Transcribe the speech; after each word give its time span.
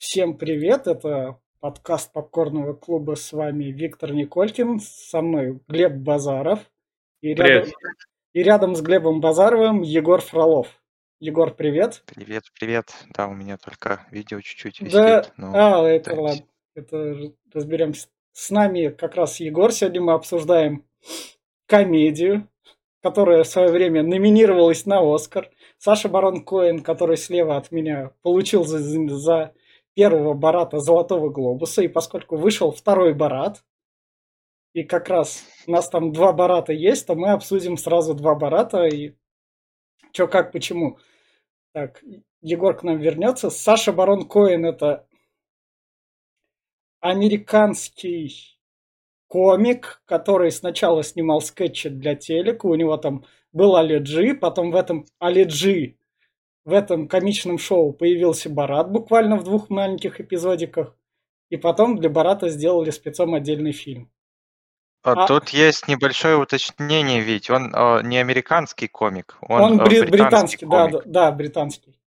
Всем 0.00 0.38
привет, 0.38 0.86
это 0.86 1.38
подкаст 1.60 2.10
Попкорного 2.14 2.72
клуба, 2.72 3.16
с 3.16 3.34
вами 3.34 3.64
Виктор 3.64 4.14
Николькин, 4.14 4.80
со 4.80 5.20
мной 5.20 5.60
Глеб 5.68 5.92
Базаров. 5.92 6.60
И 7.20 7.34
рядом, 7.34 7.64
Привет. 7.64 7.74
и 8.32 8.42
рядом 8.42 8.74
с 8.76 8.80
Глебом 8.80 9.20
Базаровым 9.20 9.82
Егор 9.82 10.22
Фролов. 10.22 10.68
Егор, 11.18 11.54
привет. 11.54 12.02
Привет, 12.06 12.44
привет. 12.58 12.94
Да, 13.10 13.28
у 13.28 13.34
меня 13.34 13.58
только 13.58 14.06
видео 14.10 14.40
чуть-чуть 14.40 14.90
Да, 14.90 15.18
висит, 15.20 15.32
но 15.36 15.52
а, 15.54 15.86
это 15.86 16.14
да, 16.14 16.20
ладно, 16.22 16.46
это 16.74 17.16
разберемся. 17.52 18.08
С 18.32 18.48
нами 18.50 18.88
как 18.88 19.16
раз 19.16 19.38
Егор, 19.38 19.70
сегодня 19.70 20.00
мы 20.00 20.14
обсуждаем 20.14 20.86
комедию, 21.66 22.48
которая 23.02 23.44
в 23.44 23.48
свое 23.48 23.70
время 23.70 24.02
номинировалась 24.02 24.86
на 24.86 25.00
Оскар. 25.14 25.50
Саша 25.76 26.08
Барон 26.08 26.42
Коэн, 26.42 26.80
который 26.80 27.18
слева 27.18 27.58
от 27.58 27.70
меня, 27.70 28.12
получил 28.22 28.64
за, 28.64 28.78
за 28.78 29.52
первого 29.94 30.34
Барата 30.34 30.78
Золотого 30.78 31.30
Глобуса, 31.30 31.82
и 31.82 31.88
поскольку 31.88 32.36
вышел 32.36 32.72
второй 32.72 33.14
Барат, 33.14 33.64
и 34.72 34.84
как 34.84 35.08
раз 35.08 35.44
у 35.66 35.72
нас 35.72 35.88
там 35.88 36.12
два 36.12 36.32
Барата 36.32 36.72
есть, 36.72 37.06
то 37.06 37.14
мы 37.14 37.30
обсудим 37.32 37.76
сразу 37.76 38.14
два 38.14 38.34
Барата 38.34 38.84
и 38.86 39.14
что, 40.12 40.26
как, 40.26 40.52
почему. 40.52 40.98
Так, 41.72 42.02
Егор 42.40 42.76
к 42.76 42.82
нам 42.82 42.98
вернется. 42.98 43.50
Саша 43.50 43.92
Барон 43.92 44.26
Коэн 44.28 44.64
это 44.64 45.06
американский 47.00 48.58
комик, 49.28 50.02
который 50.06 50.50
сначала 50.50 51.02
снимал 51.02 51.40
скетчи 51.40 51.88
для 51.88 52.14
телека. 52.14 52.66
У 52.66 52.74
него 52.74 52.96
там 52.96 53.24
был 53.52 53.76
Али 53.76 54.34
потом 54.34 54.70
в 54.70 54.76
этом 54.76 55.06
Али 55.18 55.44
в 56.70 56.72
этом 56.72 57.08
комичном 57.08 57.58
шоу 57.58 57.92
появился 57.92 58.48
Барат 58.48 58.90
буквально 58.90 59.36
в 59.36 59.44
двух 59.44 59.68
маленьких 59.68 60.20
эпизодиках. 60.20 60.96
И 61.50 61.56
потом 61.56 61.98
для 61.98 62.08
Барата 62.08 62.48
сделали 62.48 62.90
спецом 62.90 63.34
отдельный 63.34 63.72
фильм. 63.72 64.10
А 65.02 65.24
А 65.24 65.26
Тут 65.26 65.48
есть 65.50 65.88
небольшое 65.88 66.36
уточнение, 66.36 67.20
ведь 67.20 67.50
он 67.50 67.74
э, 67.74 68.02
не 68.04 68.18
американский 68.18 68.86
комик, 68.86 69.36
он, 69.40 69.60
он 69.60 69.80
э, 69.80 69.84
бри- 69.84 70.02
британский 70.08 70.64
британский, 70.64 70.66
да, 70.66 70.84
да, 70.84 70.90
комик. 70.90 71.06
да, 71.06 71.32
британский. 71.32 72.00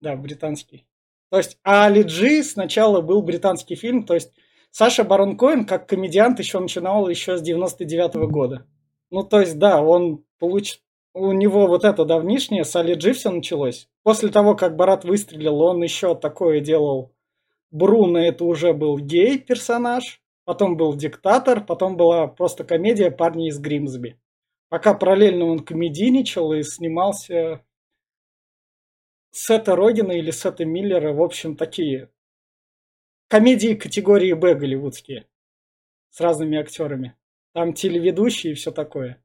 Да, 0.00 0.16
британский. 0.16 0.86
То 1.30 1.36
есть, 1.38 1.58
а 1.62 1.84
Али 1.84 2.02
Джи 2.02 2.42
сначала 2.42 3.02
был 3.02 3.22
британский 3.22 3.76
фильм, 3.76 4.04
то 4.04 4.14
есть 4.14 4.32
Саша 4.70 5.04
Барон 5.04 5.36
Коэн 5.36 5.64
как 5.66 5.88
комедиант 5.88 6.38
еще 6.38 6.58
начинал 6.58 7.08
еще 7.08 7.36
с 7.36 7.42
99 7.42 8.30
года. 8.30 8.66
Ну, 9.10 9.22
то 9.22 9.40
есть, 9.40 9.58
да, 9.58 9.82
он 9.82 10.24
получ... 10.38 10.80
У 11.12 11.32
него 11.32 11.66
вот 11.66 11.84
это 11.84 12.04
давнишнее, 12.04 12.64
с 12.64 12.76
Али 12.76 12.94
все 13.12 13.30
началось. 13.30 13.88
После 14.02 14.28
того, 14.28 14.54
как 14.54 14.76
Барат 14.76 15.04
выстрелил, 15.04 15.60
он 15.60 15.82
еще 15.82 16.14
такое 16.14 16.60
делал. 16.60 17.12
Бруно 17.72 18.18
это 18.18 18.44
уже 18.44 18.72
был 18.72 18.98
гей-персонаж, 18.98 20.22
потом 20.44 20.76
был 20.76 20.94
диктатор, 20.94 21.64
потом 21.64 21.96
была 21.96 22.28
просто 22.28 22.64
комедия 22.64 23.10
«Парни 23.10 23.48
из 23.48 23.58
Гримсби». 23.58 24.20
Пока 24.68 24.94
параллельно 24.94 25.46
он 25.46 25.60
комедийничал 25.60 26.52
и 26.52 26.62
снимался 26.62 27.64
Сета 29.32 29.74
Рогина 29.74 30.12
или 30.12 30.30
Сета 30.30 30.64
Миллера, 30.64 31.12
в 31.12 31.22
общем, 31.22 31.56
такие 31.56 32.08
комедии 33.26 33.74
категории 33.74 34.32
Б 34.32 34.54
голливудские 34.54 35.26
с 36.10 36.20
разными 36.20 36.58
актерами. 36.58 37.16
Там 37.52 37.72
телеведущие 37.72 38.52
и 38.52 38.56
все 38.56 38.70
такое. 38.70 39.20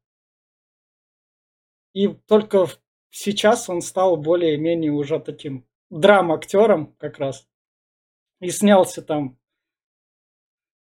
И 1.96 2.10
только 2.10 2.68
сейчас 3.10 3.70
он 3.70 3.82
стал 3.82 4.18
более-менее 4.18 4.92
уже 4.92 5.18
таким 5.20 5.66
драм-актером 5.90 6.94
как 7.00 7.20
раз. 7.20 7.48
И 8.42 8.50
снялся 8.50 9.02
там 9.02 9.40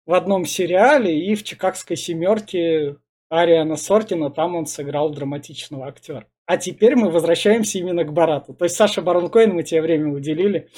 в 0.07 0.13
одном 0.13 0.45
сериале 0.45 1.17
и 1.17 1.35
в 1.35 1.43
«Чикагской 1.43 1.97
семерке» 1.97 2.97
Ариана 3.29 3.75
Сортина, 3.75 4.31
там 4.31 4.55
он 4.55 4.65
сыграл 4.65 5.11
драматичного 5.11 5.87
актера. 5.87 6.27
А 6.45 6.57
теперь 6.57 6.95
мы 6.95 7.11
возвращаемся 7.11 7.77
именно 7.77 8.03
к 8.03 8.11
Барату. 8.11 8.55
То 8.55 8.65
есть 8.65 8.75
Саша 8.75 9.01
Барон 9.01 9.29
Коэн 9.29 9.53
мы 9.53 9.63
тебе 9.63 9.81
время 9.81 10.11
уделили. 10.11 10.69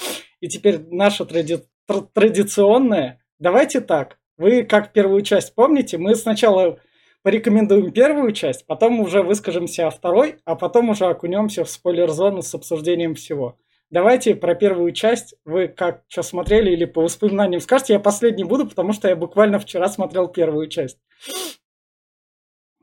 И 0.42 0.50
теперь 0.50 0.80
наша 0.92 1.24
тради- 1.24 1.66
тр- 1.90 2.08
традиционная. 2.14 3.24
Давайте 3.40 3.80
так. 3.80 4.20
Вы 4.38 4.64
как 4.64 4.92
первую 4.92 5.22
часть 5.22 5.56
помните? 5.56 5.98
Мы 5.98 6.16
сначала 6.16 6.80
порекомендуем 7.26 7.92
первую 7.92 8.34
часть, 8.34 8.68
потом 8.68 9.00
уже 9.00 9.24
выскажемся 9.24 9.88
о 9.88 9.90
второй, 9.90 10.38
а 10.46 10.54
потом 10.54 10.90
уже 10.90 11.08
окунемся 11.08 11.64
в 11.64 11.70
спойлер-зону 11.72 12.44
с 12.44 12.54
обсуждением 12.54 13.16
всего. 13.16 13.58
Давайте 13.90 14.36
про 14.36 14.54
первую 14.54 14.92
часть. 14.92 15.34
Вы 15.44 15.68
как, 15.68 16.04
что 16.08 16.22
смотрели 16.22 16.70
или 16.70 16.86
по 16.86 17.02
воспоминаниям 17.02 17.62
скажете? 17.62 17.94
Я 17.94 18.00
последний 18.00 18.44
буду, 18.44 18.68
потому 18.68 18.94
что 18.94 19.08
я 19.08 19.16
буквально 19.16 19.58
вчера 19.58 19.90
смотрел 19.90 20.28
первую 20.28 20.70
часть. 20.70 21.00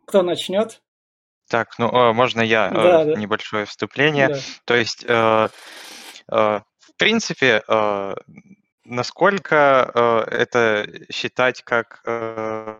Кто 0.09 0.23
начнет? 0.23 0.83
Так, 1.49 1.79
ну 1.79 1.89
э, 1.89 2.13
можно 2.13 2.41
я 2.41 2.69
э, 2.69 2.75
Да, 2.75 3.05
да, 3.05 3.15
небольшое 3.15 3.65
вступление. 3.65 4.27
да. 4.27 4.39
То 4.65 4.75
есть, 4.75 5.05
э, 5.07 5.49
э, 6.33 6.61
в 6.81 6.97
принципе, 6.97 7.63
э, 7.69 8.15
насколько 8.85 9.89
э, 9.95 10.35
это 10.35 10.89
считать 11.13 11.63
как 11.63 12.03
э, 12.07 12.77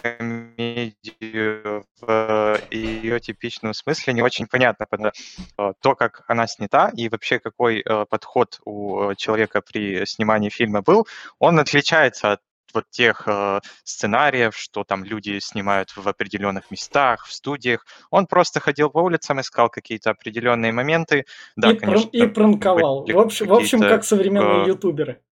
комедию 0.00 1.84
в 2.00 2.58
ее 2.70 3.20
типичном 3.20 3.74
смысле, 3.74 4.12
не 4.14 4.22
очень 4.22 4.46
понятно, 4.46 4.86
потому 4.88 5.10
что 5.14 5.70
э, 5.70 5.72
то, 5.80 5.94
как 5.94 6.22
она 6.28 6.46
снята 6.46 6.90
и 6.96 7.08
вообще 7.08 7.38
какой 7.38 7.80
э, 7.80 8.06
подход 8.08 8.60
у 8.64 9.10
э, 9.10 9.14
человека 9.16 9.60
при 9.60 10.04
снимании 10.06 10.48
фильма 10.48 10.82
был, 10.82 11.06
он 11.38 11.58
отличается 11.58 12.32
от 12.32 12.40
вот 12.74 12.88
тех 12.90 13.24
э, 13.26 13.60
сценариев, 13.84 14.56
что 14.56 14.84
там 14.84 15.04
люди 15.04 15.38
снимают 15.40 15.94
в 15.94 16.08
определенных 16.08 16.70
местах, 16.70 17.26
в 17.26 17.32
студиях. 17.32 17.86
Он 18.10 18.26
просто 18.26 18.60
ходил 18.60 18.90
по 18.90 18.98
улицам, 18.98 19.40
искал 19.40 19.68
какие-то 19.68 20.10
определенные 20.10 20.72
моменты. 20.72 21.26
Да, 21.56 21.72
И, 21.72 21.76
конечно, 21.76 22.08
и 22.10 22.26
пранковал. 22.26 23.04
В 23.04 23.18
общем, 23.18 23.46
в 23.46 23.54
общем, 23.54 23.80
как 23.80 24.04
современные 24.04 24.64
э, 24.64 24.68
ютуберы. 24.68 25.22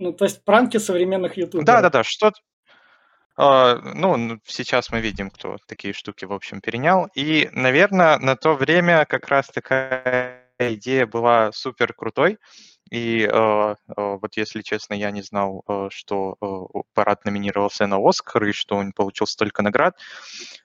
Ну, 0.00 0.12
то 0.12 0.24
есть 0.24 0.44
пранки 0.44 0.76
современных 0.78 1.32
Да, 1.32 1.36
да, 1.36 1.42
ютуберов. 1.42 1.92
да, 1.92 2.04
что 2.04 2.28
а, 2.28 2.32
ну, 3.38 4.14
н- 4.14 4.40
сейчас 4.44 4.90
мы 4.90 5.00
видим, 5.00 5.30
кто 5.30 5.58
такие 5.66 5.94
штуки, 5.94 6.24
в 6.24 6.32
общем, 6.32 6.60
перенял. 6.60 7.08
И, 7.14 7.48
наверное, 7.52 8.18
на 8.18 8.36
то 8.36 8.54
время 8.54 9.04
как 9.06 9.28
раз 9.28 9.46
такая 9.48 10.44
идея 10.58 11.06
была 11.06 11.52
супер 11.52 11.92
крутой. 11.94 12.38
И 12.90 13.22
э, 13.30 13.74
вот, 13.96 14.36
если 14.36 14.62
честно, 14.62 14.94
я 14.94 15.10
не 15.10 15.22
знал, 15.22 15.62
что 15.90 16.36
э, 16.40 16.80
Парад 16.94 17.24
номинировался 17.24 17.86
на 17.86 17.98
Оскар 17.98 18.44
и 18.44 18.52
что 18.52 18.76
он 18.76 18.92
получил 18.92 19.26
столько 19.26 19.62
наград. 19.62 19.94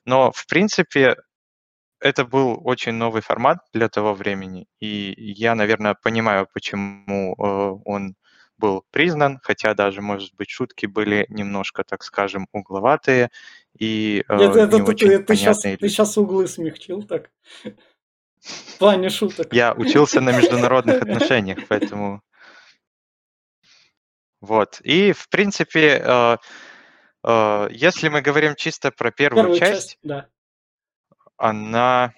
Но, 0.06 0.32
в 0.32 0.48
принципе, 0.48 1.18
это 2.00 2.26
был 2.26 2.60
очень 2.64 2.94
новый 2.94 3.22
формат 3.22 3.60
для 3.74 3.88
того 3.90 4.14
времени, 4.14 4.68
и 4.80 5.14
я, 5.18 5.56
наверное, 5.56 5.96
понимаю, 5.96 6.48
почему 6.54 7.34
э, 7.34 7.82
он 7.86 8.16
был 8.64 8.86
признан, 8.92 9.42
хотя 9.44 9.74
даже, 9.74 10.02
может 10.02 10.34
быть, 10.36 10.50
шутки 10.50 10.86
были 10.86 11.26
немножко, 11.28 11.84
так 11.84 12.02
скажем, 12.02 12.48
угловатые 12.54 13.30
и 13.78 14.24
э, 14.30 14.34
Это, 14.36 14.60
это 14.60 14.78
не 14.78 14.86
ты, 14.86 14.92
очень 14.92 15.08
ты, 15.10 15.20
ты, 15.20 15.36
сейчас, 15.36 15.60
ты 15.60 15.78
сейчас 15.90 16.18
углы 16.18 16.48
смягчил 16.48 17.04
так. 17.04 17.30
В 18.40 18.78
плане 18.80 19.10
шуток. 19.10 19.52
Я 19.52 19.74
учился 19.74 20.22
на 20.22 20.32
международных 20.32 21.02
отношениях, 21.02 21.60
поэтому 21.68 22.22
вот. 24.40 24.80
И, 24.82 25.12
в 25.12 25.28
принципе, 25.28 26.02
э, 26.02 26.38
э, 27.26 27.68
если 27.70 28.08
мы 28.08 28.22
говорим 28.22 28.56
чисто 28.56 28.92
про 28.92 29.12
первую 29.12 29.44
Первую 29.44 29.60
часть, 29.60 29.74
часть, 29.74 29.98
да. 30.04 30.30
она, 31.36 32.14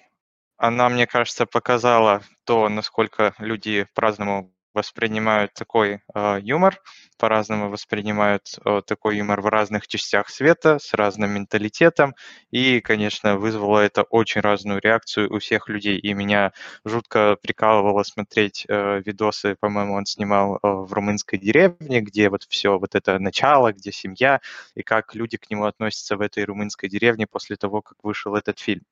она, 0.58 0.88
мне 0.90 1.08
кажется, 1.08 1.44
показала 1.44 2.22
то, 2.44 2.68
насколько 2.68 3.34
люди 3.38 3.88
по-разному 3.94 4.55
воспринимают 4.76 5.54
такой 5.54 6.00
э, 6.14 6.38
юмор, 6.42 6.78
по-разному 7.18 7.70
воспринимают 7.70 8.58
э, 8.64 8.82
такой 8.86 9.16
юмор 9.16 9.40
в 9.40 9.46
разных 9.46 9.88
частях 9.88 10.28
света, 10.28 10.78
с 10.78 10.92
разным 10.92 11.30
менталитетом, 11.30 12.14
и, 12.50 12.80
конечно, 12.80 13.38
вызвало 13.38 13.80
это 13.80 14.02
очень 14.02 14.42
разную 14.42 14.80
реакцию 14.80 15.34
у 15.34 15.38
всех 15.38 15.68
людей, 15.68 15.98
и 15.98 16.12
меня 16.12 16.52
жутко 16.84 17.36
прикалывало 17.40 18.02
смотреть 18.02 18.66
э, 18.68 19.00
видосы, 19.04 19.56
по-моему, 19.58 19.94
он 19.94 20.04
снимал 20.04 20.56
э, 20.56 20.58
в 20.62 20.92
румынской 20.92 21.38
деревне, 21.38 22.02
где 22.02 22.28
вот 22.28 22.44
все 22.44 22.78
вот 22.78 22.94
это 22.94 23.18
начало, 23.18 23.72
где 23.72 23.92
семья, 23.92 24.40
и 24.74 24.82
как 24.82 25.14
люди 25.14 25.38
к 25.38 25.48
нему 25.50 25.64
относятся 25.64 26.16
в 26.16 26.20
этой 26.20 26.44
румынской 26.44 26.90
деревне 26.90 27.26
после 27.26 27.56
того, 27.56 27.80
как 27.80 27.96
вышел 28.02 28.36
этот 28.36 28.58
фильм. 28.58 28.82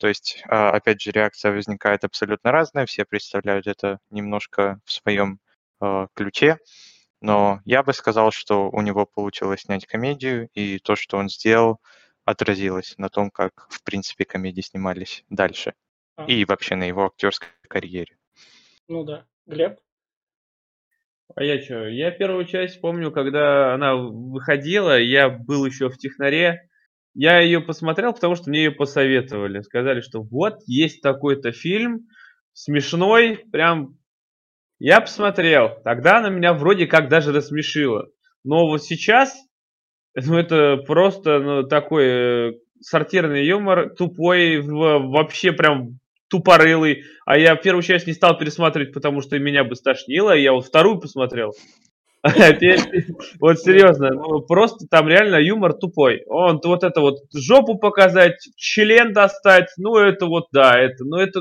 То 0.00 0.08
есть, 0.08 0.42
а, 0.48 0.70
опять 0.70 1.02
же, 1.02 1.10
реакция 1.10 1.52
возникает 1.52 2.04
абсолютно 2.04 2.50
разная, 2.50 2.86
все 2.86 3.04
представляют 3.04 3.66
это 3.66 3.98
немножко 4.08 4.80
в 4.86 4.92
своем 4.92 5.40
э, 5.82 6.06
ключе, 6.14 6.56
но 7.20 7.60
я 7.66 7.82
бы 7.82 7.92
сказал, 7.92 8.30
что 8.32 8.70
у 8.70 8.80
него 8.80 9.04
получилось 9.04 9.60
снять 9.60 9.84
комедию, 9.84 10.48
и 10.54 10.78
то, 10.78 10.96
что 10.96 11.18
он 11.18 11.28
сделал, 11.28 11.80
отразилось 12.24 12.94
на 12.96 13.10
том, 13.10 13.30
как, 13.30 13.66
в 13.68 13.82
принципе, 13.84 14.24
комедии 14.24 14.62
снимались 14.62 15.22
дальше, 15.28 15.74
А, 16.16 16.24
и 16.24 16.46
вообще 16.46 16.76
на 16.76 16.84
его 16.84 17.04
актерской 17.04 17.50
карьере. 17.68 18.16
ну 18.88 19.04
да. 19.04 19.26
Глеб? 19.44 19.78
А 21.36 21.44
я 21.44 21.60
что? 21.60 21.86
Я 21.88 22.10
первую 22.10 22.46
часть 22.46 22.80
помню, 22.80 23.12
когда 23.12 23.74
она 23.74 23.96
выходила, 23.96 24.98
я 24.98 25.28
был 25.28 25.66
еще 25.66 25.90
в 25.90 25.98
технаре. 25.98 26.69
Я 27.14 27.40
ее 27.40 27.60
посмотрел, 27.60 28.12
потому 28.12 28.34
что 28.36 28.50
мне 28.50 28.64
ее 28.64 28.70
посоветовали. 28.70 29.60
Сказали, 29.60 30.00
что 30.00 30.22
вот 30.22 30.60
есть 30.66 31.02
такой-то 31.02 31.52
фильм, 31.52 32.06
смешной, 32.52 33.44
прям... 33.50 33.96
Я 34.78 35.00
посмотрел. 35.00 35.78
Тогда 35.84 36.18
она 36.18 36.30
меня 36.30 36.54
вроде 36.54 36.86
как 36.86 37.08
даже 37.08 37.32
рассмешила. 37.32 38.08
Но 38.44 38.66
вот 38.66 38.82
сейчас, 38.82 39.36
ну 40.14 40.38
это 40.38 40.78
просто 40.86 41.38
ну, 41.38 41.62
такой 41.64 42.04
э, 42.06 42.52
сортирный 42.80 43.44
юмор, 43.44 43.90
тупой, 43.94 44.60
вообще 44.62 45.52
прям 45.52 45.98
тупорылый. 46.30 47.02
А 47.26 47.36
я 47.36 47.56
первую 47.56 47.82
часть 47.82 48.06
не 48.06 48.14
стал 48.14 48.38
пересматривать, 48.38 48.94
потому 48.94 49.20
что 49.20 49.38
меня 49.38 49.64
бы 49.64 49.74
стошнило, 49.74 50.34
и 50.34 50.42
я 50.42 50.52
вот 50.52 50.66
вторую 50.66 50.98
посмотрел. 50.98 51.52
Вот 53.40 53.58
серьезно, 53.60 54.10
ну, 54.10 54.40
просто 54.40 54.86
там 54.88 55.08
реально 55.08 55.36
юмор 55.36 55.72
тупой. 55.72 56.22
Он 56.26 56.60
вот 56.62 56.84
это 56.84 57.00
вот 57.00 57.18
жопу 57.34 57.78
показать, 57.78 58.36
член 58.56 59.12
достать, 59.12 59.70
ну 59.76 59.96
это 59.96 60.26
вот 60.26 60.46
да, 60.52 60.78
это, 60.78 61.04
ну 61.04 61.16
это 61.16 61.40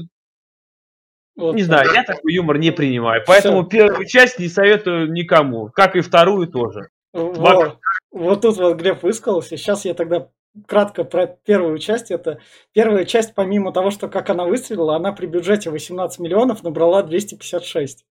вот 1.39 1.55
не 1.55 1.63
знаю, 1.63 1.89
я 1.93 2.03
такой 2.03 2.33
юмор 2.33 2.57
не 2.57 2.71
принимаю. 2.71 3.23
Поэтому 3.25 3.61
Все. 3.61 3.69
первую 3.69 4.05
часть 4.05 4.39
не 4.39 4.49
советую 4.49 5.11
никому, 5.11 5.69
как 5.69 5.95
и 5.95 6.01
вторую 6.01 6.47
тоже. 6.47 6.89
Вот, 7.13 7.77
вот 8.11 8.41
тут 8.41 8.57
вот 8.57 8.77
Глеб 8.77 9.01
высказался. 9.03 9.57
Сейчас 9.57 9.85
я 9.85 9.93
тогда 9.93 10.29
кратко 10.67 11.03
про 11.03 11.27
первую 11.27 11.77
часть. 11.79 12.11
Это 12.11 12.39
первая 12.73 13.05
часть, 13.05 13.33
помимо 13.35 13.71
того, 13.71 13.89
что 13.89 14.07
как 14.09 14.29
она 14.29 14.45
выстрелила, 14.45 14.95
она 14.95 15.11
при 15.11 15.25
бюджете 15.25 15.69
18 15.69 16.19
миллионов 16.19 16.63
набрала 16.63 17.03
256 17.03 18.05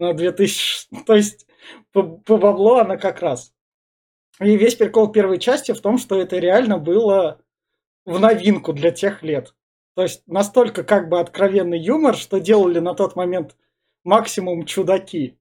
на 0.00 0.12
2000. 0.12 0.88
То 1.06 1.14
есть 1.14 1.46
по, 1.92 2.02
по 2.02 2.36
баблу 2.36 2.74
она 2.76 2.96
как 2.96 3.20
раз. 3.22 3.52
И 4.40 4.56
весь 4.56 4.76
прикол 4.76 5.10
первой 5.10 5.38
части 5.38 5.72
в 5.72 5.80
том, 5.80 5.98
что 5.98 6.20
это 6.20 6.38
реально 6.38 6.78
было 6.78 7.40
в 8.04 8.18
новинку 8.20 8.72
для 8.72 8.90
тех 8.90 9.22
лет. 9.22 9.54
То 9.94 10.02
есть 10.02 10.22
настолько 10.26 10.84
как 10.84 11.08
бы 11.08 11.18
откровенный 11.18 11.78
юмор, 11.78 12.16
что 12.16 12.38
делали 12.38 12.78
на 12.78 12.94
тот 12.94 13.16
момент 13.16 13.56
максимум 14.04 14.64
чудаки. 14.64 15.38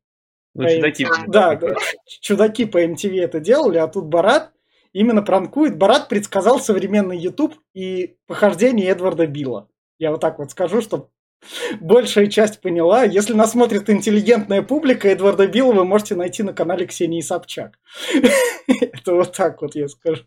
Ну, 0.56 0.68
чудаки. 0.68 1.06
Да, 1.28 1.56
да, 1.56 1.76
чудаки 2.22 2.66
по 2.66 2.84
MTV 2.84 3.22
это 3.22 3.40
делали, 3.40 3.78
а 3.78 3.88
тут 3.88 4.06
Барат 4.06 4.52
именно 4.94 5.22
пранкует. 5.22 5.78
Барат 5.78 6.10
предсказал 6.10 6.60
современный 6.60 7.18
YouTube 7.18 7.54
и 7.74 8.18
похождение 8.26 8.88
Эдварда 8.88 9.28
Билла. 9.28 9.70
Я 10.00 10.12
вот 10.12 10.22
так 10.22 10.40
вот 10.40 10.50
скажу, 10.50 10.82
чтобы 10.82 11.10
большая 11.80 12.28
часть 12.28 12.62
поняла. 12.62 13.04
Если 13.04 13.34
нас 13.34 13.52
смотрит 13.52 13.90
интеллигентная 13.90 14.62
публика, 14.62 15.08
Эдварда 15.08 15.48
Билла 15.48 15.74
вы 15.74 15.86
можете 15.86 16.16
найти 16.16 16.44
на 16.44 16.54
канале 16.54 16.86
Ксении 16.86 17.22
Собчак. 17.22 17.80
Это 18.68 19.14
вот 19.14 19.36
так 19.36 19.62
вот 19.62 19.76
я 19.76 19.88
скажу. 19.88 20.24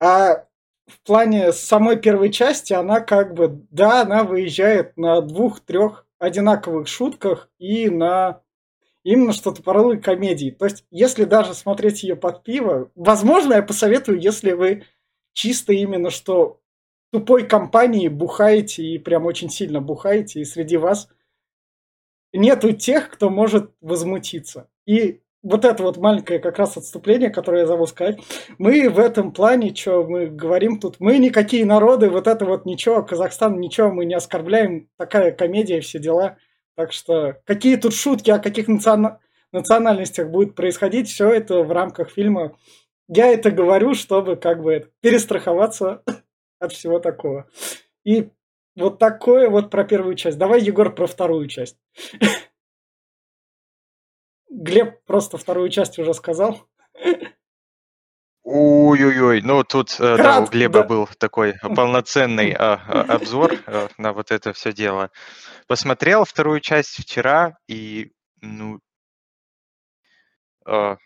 А 0.00 0.46
в 0.86 1.00
плане 1.06 1.52
самой 1.52 1.96
первой 1.96 2.30
части 2.30 2.72
она 2.72 3.00
как 3.00 3.34
бы, 3.34 3.66
да, 3.70 4.02
она 4.02 4.24
выезжает 4.24 4.96
на 4.96 5.20
двух-трех 5.20 6.06
одинаковых 6.18 6.88
шутках 6.88 7.50
и 7.58 7.88
на 7.88 8.42
именно 9.02 9.32
что-то 9.32 9.62
порой 9.62 10.00
комедии. 10.00 10.50
То 10.50 10.64
есть, 10.64 10.84
если 10.90 11.24
даже 11.24 11.54
смотреть 11.54 12.02
ее 12.02 12.16
под 12.16 12.42
пиво, 12.42 12.90
возможно, 12.94 13.54
я 13.54 13.62
посоветую, 13.62 14.20
если 14.20 14.52
вы 14.52 14.84
чисто 15.32 15.72
именно 15.72 16.10
что 16.10 16.60
тупой 17.14 17.46
компании 17.46 18.08
бухаете 18.08 18.82
и 18.82 18.98
прям 18.98 19.24
очень 19.24 19.48
сильно 19.48 19.80
бухаете, 19.80 20.40
и 20.40 20.44
среди 20.44 20.76
вас 20.76 21.08
нету 22.32 22.72
тех, 22.72 23.08
кто 23.08 23.30
может 23.30 23.70
возмутиться. 23.80 24.68
И 24.84 25.20
вот 25.44 25.64
это 25.64 25.84
вот 25.84 25.96
маленькое 25.98 26.40
как 26.40 26.58
раз 26.58 26.76
отступление, 26.76 27.30
которое 27.30 27.60
я 27.60 27.66
забыл 27.68 27.86
сказать. 27.86 28.18
Мы 28.58 28.90
в 28.90 28.98
этом 28.98 29.30
плане, 29.30 29.72
что 29.72 30.02
мы 30.02 30.26
говорим 30.26 30.80
тут, 30.80 30.96
мы 30.98 31.18
никакие 31.18 31.64
народы, 31.64 32.10
вот 32.10 32.26
это 32.26 32.44
вот 32.46 32.66
ничего, 32.66 33.04
Казахстан 33.04 33.60
ничего, 33.60 33.92
мы 33.92 34.06
не 34.06 34.14
оскорбляем, 34.14 34.88
такая 34.98 35.30
комедия, 35.30 35.80
все 35.82 36.00
дела. 36.00 36.36
Так 36.74 36.92
что 36.92 37.36
какие 37.44 37.76
тут 37.76 37.94
шутки, 37.94 38.32
о 38.32 38.40
каких 38.40 38.66
национ... 38.66 39.18
национальностях 39.52 40.30
будет 40.30 40.56
происходить, 40.56 41.08
все 41.08 41.30
это 41.30 41.62
в 41.62 41.70
рамках 41.70 42.10
фильма. 42.10 42.56
Я 43.06 43.28
это 43.28 43.52
говорю, 43.52 43.94
чтобы 43.94 44.34
как 44.34 44.64
бы 44.64 44.90
перестраховаться 45.00 46.02
от 46.64 46.72
всего 46.72 46.98
такого. 46.98 47.48
И 48.04 48.30
вот 48.76 48.98
такое 48.98 49.48
вот 49.48 49.70
про 49.70 49.84
первую 49.84 50.16
часть. 50.16 50.38
Давай, 50.38 50.60
Егор, 50.60 50.94
про 50.94 51.06
вторую 51.06 51.46
часть. 51.46 51.76
Глеб 54.50 55.04
просто 55.04 55.38
вторую 55.38 55.68
часть 55.68 55.98
уже 55.98 56.14
сказал. 56.14 56.66
Ой-ой-ой, 58.44 59.40
ну 59.40 59.64
тут 59.64 59.94
Крат, 59.96 60.18
да, 60.18 60.40
у 60.40 60.46
Глеба 60.46 60.82
да. 60.82 60.86
был 60.86 61.08
такой 61.18 61.54
полноценный 61.62 62.52
а, 62.52 62.74
а, 62.74 63.14
обзор 63.14 63.54
а, 63.66 63.88
на 63.96 64.12
вот 64.12 64.30
это 64.30 64.52
все 64.52 64.72
дело. 64.72 65.10
Посмотрел 65.66 66.26
вторую 66.26 66.60
часть 66.60 67.00
вчера 67.00 67.56
и, 67.68 68.12
ну, 68.42 68.80
а, 70.66 70.98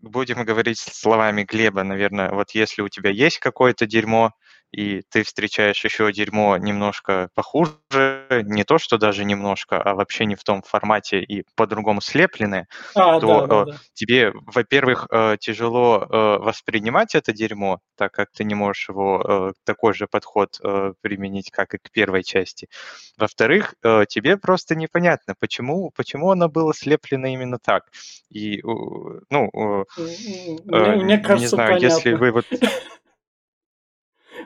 будем 0.00 0.44
говорить 0.44 0.78
словами 0.78 1.44
Глеба, 1.44 1.82
наверное, 1.82 2.30
вот 2.30 2.52
если 2.52 2.80
у 2.80 2.88
тебя 2.88 3.10
есть 3.10 3.38
какое-то 3.38 3.86
дерьмо, 3.86 4.32
и 4.72 5.02
ты 5.10 5.22
встречаешь 5.22 5.82
еще 5.84 6.12
дерьмо 6.12 6.56
немножко 6.56 7.28
похуже, 7.34 8.26
не 8.44 8.64
то, 8.64 8.78
что 8.78 8.98
даже 8.98 9.24
немножко, 9.24 9.80
а 9.80 9.94
вообще 9.94 10.26
не 10.26 10.34
в 10.34 10.44
том 10.44 10.62
формате 10.62 11.20
и 11.20 11.44
по-другому 11.54 12.00
слепленное, 12.00 12.68
а, 12.94 13.20
то 13.20 13.40
да, 13.40 13.46
да, 13.46 13.64
да. 13.64 13.78
тебе, 13.94 14.32
во-первых, 14.34 15.06
э, 15.10 15.36
тяжело 15.40 16.02
э, 16.02 16.38
воспринимать 16.38 17.14
это 17.14 17.32
дерьмо, 17.32 17.80
так 17.96 18.12
как 18.12 18.30
ты 18.32 18.44
не 18.44 18.54
можешь 18.54 18.88
его 18.88 19.22
э, 19.26 19.52
такой 19.64 19.94
же 19.94 20.06
подход 20.06 20.58
применить, 21.00 21.50
как 21.50 21.74
и 21.74 21.78
к 21.78 21.90
первой 21.90 22.22
части. 22.22 22.68
Во-вторых, 23.16 23.74
тебе 24.08 24.36
просто 24.36 24.74
непонятно, 24.74 25.34
почему, 25.38 25.90
почему 25.96 26.30
оно 26.30 26.48
было 26.48 26.74
слеплено 26.74 27.26
именно 27.26 27.58
так. 27.58 27.84
И, 28.30 28.60
ну, 28.62 29.50
мне, 29.96 31.04
мне 31.04 31.18
кажется, 31.18 31.34
не 31.36 31.46
знаю, 31.46 31.74
понятно. 31.74 31.94
если 31.94 32.12
вы 32.14 32.32
вот 32.32 32.46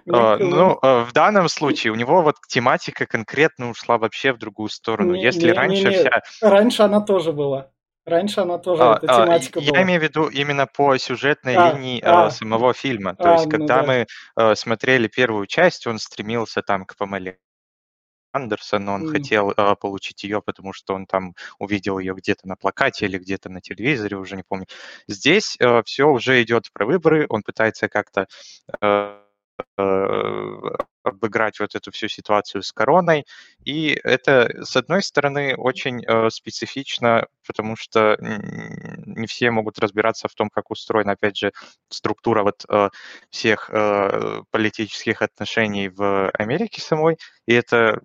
ну, 0.06 0.78
а, 0.82 1.04
в 1.04 1.12
данном 1.12 1.48
случае 1.48 1.92
у 1.92 1.96
него 1.96 2.22
вот 2.22 2.36
тематика 2.48 3.06
конкретно 3.06 3.70
ушла 3.70 3.98
вообще 3.98 4.32
в 4.32 4.38
другую 4.38 4.68
сторону. 4.68 5.14
Не, 5.14 5.22
Если 5.22 5.46
не, 5.46 5.52
раньше 5.52 5.88
не, 5.88 5.90
вся... 5.90 6.22
Раньше 6.40 6.82
она 6.82 7.00
тоже 7.00 7.32
была. 7.32 7.70
Раньше 8.06 8.40
она 8.40 8.58
тоже, 8.58 8.82
а, 8.82 8.96
эта 8.96 9.22
а, 9.22 9.24
тематика 9.24 9.60
я 9.60 9.68
была. 9.68 9.78
Я 9.78 9.84
имею 9.84 10.00
в 10.00 10.02
виду 10.02 10.28
именно 10.28 10.66
по 10.66 10.96
сюжетной 10.96 11.54
а, 11.54 11.72
линии 11.72 12.00
а, 12.02 12.26
а, 12.26 12.30
самого 12.30 12.72
фильма. 12.72 13.14
То 13.14 13.30
а, 13.30 13.32
есть, 13.34 13.44
ну, 13.44 13.50
когда 13.50 13.82
да. 13.82 13.86
мы 13.86 14.06
а, 14.36 14.54
смотрели 14.54 15.06
первую 15.06 15.46
часть, 15.46 15.86
он 15.86 15.98
стремился 15.98 16.62
там 16.62 16.86
к 16.86 16.96
Памеле 16.96 17.38
Андерсон, 18.32 18.88
он 18.88 19.06
mm. 19.06 19.12
хотел 19.12 19.52
а, 19.56 19.74
получить 19.74 20.24
ее, 20.24 20.40
потому 20.40 20.72
что 20.72 20.94
он 20.94 21.06
там 21.06 21.34
увидел 21.58 21.98
ее 21.98 22.14
где-то 22.14 22.48
на 22.48 22.56
плакате 22.56 23.04
или 23.04 23.18
где-то 23.18 23.50
на 23.50 23.60
телевизоре, 23.60 24.16
уже 24.16 24.36
не 24.36 24.44
помню. 24.48 24.66
Здесь 25.06 25.56
а, 25.60 25.82
все 25.82 26.08
уже 26.08 26.42
идет 26.42 26.72
про 26.72 26.86
выборы, 26.86 27.26
он 27.28 27.42
пытается 27.42 27.88
как-то 27.88 28.26
а, 28.80 29.20
Э, 29.20 29.29
обыграть 31.02 31.60
вот 31.60 31.74
эту 31.74 31.90
всю 31.90 32.08
ситуацию 32.08 32.62
с 32.62 32.72
короной. 32.72 33.24
И 33.64 33.98
это, 34.04 34.64
с 34.64 34.76
одной 34.76 35.02
стороны, 35.02 35.56
очень 35.56 36.04
э, 36.04 36.30
специфично, 36.30 37.26
потому 37.46 37.76
что 37.76 38.16
не 38.20 39.26
все 39.26 39.50
могут 39.50 39.78
разбираться 39.78 40.28
в 40.28 40.34
том, 40.34 40.50
как 40.50 40.70
устроена, 40.70 41.12
опять 41.12 41.36
же, 41.36 41.52
структура 41.88 42.42
вот 42.42 42.64
э, 42.68 42.88
всех 43.30 43.70
э, 43.72 44.42
политических 44.50 45.22
отношений 45.22 45.88
в 45.88 46.30
Америке 46.30 46.80
самой. 46.80 47.16
И 47.46 47.54
это 47.54 48.00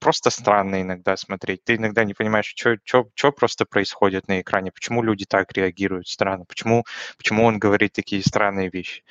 просто 0.00 0.28
странно 0.28 0.82
иногда 0.82 1.16
смотреть. 1.16 1.64
Ты 1.64 1.76
иногда 1.76 2.04
не 2.04 2.12
понимаешь, 2.14 2.54
что 2.54 3.32
просто 3.32 3.64
происходит 3.64 4.28
на 4.28 4.40
экране, 4.40 4.70
почему 4.70 5.02
люди 5.02 5.24
так 5.24 5.52
реагируют 5.52 6.08
странно, 6.08 6.44
почему, 6.46 6.84
почему 7.16 7.44
он 7.44 7.58
говорит 7.58 7.92
такие 7.92 8.22
странные 8.22 8.68
вещи. 8.70 9.02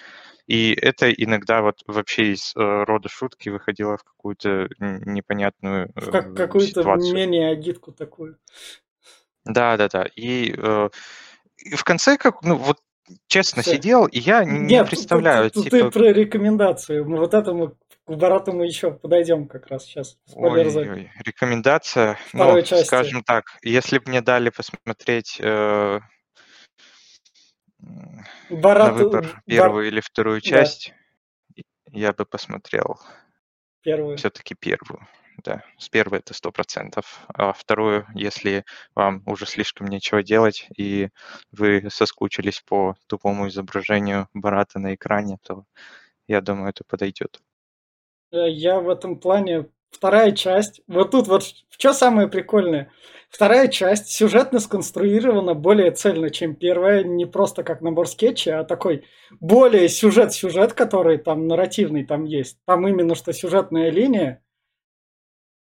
И 0.50 0.74
это 0.74 1.12
иногда 1.12 1.62
вот 1.62 1.84
вообще 1.86 2.34
из 2.34 2.56
э, 2.56 2.60
рода 2.60 3.08
шутки 3.08 3.50
выходило 3.50 3.98
в 3.98 4.04
какую-то 4.04 4.68
непонятную 4.80 5.92
э, 5.96 6.12
как, 6.12 6.34
какую-то 6.34 6.82
менее 7.14 7.52
агитку 7.52 7.92
такую. 7.92 8.36
Да, 9.46 9.78
да, 9.78 9.88
да. 9.90 10.08
И, 10.16 10.56
э, 10.58 10.90
и 11.58 11.76
в 11.76 11.84
конце, 11.84 12.18
как, 12.18 12.42
ну 12.42 12.56
вот 12.56 12.78
честно 13.28 13.62
Все. 13.62 13.76
сидел, 13.76 14.08
и 14.08 14.18
я 14.18 14.44
Нет, 14.44 14.70
не 14.72 14.86
представляю. 14.86 15.52
Ты, 15.52 15.62
типа... 15.62 15.78
ты 15.78 15.92
про 15.92 16.14
рекомендацию. 16.14 17.06
Вот 17.06 17.36
это 17.36 17.54
мы 17.54 17.76
к 18.08 18.16
Барату 18.16 18.52
мы 18.52 18.66
еще 18.66 18.92
подойдем 18.92 19.48
как 19.48 19.68
раз 19.68 19.86
сейчас. 19.86 20.18
Ой, 20.34 20.66
ой, 20.66 21.12
рекомендация. 21.24 22.18
Второй 22.30 22.62
ну, 22.62 22.66
части. 22.66 22.88
скажем 22.88 23.24
так, 23.24 23.46
если 23.62 24.00
бы 24.00 24.06
мне 24.10 24.22
дали 24.22 24.50
посмотреть 24.50 25.38
э, 25.40 26.00
Барат... 28.50 28.92
на 28.92 28.94
выбор 28.94 29.42
первую 29.46 29.86
Бар... 29.86 29.94
или 29.94 30.00
вторую 30.02 30.42
часть, 30.42 30.94
да. 31.56 31.64
я 31.92 32.14
бы 32.14 32.26
посмотрел 32.26 33.00
первую. 33.82 34.18
Все-таки 34.18 34.56
первую. 34.56 35.08
да, 35.44 35.64
с 35.78 35.90
первой 35.90 36.20
это 36.20 36.34
сто 36.34 36.52
процентов. 36.52 37.26
А 37.34 37.54
вторую, 37.54 38.06
если 38.14 38.66
вам 38.96 39.24
уже 39.26 39.46
слишком 39.46 39.88
нечего 39.88 40.24
делать, 40.24 40.68
и 40.78 41.10
вы 41.52 41.88
соскучились 41.90 42.62
по 42.62 42.96
тупому 43.08 43.48
изображению 43.48 44.28
Барата 44.34 44.80
на 44.80 44.96
экране, 44.96 45.38
то 45.44 45.64
я 46.28 46.42
думаю, 46.42 46.70
это 46.70 46.84
подойдет. 46.84 47.40
Э, 48.32 48.50
я 48.50 48.80
в 48.80 48.90
этом 48.90 49.20
плане 49.20 49.70
вторая 49.92 50.32
часть, 50.32 50.82
вот 50.88 51.12
тут 51.12 51.28
вот 51.28 51.44
что 51.70 51.94
самое 51.94 52.28
прикольное. 52.28 52.92
Вторая 53.30 53.68
часть 53.68 54.10
сюжетно 54.10 54.60
сконструирована 54.60 55.54
более 55.54 55.92
цельно, 55.92 56.32
чем 56.32 56.56
первая. 56.56 57.04
Не 57.04 57.26
просто 57.26 57.64
как 57.64 57.82
набор 57.82 58.08
скетчей, 58.08 58.54
а 58.54 58.64
такой 58.64 59.06
более 59.40 59.88
сюжет-сюжет, 59.88 60.74
который 60.74 61.20
там 61.20 61.48
нарративный 61.48 62.06
там 62.06 62.24
есть. 62.26 62.58
Там 62.66 62.88
именно 62.88 63.14
что 63.14 63.32
сюжетная 63.32 63.92
линия. 63.92 64.44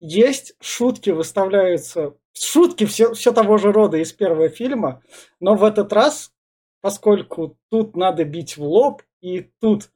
Есть 0.00 0.54
шутки 0.60 1.10
выставляются, 1.10 2.16
шутки 2.32 2.84
все, 2.86 3.14
все 3.14 3.32
того 3.32 3.56
же 3.58 3.70
рода 3.70 3.98
из 3.98 4.12
первого 4.12 4.48
фильма, 4.48 5.02
но 5.38 5.54
в 5.54 5.62
этот 5.62 5.92
раз, 5.92 6.32
поскольку 6.80 7.56
тут 7.70 7.94
надо 7.94 8.24
бить 8.24 8.56
в 8.56 8.64
лоб, 8.64 9.02
и 9.20 9.48
тут 9.60 9.90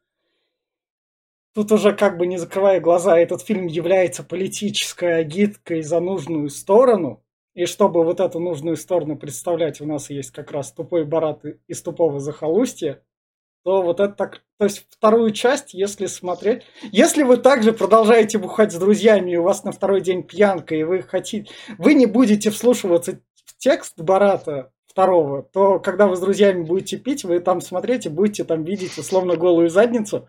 тут 1.57 1.73
уже 1.73 1.95
как 1.95 2.19
бы 2.19 2.27
не 2.27 2.37
закрывая 2.37 2.81
глаза, 2.81 3.19
этот 3.19 3.41
фильм 3.41 3.67
является 3.67 4.23
политической 4.23 5.21
агиткой 5.21 5.81
за 5.81 6.01
нужную 6.01 6.51
сторону. 6.51 7.25
И 7.55 7.65
чтобы 7.65 8.05
вот 8.05 8.21
эту 8.21 8.41
нужную 8.41 8.77
сторону 8.77 9.17
представлять, 9.17 9.81
у 9.81 9.87
нас 9.87 10.11
есть 10.11 10.33
как 10.33 10.51
раз 10.51 10.71
тупой 10.71 11.07
барат 11.07 11.41
из 11.67 11.81
тупого 11.81 12.21
захолустья, 12.21 13.03
то 13.65 13.81
вот 13.81 14.01
это 14.01 14.13
так... 14.13 14.43
То 14.59 14.67
есть 14.67 14.87
вторую 14.91 15.31
часть, 15.31 15.73
если 15.73 16.05
смотреть... 16.05 16.65
Если 16.93 17.23
вы 17.23 17.39
также 17.39 17.73
продолжаете 17.73 18.37
бухать 18.37 18.73
с 18.73 18.77
друзьями, 18.77 19.31
и 19.31 19.37
у 19.39 19.43
вас 19.43 19.65
на 19.65 19.73
второй 19.73 20.03
день 20.03 20.25
пьянка, 20.25 20.75
и 20.75 20.83
вы 20.83 21.01
хотите... 21.01 21.51
Вы 21.79 21.95
не 21.95 22.05
будете 22.05 22.51
вслушиваться 22.51 23.19
в 23.47 23.57
текст 23.57 23.99
Барата, 23.99 24.73
второго, 24.97 25.43
то 25.43 25.79
когда 25.79 26.07
вы 26.07 26.17
с 26.17 26.21
друзьями 26.21 26.63
будете 26.63 26.97
пить, 26.97 27.23
вы 27.23 27.39
там 27.41 27.61
смотрите, 27.61 28.09
будете 28.09 28.45
там 28.45 28.65
видеть 28.65 28.97
условно 28.97 29.37
голую 29.37 29.69
задницу, 29.69 30.27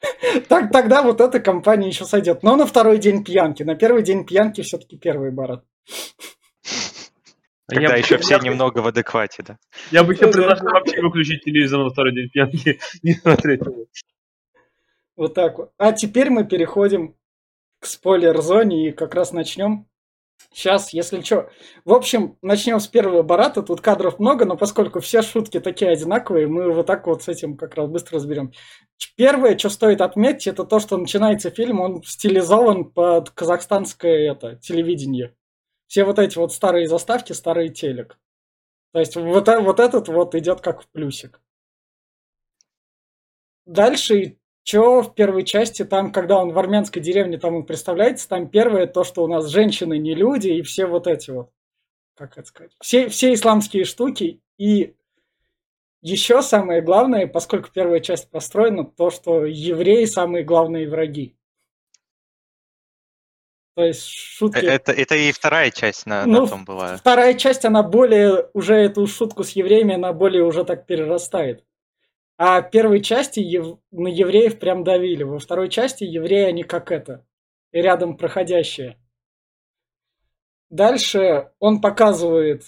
так 0.48 0.70
тогда 0.70 1.02
вот 1.02 1.22
эта 1.22 1.40
компания 1.40 1.88
еще 1.88 2.04
сойдет. 2.04 2.42
Но 2.42 2.54
на 2.54 2.66
второй 2.66 2.98
день 2.98 3.24
пьянки, 3.24 3.62
на 3.62 3.76
первый 3.76 4.02
день 4.02 4.26
пьянки 4.26 4.60
все-таки 4.60 4.98
первый 4.98 5.30
барат. 5.30 5.64
Когда 7.66 7.92
я 7.92 7.96
еще 7.96 8.18
бы, 8.18 8.22
все 8.22 8.34
я 8.34 8.40
немного 8.40 8.80
в 8.80 8.86
адеквате, 8.88 9.42
да. 9.42 9.58
Я 9.90 10.04
бы 10.04 10.12
еще 10.12 10.30
предложил 10.30 10.68
вообще 10.68 11.00
выключить 11.00 11.42
телевизор 11.42 11.80
на 11.80 11.88
второй 11.88 12.12
день 12.12 12.28
пьянки 12.28 12.78
не 13.02 13.14
смотреть 13.14 13.62
его. 13.62 13.86
Вот 15.16 15.32
так 15.32 15.56
вот. 15.56 15.72
А 15.78 15.92
теперь 15.92 16.28
мы 16.28 16.44
переходим 16.44 17.16
к 17.78 17.86
спойлер-зоне 17.86 18.88
и 18.88 18.92
как 18.92 19.14
раз 19.14 19.32
начнем 19.32 19.86
Сейчас, 20.52 20.92
если 20.92 21.20
что. 21.20 21.50
В 21.84 21.92
общем, 21.92 22.36
начнем 22.42 22.80
с 22.80 22.88
первого 22.88 23.22
барата. 23.22 23.62
Тут 23.62 23.80
кадров 23.80 24.18
много, 24.18 24.44
но 24.44 24.56
поскольку 24.56 25.00
все 25.00 25.22
шутки 25.22 25.60
такие 25.60 25.90
одинаковые, 25.90 26.48
мы 26.48 26.72
вот 26.72 26.86
так 26.86 27.06
вот 27.06 27.22
с 27.22 27.28
этим 27.28 27.56
как 27.56 27.76
раз 27.76 27.88
быстро 27.88 28.16
разберем. 28.16 28.52
Первое, 29.16 29.56
что 29.56 29.68
стоит 29.68 30.00
отметить, 30.00 30.48
это 30.48 30.64
то, 30.64 30.80
что 30.80 30.96
начинается 30.96 31.50
фильм, 31.50 31.80
он 31.80 32.02
стилизован 32.02 32.90
под 32.90 33.30
казахстанское 33.30 34.32
это, 34.32 34.56
телевидение. 34.56 35.34
Все 35.86 36.04
вот 36.04 36.18
эти 36.18 36.36
вот 36.36 36.52
старые 36.52 36.88
заставки, 36.88 37.32
старый 37.32 37.68
телек. 37.68 38.18
То 38.92 38.98
есть 38.98 39.16
вот, 39.16 39.48
вот 39.48 39.80
этот 39.80 40.08
вот 40.08 40.34
идет 40.34 40.60
как 40.60 40.82
в 40.82 40.88
плюсик. 40.88 41.40
Дальше 43.66 44.39
Че 44.62 45.00
в 45.02 45.14
первой 45.14 45.44
части, 45.44 45.84
там, 45.84 46.12
когда 46.12 46.38
он 46.38 46.52
в 46.52 46.58
армянской 46.58 47.00
деревне, 47.02 47.38
там 47.38 47.56
он 47.56 47.64
представляется, 47.64 48.28
там 48.28 48.48
первое 48.48 48.86
то, 48.86 49.04
что 49.04 49.24
у 49.24 49.26
нас 49.26 49.46
женщины 49.46 49.98
не 49.98 50.14
люди, 50.14 50.48
и 50.48 50.62
все 50.62 50.86
вот 50.86 51.06
эти 51.06 51.30
вот, 51.30 51.50
как 52.14 52.36
это 52.36 52.46
сказать, 52.46 52.72
все, 52.80 53.08
все 53.08 53.32
исламские 53.32 53.84
штуки. 53.84 54.40
И 54.58 54.94
еще 56.02 56.42
самое 56.42 56.82
главное, 56.82 57.26
поскольку 57.26 57.70
первая 57.72 58.00
часть 58.00 58.30
построена, 58.30 58.84
то, 58.84 59.10
что 59.10 59.44
евреи 59.44 60.04
самые 60.04 60.44
главные 60.44 60.88
враги. 60.88 61.36
То 63.74 63.84
есть 63.84 64.06
шутки... 64.06 64.64
Э, 64.64 64.72
это, 64.72 64.92
это 64.92 65.14
и 65.14 65.32
вторая 65.32 65.70
часть 65.70 66.04
на, 66.06 66.26
ну, 66.26 66.42
на 66.42 66.48
том 66.48 66.64
была. 66.64 66.96
Вторая 66.96 67.34
часть, 67.34 67.64
она 67.64 67.82
более, 67.82 68.48
уже 68.52 68.74
эту 68.74 69.06
шутку 69.06 69.44
с 69.44 69.50
евреями, 69.50 69.94
она 69.94 70.12
более 70.12 70.44
уже 70.44 70.64
так 70.64 70.86
перерастает. 70.86 71.64
А 72.42 72.62
в 72.62 72.70
первой 72.70 73.02
части 73.02 73.38
ев... 73.38 73.76
на 73.90 74.08
евреев 74.08 74.58
прям 74.58 74.82
давили. 74.82 75.24
Во 75.24 75.38
второй 75.38 75.68
части 75.68 76.04
евреи, 76.04 76.46
они 76.46 76.62
как 76.62 76.90
это, 76.90 77.26
рядом 77.70 78.16
проходящие. 78.16 78.98
Дальше 80.70 81.50
он 81.58 81.82
показывает, 81.82 82.62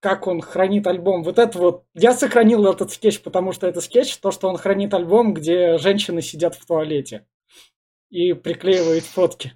как 0.00 0.26
он 0.26 0.42
хранит 0.42 0.86
альбом. 0.86 1.22
Вот 1.22 1.38
это 1.38 1.58
вот... 1.58 1.86
Я 1.94 2.12
сохранил 2.12 2.66
этот 2.66 2.92
скетч, 2.92 3.22
потому 3.22 3.52
что 3.52 3.66
это 3.66 3.80
скетч, 3.80 4.14
то, 4.18 4.30
что 4.30 4.46
он 4.46 4.58
хранит 4.58 4.92
альбом, 4.92 5.32
где 5.32 5.78
женщины 5.78 6.20
сидят 6.20 6.54
в 6.54 6.66
туалете 6.66 7.26
и 8.10 8.34
приклеивает 8.34 9.04
фотки. 9.04 9.54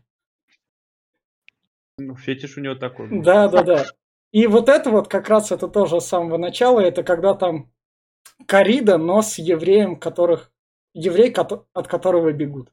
Ну, 1.99 2.17
фетиш 2.17 2.57
у 2.57 2.63
него 2.63 2.75
такой. 2.75 3.09
Да, 3.21 3.49
да, 3.49 3.63
да. 3.63 3.85
И 4.33 4.47
вот 4.47 4.71
это 4.71 4.89
вот 4.89 5.09
как 5.09 5.29
раз 5.29 5.53
это 5.53 5.69
тоже 5.69 6.01
с 6.01 6.07
самого 6.07 6.39
начала, 6.39 6.81
это 6.81 7.03
когда 7.03 7.35
там 7.35 7.71
Корида, 8.47 8.99
но 8.99 9.23
с 9.23 9.39
евреем, 9.39 9.97
которых... 9.97 10.53
Еврей, 10.95 11.33
от 11.33 11.87
которого 11.87 12.33
бегут. 12.33 12.73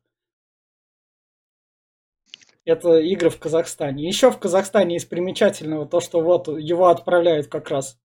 Это 2.63 2.97
игры 2.97 3.29
в 3.29 3.37
Казахстане. 3.37 4.07
Еще 4.07 4.31
в 4.31 4.39
Казахстане 4.39 4.95
из 4.95 5.05
примечательного 5.05 5.85
то, 5.85 5.99
что 5.99 6.21
вот 6.21 6.47
его 6.47 6.87
отправляют 6.87 7.47
как 7.47 7.69
раз. 7.69 7.99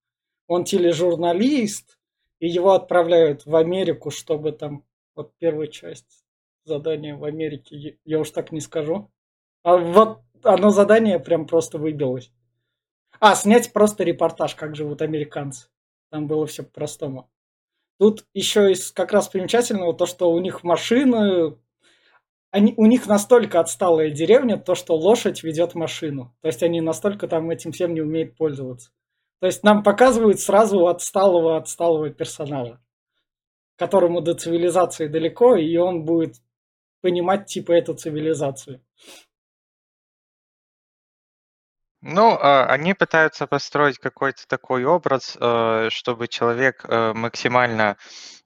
Он 0.46 0.64
тележурналист, 0.64 1.98
и 2.40 2.48
его 2.48 2.72
отправляют 2.72 3.46
в 3.46 3.54
Америку, 3.56 4.10
чтобы 4.10 4.52
там... 4.52 4.84
Вот 5.14 5.32
первая 5.38 5.66
часть 5.66 6.24
задания 6.64 7.16
в 7.16 7.24
Америке, 7.24 7.98
я 8.04 8.18
уж 8.18 8.30
так 8.30 8.52
не 8.52 8.60
скажу. 8.60 9.10
А 9.62 9.76
вот 9.76 10.20
одно 10.42 10.70
задание 10.70 11.18
прям 11.18 11.46
просто 11.46 11.78
выбилось. 11.78 12.32
А, 13.18 13.34
снять 13.34 13.72
просто 13.72 14.04
репортаж, 14.04 14.54
как 14.54 14.76
живут 14.76 15.02
американцы. 15.02 15.68
Там 16.10 16.26
было 16.26 16.46
все 16.46 16.62
по-простому. 16.62 17.30
Тут 18.00 18.24
еще 18.32 18.72
из 18.72 18.92
как 18.92 19.12
раз 19.12 19.28
примечательного 19.28 19.92
то, 19.92 20.06
что 20.06 20.32
у 20.32 20.40
них 20.40 20.64
машины, 20.64 21.58
они, 22.50 22.72
у 22.78 22.86
них 22.86 23.06
настолько 23.06 23.60
отсталая 23.60 24.10
деревня, 24.10 24.56
то, 24.56 24.74
что 24.74 24.96
лошадь 24.96 25.42
ведет 25.42 25.74
машину. 25.74 26.34
То 26.40 26.48
есть 26.48 26.62
они 26.62 26.80
настолько 26.80 27.28
там 27.28 27.50
этим 27.50 27.72
всем 27.72 27.92
не 27.92 28.00
умеют 28.00 28.38
пользоваться. 28.38 28.90
То 29.40 29.48
есть 29.48 29.62
нам 29.64 29.82
показывают 29.82 30.40
сразу 30.40 30.86
отсталого 30.86 31.58
отсталого 31.58 32.08
персонажа, 32.08 32.80
которому 33.76 34.22
до 34.22 34.32
цивилизации 34.32 35.06
далеко, 35.06 35.56
и 35.56 35.76
он 35.76 36.06
будет 36.06 36.36
понимать 37.02 37.48
типа 37.48 37.72
эту 37.72 37.92
цивилизацию. 37.92 38.80
Ну, 42.02 42.38
а, 42.40 42.64
они 42.66 42.94
пытаются 42.94 43.46
построить 43.46 43.98
какой-то 43.98 44.46
такой 44.48 44.84
образ, 44.84 45.36
э, 45.38 45.88
чтобы 45.90 46.28
человек 46.28 46.82
э, 46.88 47.12
максимально 47.12 47.98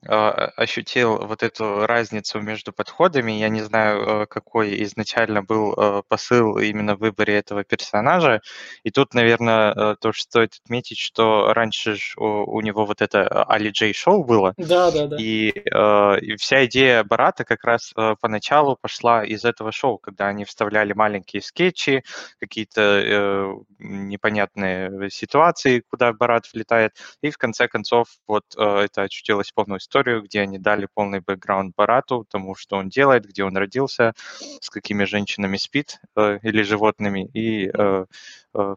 ощутил 0.05 1.17
вот 1.17 1.43
эту 1.43 1.85
разницу 1.85 2.39
между 2.39 2.71
подходами. 2.71 3.31
Я 3.33 3.49
не 3.49 3.61
знаю, 3.61 4.23
э, 4.23 4.25
какой 4.27 4.83
изначально 4.83 5.43
был 5.43 6.03
посыл 6.07 6.57
именно 6.57 6.95
в 6.95 6.99
выборе 6.99 7.37
этого 7.37 7.63
персонажа. 7.63 8.41
И 8.83 8.91
тут, 8.91 9.13
наверное, 9.13 9.95
тоже 9.95 10.21
стоит 10.21 10.53
отметить, 10.63 10.97
что 10.97 11.53
раньше 11.53 11.97
у, 12.17 12.61
него 12.61 12.85
вот 12.85 13.01
это 13.01 13.43
Али 13.43 13.69
Джей 13.69 13.93
шоу 13.93 14.23
было. 14.23 14.53
Да, 14.57 14.91
да, 14.91 15.07
да. 15.07 15.17
И, 15.19 15.49
и 15.49 16.35
вся 16.37 16.65
идея 16.65 17.03
Барата 17.03 17.43
как 17.43 17.63
раз 17.63 17.93
поначалу 18.21 18.77
пошла 18.79 19.23
из 19.23 19.45
этого 19.45 19.71
шоу, 19.71 19.97
когда 19.97 20.27
они 20.27 20.45
вставляли 20.45 20.93
маленькие 20.93 21.41
скетчи, 21.41 22.03
какие-то 22.39 23.55
непонятные 23.79 25.09
ситуации, 25.09 25.83
куда 25.89 26.13
Барат 26.13 26.51
влетает, 26.53 26.93
и 27.21 27.29
в 27.29 27.37
конце 27.37 27.67
концов 27.67 28.07
вот 28.27 28.43
э, 28.57 28.85
это 28.85 29.03
очутилось 29.03 29.51
полную 29.51 29.79
историю, 29.95 30.23
где 30.23 30.41
они 30.41 30.59
дали 30.59 30.87
полный 30.93 31.21
бэкграунд 31.21 31.73
Барату, 31.75 32.25
тому, 32.29 32.55
что 32.55 32.77
он 32.77 32.89
делает, 32.89 33.25
где 33.25 33.43
он 33.43 33.55
родился, 33.55 34.13
с 34.59 34.69
какими 34.69 35.05
женщинами 35.05 35.57
спит 35.57 36.01
э, 36.15 36.39
или 36.43 36.63
животными, 36.63 37.29
и 37.33 37.71
э, 37.73 38.05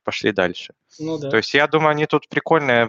пошли 0.04 0.32
дальше. 0.32 0.74
Ну, 1.00 1.18
да. 1.18 1.30
То 1.30 1.36
есть 1.36 1.54
я 1.54 1.66
думаю, 1.66 1.90
они 1.90 2.06
тут 2.06 2.28
прикольное 2.28 2.88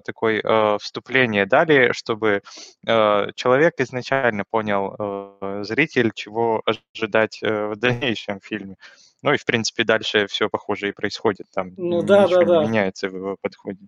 такое 0.00 0.78
вступление 0.78 1.44
дали, 1.44 1.92
чтобы 1.92 2.40
человек 2.86 3.74
изначально 3.78 4.44
понял, 4.48 5.36
зритель, 5.62 6.12
чего 6.14 6.62
ожидать 6.64 7.38
в 7.42 7.76
дальнейшем 7.76 8.40
фильме. 8.40 8.76
Ну 9.20 9.34
и, 9.34 9.36
в 9.36 9.44
принципе, 9.44 9.84
дальше 9.84 10.26
все 10.26 10.48
похоже 10.48 10.88
и 10.88 10.92
происходит. 10.92 11.46
Там 11.52 11.74
ну, 11.76 12.02
да, 12.02 12.26
да, 12.28 12.44
да. 12.44 12.64
меняется 12.64 13.10
в 13.10 13.14
его 13.14 13.36
подходе. 13.38 13.86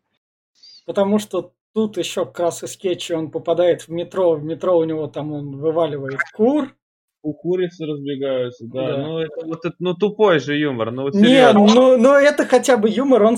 Потому 0.85 1.19
что 1.19 1.55
тут 1.75 1.99
еще 1.99 2.25
как 2.25 2.39
раз 2.41 2.63
и 2.63 2.67
скетчи, 2.67 3.13
он 3.13 3.31
попадает 3.31 3.83
в 3.83 3.89
метро, 3.89 4.33
в 4.35 4.45
метро 4.45 4.79
у 4.79 4.85
него 4.85 5.09
там 5.09 5.33
он 5.33 5.59
вываливает 5.59 6.21
кур, 6.33 6.75
У 7.23 7.33
курицы 7.33 7.87
разбегаются, 7.87 8.65
да. 8.67 8.87
Да. 8.87 8.97
Ну, 8.99 9.19
это 9.19 9.47
вот 9.47 9.65
это, 9.65 9.75
ну, 9.79 9.95
тупой 9.95 10.39
же 10.41 10.57
юмор. 10.57 10.91
Ну, 10.91 11.03
вот 11.05 11.15
Не, 11.15 11.53
ну, 11.53 11.97
ну 11.97 12.13
это 12.13 12.45
хотя 12.45 12.77
бы 12.77 12.89
юмор, 12.91 13.23
он... 13.23 13.37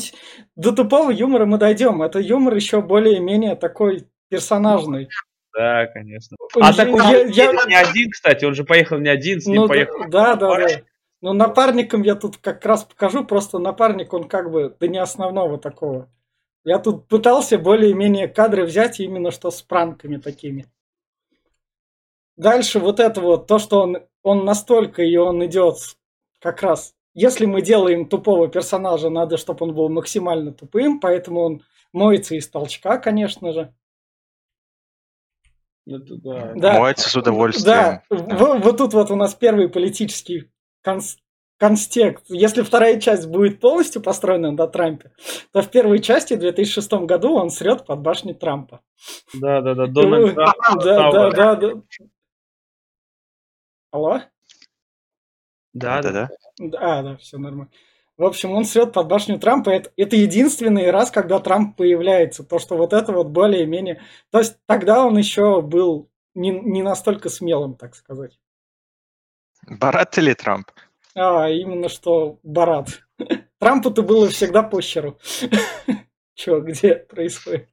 До 0.57 0.73
тупого 0.73 1.11
юмора 1.11 1.47
мы 1.47 1.57
дойдем. 1.57 2.02
Это 2.02 2.19
юмор 2.19 2.55
еще 2.57 2.83
более-менее 2.83 3.55
такой 3.55 4.09
персонажный. 4.28 5.09
Да, 5.57 5.87
конечно. 5.87 6.37
Он 6.57 6.62
А 6.64 6.73
так 6.73 6.88
он 6.88 7.00
я- 7.00 7.26
я- 7.26 7.52
не 7.66 7.75
один, 7.75 8.11
кстати, 8.11 8.45
он 8.45 8.55
же 8.55 8.64
поехал 8.64 8.99
не 8.99 9.09
один, 9.09 9.40
с 9.40 9.47
ним 9.47 9.62
Ну, 9.62 9.69
поехал. 9.69 10.00
да, 10.11 10.35
да, 10.35 10.37
да. 10.37 10.49
напарник. 10.49 10.85
Ну, 11.23 11.33
напарником 11.33 12.02
я 12.02 12.14
тут 12.16 12.37
как 12.38 12.66
раз 12.66 12.85
покажу, 12.85 13.25
просто 13.25 13.59
напарник, 13.59 14.12
он 14.12 14.25
как 14.25 14.50
бы, 14.50 14.75
да 14.81 14.87
не 14.88 14.99
основного 14.99 15.59
такого. 15.59 16.11
Я 16.67 16.81
тут 16.81 17.07
пытался 17.07 17.59
более-менее 17.59 18.27
кадры 18.27 18.65
взять 18.65 18.99
именно 18.99 19.31
что 19.31 19.53
с 19.53 19.63
пранками 19.63 20.17
такими. 20.17 20.67
Дальше 22.37 22.81
вот 22.81 22.99
это 22.99 23.21
вот, 23.21 23.47
то, 23.47 23.61
что 23.61 23.83
он, 23.83 23.99
он 24.25 24.45
настолько 24.45 25.03
и 25.05 25.17
он 25.17 25.47
идет 25.47 25.77
как 26.41 26.63
раз. 26.63 26.93
Если 27.15 27.47
мы 27.47 27.63
делаем 27.63 28.09
тупого 28.09 28.49
персонажа, 28.49 29.11
надо, 29.11 29.37
чтобы 29.37 29.65
он 29.65 29.75
был 29.77 29.89
максимально 29.89 30.53
тупым, 30.53 30.99
поэтому 30.99 31.41
он 31.41 31.63
моется 31.93 32.35
из 32.35 32.49
толчка, 32.49 32.99
конечно 32.99 33.53
же. 33.53 33.73
Это 35.87 36.17
да. 36.17 36.53
Да. 36.57 36.81
Моется 36.81 37.09
с 37.09 37.13
Да, 37.15 37.21
удовольствием. 37.21 38.03
в- 38.11 38.59
вот 38.65 38.77
тут 38.79 38.93
вот 38.93 39.13
у 39.13 39.15
нас 39.15 39.37
первый 39.37 39.69
политический 39.69 40.51
конс- 40.85 41.17
констект. 41.59 42.25
Если 42.29 42.63
вторая 42.63 43.01
часть 43.01 43.27
будет 43.29 43.61
полностью 43.61 44.03
построена 44.03 44.51
на 44.53 44.67
Трампе, 44.67 45.13
то 45.53 45.63
в 45.63 45.71
первой 45.71 46.01
части 46.01 46.35
в 46.35 46.41
2006 46.41 46.93
году 47.05 47.35
он 47.35 47.51
срет 47.51 47.87
под 47.87 48.01
башней 48.01 48.35
Трампа. 48.35 48.81
Да, 49.35 49.61
да, 49.61 49.75
да. 49.75 49.87
Дональд 49.87 50.35
Трамп. 50.35 50.85
Да, 50.85 51.11
да, 51.11 51.31
да, 51.31 51.55
да. 51.55 51.73
Алло? 53.91 54.21
Да, 55.73 56.03
да. 56.03 56.11
Да-да. 56.11 56.31
А, 56.79 57.03
да, 57.03 57.17
все 57.17 57.39
нормально. 57.39 57.71
В 58.17 58.25
общем, 58.25 58.53
он 58.53 58.65
срет 58.65 58.95
под 58.95 59.09
башню 59.09 59.39
Трампа. 59.39 59.71
Это, 59.71 59.93
это 59.97 60.17
единственный 60.17 60.91
раз, 60.91 61.11
когда 61.11 61.39
Трамп 61.39 61.77
появляется. 61.77 62.45
То, 62.45 62.59
что 62.59 62.77
вот 62.77 62.95
это 62.95 63.13
вот 63.13 63.29
более-менее... 63.29 64.01
То 64.31 64.39
есть 64.39 64.59
тогда 64.67 65.05
он 65.05 65.19
еще 65.19 65.61
был 65.61 66.11
не, 66.35 66.51
не 66.51 66.83
настолько 66.83 67.29
смелым, 67.29 67.75
так 67.75 67.95
сказать. 67.95 68.39
Барат 69.69 70.17
или 70.17 70.33
Трамп? 70.33 70.71
А, 71.19 71.49
именно 71.49 71.89
что 71.89 72.39
Барат. 72.43 73.01
Трампу-то 73.59 74.03
было 74.03 74.29
всегда 74.29 74.63
пощеру. 74.63 75.19
Че, 76.35 76.61
где 76.61 76.95
происходит? 76.95 77.71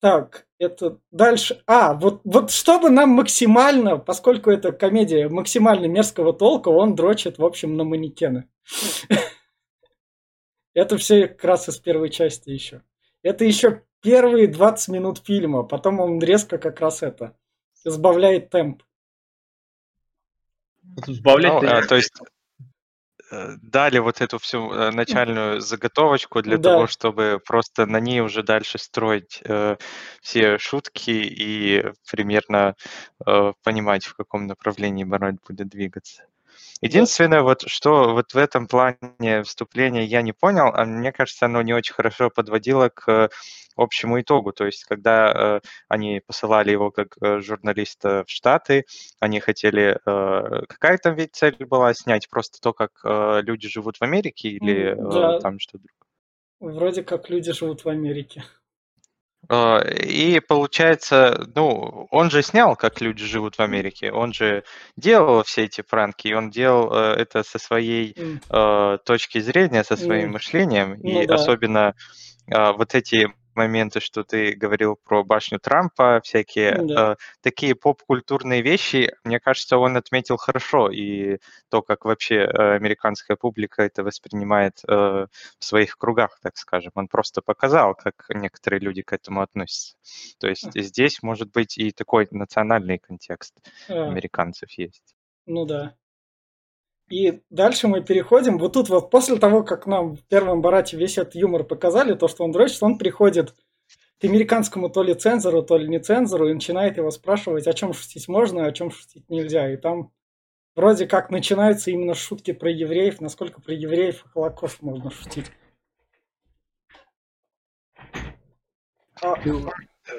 Так, 0.00 0.46
это 0.58 0.98
дальше. 1.12 1.62
А, 1.66 1.94
вот, 1.94 2.22
вот 2.24 2.50
чтобы 2.50 2.90
нам 2.90 3.10
максимально, 3.10 3.98
поскольку 3.98 4.50
это 4.50 4.72
комедия 4.72 5.28
максимально 5.28 5.86
мерзкого 5.86 6.32
толка, 6.32 6.68
он 6.68 6.96
дрочит, 6.96 7.38
в 7.38 7.44
общем, 7.44 7.76
на 7.76 7.84
манекены. 7.84 8.48
Это 10.74 10.98
все 10.98 11.28
как 11.28 11.42
раз 11.42 11.68
из 11.70 11.78
первой 11.78 12.10
части 12.10 12.50
еще. 12.50 12.82
Это 13.22 13.46
еще 13.46 13.82
первые 14.02 14.46
20 14.46 14.88
минут 14.88 15.24
фильма, 15.24 15.62
потом 15.62 16.00
он 16.00 16.18
резко 16.18 16.58
как 16.58 16.80
раз 16.80 17.02
это 17.02 17.34
сбавляет 17.82 18.50
темп. 18.50 18.82
Сбавлять 21.06 21.52
Ну, 21.52 21.68
э, 21.68 21.82
то 21.86 21.96
есть 21.96 22.12
э, 23.32 23.56
дали 23.62 23.98
вот 23.98 24.20
эту 24.20 24.38
всю 24.38 24.70
э, 24.72 24.90
начальную 24.90 25.60
заготовочку 25.60 26.42
для 26.42 26.58
Да. 26.58 26.70
того, 26.72 26.86
чтобы 26.86 27.40
просто 27.44 27.86
на 27.86 28.00
ней 28.00 28.20
уже 28.20 28.42
дальше 28.42 28.78
строить 28.78 29.40
э, 29.44 29.76
все 30.22 30.58
шутки 30.58 31.10
и 31.10 31.84
примерно 32.10 32.74
э, 33.26 33.52
понимать, 33.62 34.04
в 34.06 34.14
каком 34.14 34.46
направлении 34.46 35.04
Барат 35.04 35.36
будет 35.46 35.68
двигаться. 35.68 36.26
Единственное, 36.80 37.42
вот 37.42 37.62
что 37.66 38.12
вот 38.12 38.32
в 38.32 38.36
этом 38.36 38.66
плане 38.66 39.42
вступления 39.44 40.04
я 40.04 40.22
не 40.22 40.32
понял, 40.32 40.70
а 40.72 40.84
мне 40.84 41.12
кажется, 41.12 41.46
оно 41.46 41.62
не 41.62 41.72
очень 41.72 41.94
хорошо 41.94 42.30
подводило 42.30 42.88
к 42.88 43.30
общему 43.76 44.20
итогу. 44.20 44.52
То 44.52 44.66
есть, 44.66 44.84
когда 44.84 45.60
э, 45.62 45.68
они 45.88 46.20
посылали 46.26 46.70
его 46.70 46.90
как 46.90 47.16
э, 47.20 47.40
журналиста 47.40 48.24
в 48.26 48.30
Штаты, 48.30 48.84
они 49.20 49.40
хотели... 49.40 49.98
э, 50.04 50.66
какая 50.66 50.98
там 50.98 51.14
ведь 51.14 51.34
цель 51.34 51.56
была? 51.64 51.92
Снять 51.94 52.28
просто 52.28 52.58
то, 52.60 52.72
как 52.72 52.92
э, 53.04 53.42
люди 53.42 53.68
живут 53.68 53.98
в 53.98 54.02
Америке 54.02 54.48
или 54.48 54.92
э, 54.92 54.96
да. 54.96 55.40
там 55.40 55.58
что-то 55.58 55.84
Вроде 56.58 57.02
как 57.02 57.28
люди 57.28 57.52
живут 57.52 57.84
в 57.84 57.88
Америке. 57.88 58.42
А, 59.48 59.80
И 59.80 60.40
получается, 60.40 61.46
ну, 61.54 62.08
он 62.10 62.30
же 62.30 62.42
снял, 62.42 62.76
как 62.76 63.00
люди 63.00 63.24
живут 63.24 63.56
в 63.56 63.60
Америке, 63.60 64.10
он 64.12 64.32
же 64.32 64.64
делал 64.96 65.42
все 65.44 65.64
эти 65.64 65.82
пранки, 65.82 66.28
и 66.28 66.34
он 66.34 66.50
делал 66.50 66.92
э, 66.92 67.14
это 67.14 67.42
со 67.44 67.58
своей 67.58 68.16
э, 68.50 68.98
точки 69.04 69.38
зрения, 69.40 69.84
со 69.84 69.96
своим 69.96 70.28
Ну, 70.28 70.32
мышлением, 70.32 70.96
ну 71.02 71.22
и 71.22 71.26
да. 71.26 71.34
особенно 71.34 71.94
а, 72.50 72.72
вот 72.72 72.94
эти 72.94 73.28
моменты, 73.56 74.00
что 74.00 74.22
ты 74.22 74.52
говорил 74.52 74.96
про 74.96 75.24
башню 75.24 75.58
Трампа, 75.58 76.20
всякие 76.22 76.82
Да. 76.82 77.12
э, 77.12 77.16
такие 77.40 77.74
поп-культурные 77.74 78.62
вещи, 78.62 79.12
мне 79.24 79.40
кажется, 79.40 79.78
он 79.78 79.96
отметил 79.96 80.36
хорошо, 80.36 80.90
и 80.90 81.38
то, 81.70 81.82
как 81.82 82.04
вообще 82.04 82.36
э, 82.36 82.74
американская 82.76 83.36
публика 83.36 83.82
это 83.82 84.04
воспринимает 84.04 84.80
э, 84.88 84.92
в 85.58 85.64
своих 85.64 85.96
кругах, 85.98 86.38
так 86.42 86.56
скажем. 86.56 86.92
Он 86.94 87.08
просто 87.08 87.42
показал, 87.42 87.94
как 87.94 88.26
некоторые 88.28 88.80
люди 88.80 89.02
к 89.02 89.12
этому 89.12 89.40
относятся. 89.40 89.96
То 90.38 90.48
есть 90.48 90.72
здесь 90.74 91.22
может 91.22 91.50
быть 91.50 91.78
и 91.78 91.90
такой 91.90 92.28
национальный 92.30 92.98
контекст 92.98 93.54
а, 93.88 94.04
американцев 94.08 94.70
есть. 94.72 95.14
ну 95.46 95.64
да. 95.64 95.94
И 97.08 97.40
дальше 97.50 97.86
мы 97.86 98.02
переходим. 98.02 98.58
Вот 98.58 98.72
тут 98.72 98.88
вот 98.88 99.10
после 99.10 99.36
того, 99.36 99.62
как 99.62 99.86
нам 99.86 100.16
в 100.16 100.22
первом 100.24 100.60
барате 100.60 100.96
весь 100.96 101.18
этот 101.18 101.36
юмор 101.36 101.62
показали, 101.62 102.14
то, 102.14 102.26
что 102.26 102.44
он 102.44 102.50
дрочит, 102.50 102.82
он 102.82 102.98
приходит 102.98 103.54
к 104.20 104.24
американскому 104.24 104.90
то 104.90 105.02
ли 105.02 105.14
цензору, 105.14 105.62
то 105.62 105.76
ли 105.76 105.88
не 105.88 106.00
цензору 106.00 106.48
и 106.48 106.54
начинает 106.54 106.96
его 106.96 107.10
спрашивать, 107.10 107.68
о 107.68 107.72
чем 107.74 107.92
шутить 107.92 108.26
можно, 108.28 108.64
а 108.64 108.68
о 108.68 108.72
чем 108.72 108.90
шутить 108.90 109.28
нельзя. 109.28 109.72
И 109.72 109.76
там 109.76 110.10
вроде 110.74 111.06
как 111.06 111.30
начинаются 111.30 111.92
именно 111.92 112.14
шутки 112.14 112.52
про 112.52 112.70
евреев, 112.70 113.20
насколько 113.20 113.60
про 113.60 113.74
евреев 113.74 114.24
и 114.24 114.28
Холокост 114.30 114.82
можно 114.82 115.10
шутить. 115.10 115.46
А, 119.22 119.34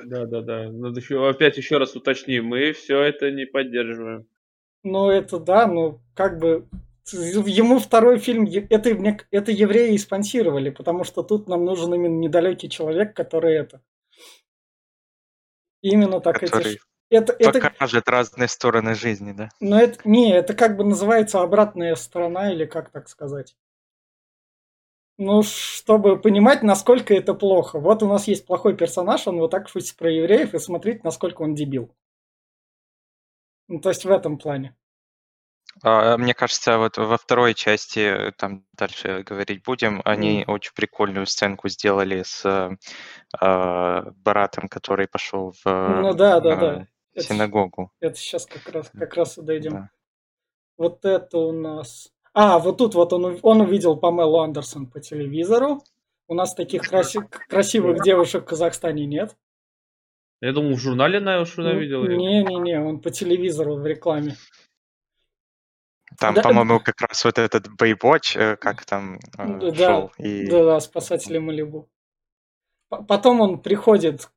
Да, 0.05 0.25
да, 0.25 0.41
да. 0.41 0.71
Надо 0.71 0.99
еще 0.99 1.27
опять 1.27 1.57
еще 1.57 1.77
раз 1.77 1.95
уточним. 1.95 2.45
Мы 2.45 2.71
все 2.71 3.01
это 3.01 3.31
не 3.31 3.45
поддерживаем. 3.45 4.27
Ну, 4.83 5.09
это 5.09 5.39
да, 5.39 5.67
ну, 5.67 5.99
как 6.13 6.39
бы 6.39 6.67
ему 7.13 7.79
второй 7.79 8.19
фильм, 8.19 8.45
это, 8.45 8.89
это 9.31 9.51
евреи 9.51 9.93
и 9.93 9.97
спонсировали, 9.97 10.69
потому 10.69 11.03
что 11.03 11.23
тут 11.23 11.47
нам 11.47 11.65
нужен 11.65 11.93
именно 11.93 12.19
недалекий 12.19 12.69
человек, 12.69 13.15
который 13.15 13.55
это. 13.55 13.81
Именно 15.81 16.19
так 16.19 16.43
эти... 16.43 16.51
Который 16.51 16.73
ш- 16.73 16.85
Это, 17.09 17.33
это, 17.39 17.61
покажет 17.61 18.09
разные 18.09 18.47
стороны 18.47 18.93
жизни, 18.95 19.31
да? 19.31 19.49
ну, 19.59 19.77
это, 19.77 19.99
не, 20.03 20.33
это 20.33 20.53
как 20.53 20.75
бы 20.75 20.83
называется 20.83 21.41
обратная 21.41 21.95
сторона, 21.95 22.51
или 22.51 22.65
как 22.65 22.89
так 22.91 23.07
сказать. 23.07 23.55
Ну, 25.17 25.41
чтобы 25.41 26.19
понимать, 26.19 26.61
насколько 26.61 27.13
это 27.13 27.33
плохо. 27.33 27.79
Вот 27.79 28.03
у 28.03 28.07
нас 28.07 28.27
есть 28.27 28.45
плохой 28.45 28.75
персонаж, 28.75 29.27
он 29.27 29.39
вот 29.39 29.49
так 29.51 29.67
шутит 29.69 29.95
про 29.95 30.11
евреев, 30.11 30.53
и 30.53 30.59
смотрите, 30.59 30.99
насколько 31.03 31.41
он 31.41 31.55
дебил. 31.55 31.95
Ну, 33.67 33.79
то 33.79 33.89
есть 33.89 34.05
в 34.05 34.11
этом 34.11 34.37
плане. 34.37 34.75
А, 35.83 36.17
Мне 36.17 36.33
кажется, 36.33 36.77
вот 36.77 36.97
во 36.97 37.17
второй 37.17 37.53
части, 37.53 37.99
э, 37.99 38.31
там 38.31 38.65
дальше 38.73 39.23
говорить 39.23 39.63
будем, 39.63 40.01
они 40.05 40.43
очень 40.47 40.73
прикольную 40.73 41.25
сценку 41.27 41.69
сделали 41.69 42.23
с 42.23 42.43
э, 42.45 42.75
а, 43.39 44.11
Баратом, 44.23 44.67
который 44.69 45.07
пошел 45.07 45.53
в 45.63 45.65
Ну 45.65 46.13
да, 46.13 46.39
да, 46.39 46.53
а, 46.53 46.55
да. 46.55 46.87
Это 47.13 47.27
синагогу. 47.27 47.91
Это 47.99 48.15
сейчас 48.15 48.45
как 48.45 48.67
раз, 48.69 48.89
как 48.89 49.13
раз 49.15 49.37
и 49.37 49.41
дойдем. 49.41 49.71
Да. 49.71 49.89
Вот 50.77 51.03
это 51.05 51.37
у 51.39 51.51
нас... 51.51 52.11
А, 52.33 52.59
вот 52.59 52.77
тут 52.77 52.93
вот 52.93 53.11
он, 53.13 53.39
он 53.41 53.61
увидел 53.61 53.97
Памелу 53.97 54.39
Андерсон 54.39 54.85
по 54.85 54.99
телевизору. 54.99 55.81
У 56.27 56.35
нас 56.35 56.53
таких 56.53 56.83
краси- 56.91 57.27
красивых 57.49 58.03
девушек 58.03 58.43
в 58.43 58.47
Казахстане 58.47 59.05
нет. 59.07 59.35
Я 60.41 60.53
думал, 60.53 60.75
в 60.75 60.79
журнале, 60.79 61.19
наверное, 61.19 61.45
что 61.45 61.63
я 61.63 61.73
видел. 61.73 62.03
Не-не-не, 62.05 62.79
он 62.79 62.99
по 62.99 63.09
телевизору 63.09 63.75
в 63.75 63.85
рекламе. 63.85 64.35
Там, 66.19 66.35
Да, 66.35 66.41
по-моему, 66.41 66.79
как 66.79 67.01
раз 67.01 67.25
вот 67.25 67.37
этот 67.37 67.67
Baywatch, 67.67 68.39
э, 68.39 68.55
как 68.55 68.85
там 68.85 69.19
Да, 69.37 69.73
шел. 69.73 70.11
И 70.17 70.47
Да-да, 70.47 70.79
спасатели 70.79 71.37
Малибу. 71.37 71.89
Потом 72.89 73.41
он 73.41 73.61
приходит 73.61 74.27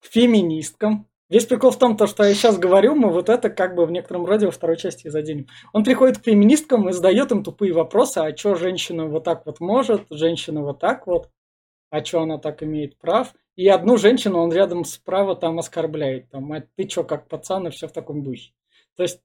к 0.00 0.06
феминисткам. 0.06 1.06
Весь 1.28 1.46
прикол 1.46 1.70
в 1.70 1.78
том, 1.78 1.96
то, 1.96 2.06
что 2.06 2.24
я 2.24 2.34
сейчас 2.34 2.58
говорю, 2.58 2.96
мы 2.96 3.10
вот 3.10 3.28
это 3.28 3.50
как 3.50 3.76
бы 3.76 3.86
в 3.86 3.92
некотором 3.92 4.26
роде 4.26 4.46
во 4.46 4.52
второй 4.52 4.76
части 4.76 5.06
и 5.06 5.10
заденем. 5.10 5.46
Он 5.72 5.84
приходит 5.84 6.18
к 6.18 6.24
феминисткам 6.24 6.88
и 6.88 6.92
задает 6.92 7.30
им 7.30 7.44
тупые 7.44 7.72
вопросы, 7.72 8.18
а 8.18 8.36
что 8.36 8.56
женщина 8.56 9.06
вот 9.06 9.24
так 9.24 9.46
вот 9.46 9.60
может, 9.60 10.06
женщина 10.10 10.62
вот 10.62 10.80
так 10.80 11.06
вот, 11.06 11.30
а 11.90 12.04
что 12.04 12.22
она 12.22 12.38
так 12.38 12.62
имеет 12.62 12.98
прав. 12.98 13.32
И 13.60 13.68
одну 13.68 13.98
женщину 13.98 14.38
он 14.38 14.50
рядом 14.54 14.86
справа 14.86 15.36
там 15.36 15.58
оскорбляет. 15.58 16.30
Там, 16.30 16.50
а 16.50 16.62
ты 16.76 16.84
чё, 16.84 17.04
как 17.04 17.28
пацан, 17.28 17.66
и 17.66 17.70
все 17.70 17.88
в 17.88 17.92
таком 17.92 18.22
духе. 18.22 18.52
То 18.96 19.02
есть 19.02 19.20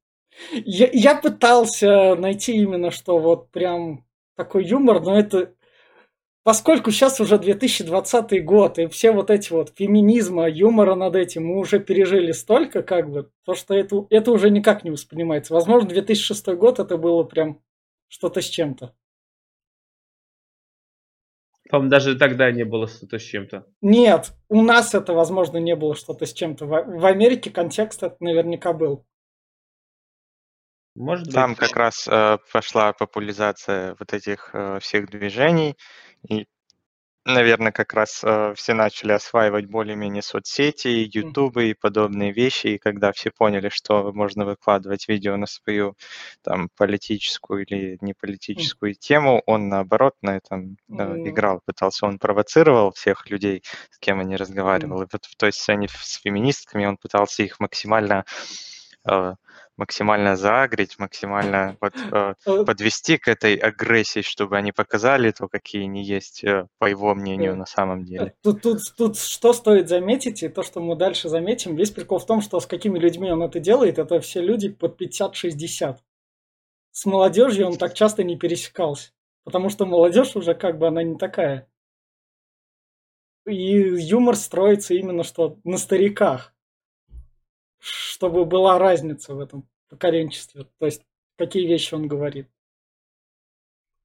я, 0.51 0.89
я 0.91 1.15
пытался 1.15 2.15
найти 2.15 2.51
именно 2.57 2.91
что 2.91 3.17
вот 3.17 3.49
прям 3.51 4.05
такой 4.35 4.65
юмор, 4.65 5.01
но 5.01 5.17
это 5.17 5.53
поскольку 6.43 6.91
сейчас 6.91 7.21
уже 7.21 7.39
2020 7.39 8.43
год, 8.43 8.77
и 8.77 8.87
все 8.87 9.11
вот 9.11 9.29
эти 9.29 9.53
вот 9.53 9.71
феминизма, 9.73 10.49
юмора 10.49 10.95
над 10.95 11.15
этим 11.15 11.45
мы 11.45 11.57
уже 11.57 11.79
пережили 11.79 12.33
столько, 12.33 12.83
как 12.83 13.09
бы, 13.09 13.31
то, 13.45 13.53
что 13.55 13.73
это, 13.73 14.05
это 14.09 14.33
уже 14.33 14.49
никак 14.49 14.83
не 14.83 14.91
воспринимается. 14.91 15.53
Возможно, 15.53 15.87
2006 15.87 16.47
год 16.57 16.79
это 16.79 16.97
было 16.97 17.23
прям 17.23 17.61
что-то 18.09 18.41
с 18.41 18.49
чем-то. 18.49 18.93
По-моему, 21.69 21.89
даже 21.89 22.15
тогда 22.17 22.51
не 22.51 22.63
было 22.63 22.87
что-то 22.87 23.17
с 23.17 23.23
чем-то. 23.23 23.65
Нет, 23.81 24.33
у 24.49 24.61
нас 24.61 24.93
это, 24.93 25.13
возможно, 25.13 25.57
не 25.57 25.75
было 25.75 25.95
что-то 25.95 26.25
с 26.25 26.33
чем-то. 26.33 26.65
В, 26.65 26.69
в 26.69 27.05
Америке 27.05 27.49
контекст 27.49 28.03
это 28.03 28.15
наверняка 28.19 28.71
был. 28.71 29.05
Может 30.95 31.33
Там 31.33 31.51
быть. 31.51 31.59
как 31.59 31.75
раз 31.75 32.07
э, 32.07 32.37
пошла 32.53 32.93
популяризация 32.93 33.95
вот 33.99 34.13
этих 34.13 34.51
э, 34.53 34.79
всех 34.79 35.09
движений, 35.09 35.75
и, 36.29 36.47
наверное, 37.25 37.71
как 37.71 37.93
раз 37.93 38.21
э, 38.23 38.53
все 38.55 38.73
начали 38.73 39.11
осваивать 39.11 39.65
более-менее 39.65 40.21
соцсети, 40.21 41.09
ютубы 41.11 41.69
и 41.69 41.73
подобные 41.73 42.31
вещи, 42.31 42.67
и 42.67 42.77
когда 42.77 43.11
все 43.11 43.31
поняли, 43.31 43.69
что 43.69 44.13
можно 44.13 44.45
выкладывать 44.45 45.07
видео 45.07 45.35
на 45.35 45.47
свою 45.47 45.95
там 46.43 46.69
политическую 46.77 47.65
или 47.65 47.97
неполитическую 48.01 48.93
mm. 48.93 48.95
тему, 48.95 49.41
он 49.45 49.69
наоборот 49.69 50.13
на 50.21 50.37
этом 50.37 50.77
э, 50.87 50.93
mm. 50.93 51.29
играл, 51.29 51.61
пытался, 51.65 52.05
он 52.05 52.19
провоцировал 52.19 52.91
всех 52.91 53.29
людей, 53.29 53.63
с 53.89 53.97
кем 53.97 54.19
они 54.19 54.35
разговаривал, 54.35 55.01
mm. 55.01 55.05
и 55.05 55.09
вот 55.11 55.25
в 55.25 55.35
той 55.35 55.51
сцене 55.51 55.87
с 55.89 56.19
феминистками 56.21 56.85
он 56.85 56.97
пытался 56.97 57.41
их 57.43 57.59
максимально 57.59 58.25
э, 59.09 59.33
максимально 59.77 60.35
заагрить, 60.35 60.97
максимально 60.99 61.77
вот, 61.81 61.93
э, 61.95 62.33
э, 62.45 62.63
подвести 62.65 63.17
к 63.17 63.27
этой 63.27 63.55
агрессии, 63.55 64.21
чтобы 64.21 64.57
они 64.57 64.71
показали 64.71 65.31
то, 65.31 65.47
какие 65.47 65.83
они 65.83 66.03
есть, 66.03 66.43
э, 66.43 66.67
по 66.77 66.85
его 66.85 67.13
мнению, 67.13 67.53
э, 67.53 67.55
на 67.55 67.65
самом 67.65 68.05
деле. 68.05 68.33
Тут, 68.41 68.61
тут, 68.61 68.79
тут 68.97 69.17
что 69.17 69.53
стоит 69.53 69.89
заметить, 69.89 70.43
и 70.43 70.49
то, 70.49 70.63
что 70.63 70.79
мы 70.79 70.95
дальше 70.95 71.29
заметим, 71.29 71.75
весь 71.75 71.91
прикол 71.91 72.19
в 72.19 72.25
том, 72.25 72.41
что 72.41 72.59
с 72.59 72.65
какими 72.65 72.97
людьми 72.97 73.31
он 73.31 73.43
это 73.43 73.59
делает, 73.59 73.99
это 73.99 74.19
все 74.21 74.41
люди 74.41 74.69
под 74.69 74.99
50-60. 74.99 75.97
С 76.91 77.05
молодежью 77.05 77.67
он 77.67 77.77
так 77.77 77.93
часто 77.93 78.23
не 78.23 78.37
пересекался, 78.37 79.11
потому 79.43 79.69
что 79.69 79.85
молодежь 79.85 80.35
уже 80.35 80.55
как 80.55 80.77
бы 80.77 80.87
она 80.87 81.03
не 81.03 81.17
такая. 81.17 81.67
И 83.45 83.77
юмор 83.77 84.35
строится 84.37 84.93
именно 84.95 85.23
что 85.23 85.59
на 85.63 85.77
стариках 85.77 86.54
чтобы 87.85 88.45
была 88.45 88.79
разница 88.79 89.35
в 89.35 89.39
этом 89.39 89.69
поколенчестве. 89.89 90.65
То 90.79 90.85
есть, 90.87 91.05
какие 91.37 91.67
вещи 91.67 91.93
он 91.93 92.07
говорит. 92.07 92.49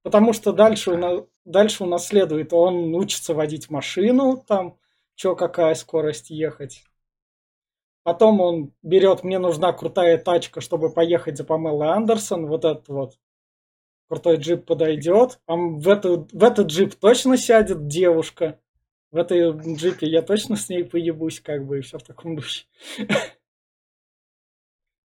Потому 0.02 0.32
что 0.32 0.52
дальше, 0.52 1.26
дальше 1.44 1.84
у 1.84 1.86
нас 1.86 2.06
следует, 2.06 2.52
он 2.52 2.94
учится 2.94 3.34
водить 3.34 3.70
машину, 3.70 4.42
там, 4.46 4.78
что, 5.14 5.34
какая 5.34 5.74
скорость 5.74 6.30
ехать. 6.30 6.84
Потом 8.02 8.40
он 8.40 8.72
берет, 8.82 9.24
мне 9.24 9.38
нужна 9.38 9.72
крутая 9.72 10.16
тачка, 10.18 10.60
чтобы 10.60 10.92
поехать 10.92 11.36
за 11.36 11.44
Памелой 11.44 11.88
Андерсон, 11.88 12.46
вот 12.46 12.64
этот 12.64 12.88
вот 12.88 13.18
крутой 14.08 14.36
джип 14.36 14.64
подойдет. 14.64 15.38
А 15.46 15.54
в, 15.56 15.88
эту, 15.88 16.26
в 16.32 16.44
этот 16.44 16.68
джип 16.68 16.94
точно 16.96 17.36
сядет 17.36 17.86
девушка. 17.86 18.58
В 19.10 19.16
этой 19.16 19.52
джипе 19.52 20.06
я 20.06 20.22
точно 20.22 20.56
с 20.56 20.68
ней 20.68 20.84
поебусь, 20.84 21.40
как 21.40 21.66
бы, 21.66 21.78
и 21.78 21.80
все 21.82 21.98
в 21.98 22.02
таком 22.02 22.36
духе. 22.36 22.64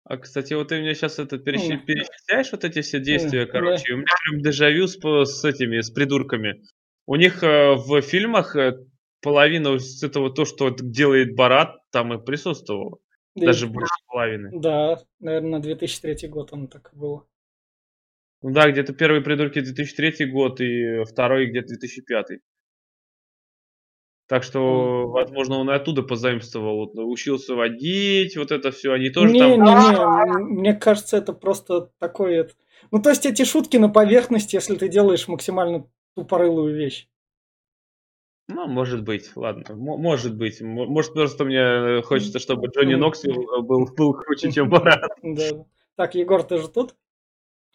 А, 0.10 0.18
кстати, 0.18 0.56
вот 0.56 0.70
ты 0.70 0.82
мне 0.82 0.96
сейчас 0.96 1.20
это 1.20 1.36
перечи- 1.36 1.78
перечисляешь 1.86 2.52
вот 2.52 2.64
эти 2.64 2.82
все 2.82 3.00
действия, 3.00 3.46
короче, 3.46 3.94
у 3.94 3.98
меня 3.98 4.08
прям 4.26 4.42
дежавю 4.42 4.88
с, 4.88 4.98
с 4.98 5.46
этими, 5.46 5.82
с 5.82 5.92
придурками. 5.92 6.64
У 7.06 7.16
них 7.16 7.44
э, 7.44 7.76
в 7.76 8.02
фильмах 8.02 8.56
э, 8.56 8.80
половина 9.22 9.78
этого 10.02 10.34
то, 10.34 10.46
что 10.46 10.72
делает 10.72 11.36
Барат, 11.36 11.76
там 11.92 12.12
и 12.12 12.26
присутствовало. 12.26 12.98
Да, 13.36 13.46
Даже 13.46 13.68
больше 13.68 13.94
половины. 14.08 14.50
Да, 14.60 14.98
наверное, 15.20 15.52
на 15.52 15.60
2003 15.60 16.28
год 16.28 16.54
он 16.54 16.68
так. 16.70 16.92
Ну 16.96 17.28
да, 18.42 18.72
где-то 18.72 18.94
первый 18.94 19.22
придурки 19.22 19.62
2003 19.62 20.26
год 20.32 20.60
и 20.60 21.04
второй 21.04 21.52
где-то 21.52 21.68
2005. 21.68 22.40
Так 24.30 24.44
что, 24.44 25.08
возможно, 25.08 25.58
он 25.58 25.72
и 25.72 25.74
оттуда 25.74 26.04
позаимствовал, 26.04 26.76
вот, 26.86 26.92
учился 26.94 27.56
водить, 27.56 28.38
вот 28.38 28.52
это 28.52 28.70
все, 28.70 28.94
они 28.94 29.10
тоже 29.10 29.34
не, 29.34 29.40
там... 29.40 29.50
Не, 29.50 29.58
не, 29.58 30.60
мне 30.62 30.76
кажется, 30.76 31.18
это 31.18 31.34
просто 31.34 31.90
такое... 31.98 32.48
Ну, 32.92 33.02
то 33.02 33.10
есть 33.10 33.26
эти 33.26 33.44
шутки 33.44 33.78
на 33.78 33.90
поверхности, 33.90 34.56
если 34.56 34.76
ты 34.76 34.88
делаешь 34.88 35.28
максимально 35.28 35.88
тупорылую 36.16 36.76
вещь. 36.76 37.08
Ну, 38.48 38.68
может 38.68 39.04
быть, 39.04 39.36
ладно, 39.36 39.64
М- 39.70 39.80
может 39.80 40.36
быть. 40.36 40.62
Может, 40.62 41.14
просто 41.14 41.44
мне 41.44 42.04
хочется, 42.04 42.38
чтобы 42.38 42.68
Джонни 42.68 42.94
Ноксвилл 42.94 43.64
был, 43.64 43.88
был 43.88 44.14
круче, 44.14 44.52
чем 44.52 44.70
Барат. 44.70 45.10
Да. 45.24 45.66
Так, 45.96 46.14
Егор, 46.14 46.44
ты 46.44 46.60
же 46.60 46.68
тут? 46.68 46.96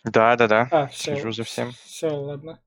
Да, 0.04 0.36
да, 0.36 0.46
да. 0.46 0.68
А, 0.70 0.86
все. 0.86 1.16
Сижу 1.16 1.32
за 1.32 1.42
всем. 1.42 1.72
Все, 1.84 2.08
ладно. 2.08 2.60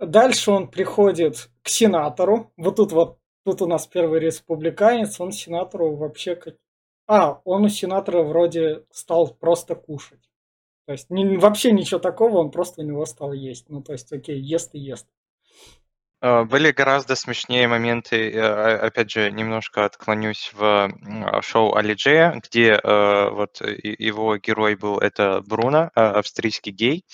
Дальше 0.00 0.50
он 0.50 0.68
приходит 0.68 1.50
к 1.62 1.68
сенатору. 1.68 2.50
Вот 2.56 2.76
тут 2.76 2.92
вот, 2.92 3.18
тут 3.44 3.60
у 3.60 3.66
нас 3.66 3.86
первый 3.86 4.20
республиканец, 4.20 5.20
он 5.20 5.30
сенатору 5.30 5.94
вообще 5.94 6.36
как... 6.36 6.56
А, 7.06 7.40
он 7.44 7.64
у 7.64 7.68
сенатора 7.68 8.22
вроде 8.22 8.84
стал 8.90 9.28
просто 9.34 9.74
кушать. 9.74 10.30
То 10.86 10.92
есть 10.92 11.10
не, 11.10 11.36
вообще 11.36 11.72
ничего 11.72 12.00
такого, 12.00 12.38
он 12.38 12.50
просто 12.50 12.80
у 12.80 12.84
него 12.84 13.04
стал 13.04 13.32
есть. 13.32 13.68
Ну, 13.68 13.82
то 13.82 13.92
есть, 13.92 14.10
окей, 14.12 14.40
ест 14.40 14.74
и 14.74 14.78
ест. 14.78 15.06
А, 16.22 16.44
были 16.44 16.70
гораздо 16.70 17.14
смешнее 17.14 17.68
моменты, 17.68 18.30
э, 18.30 18.40
опять 18.40 19.10
же, 19.10 19.30
немножко 19.30 19.84
отклонюсь 19.84 20.50
в 20.54 20.90
шоу 21.42 21.74
Алиджея, 21.74 22.40
где 22.42 22.72
э, 22.72 23.30
вот 23.30 23.60
его 23.60 24.38
герой 24.38 24.76
был, 24.76 24.98
это 24.98 25.42
Бруно, 25.46 25.90
австрийский 25.94 26.72
гей, 26.72 27.04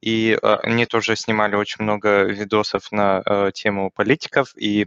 и 0.00 0.38
э, 0.40 0.54
они 0.62 0.86
тоже 0.86 1.16
снимали 1.16 1.56
очень 1.56 1.82
много 1.84 2.24
видосов 2.24 2.92
на 2.92 3.22
э, 3.24 3.50
тему 3.54 3.90
политиков, 3.90 4.52
и 4.56 4.86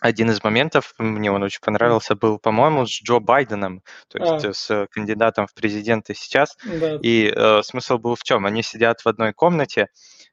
один 0.00 0.30
из 0.30 0.44
моментов, 0.44 0.94
мне 0.98 1.32
он 1.32 1.42
очень 1.42 1.60
понравился, 1.62 2.14
был, 2.14 2.38
по-моему, 2.38 2.86
с 2.86 2.90
Джо 2.90 3.18
Байденом, 3.18 3.82
то 4.08 4.18
есть 4.18 4.44
а. 4.44 4.52
с 4.52 4.86
кандидатом 4.90 5.46
в 5.46 5.54
президенты 5.54 6.14
сейчас. 6.14 6.56
Да. 6.64 6.98
И 7.02 7.32
э, 7.34 7.62
смысл 7.62 7.96
был 7.96 8.14
в 8.14 8.22
чем? 8.22 8.44
Они 8.44 8.62
сидят 8.62 9.00
в 9.00 9.06
одной 9.08 9.32
комнате, 9.32 9.88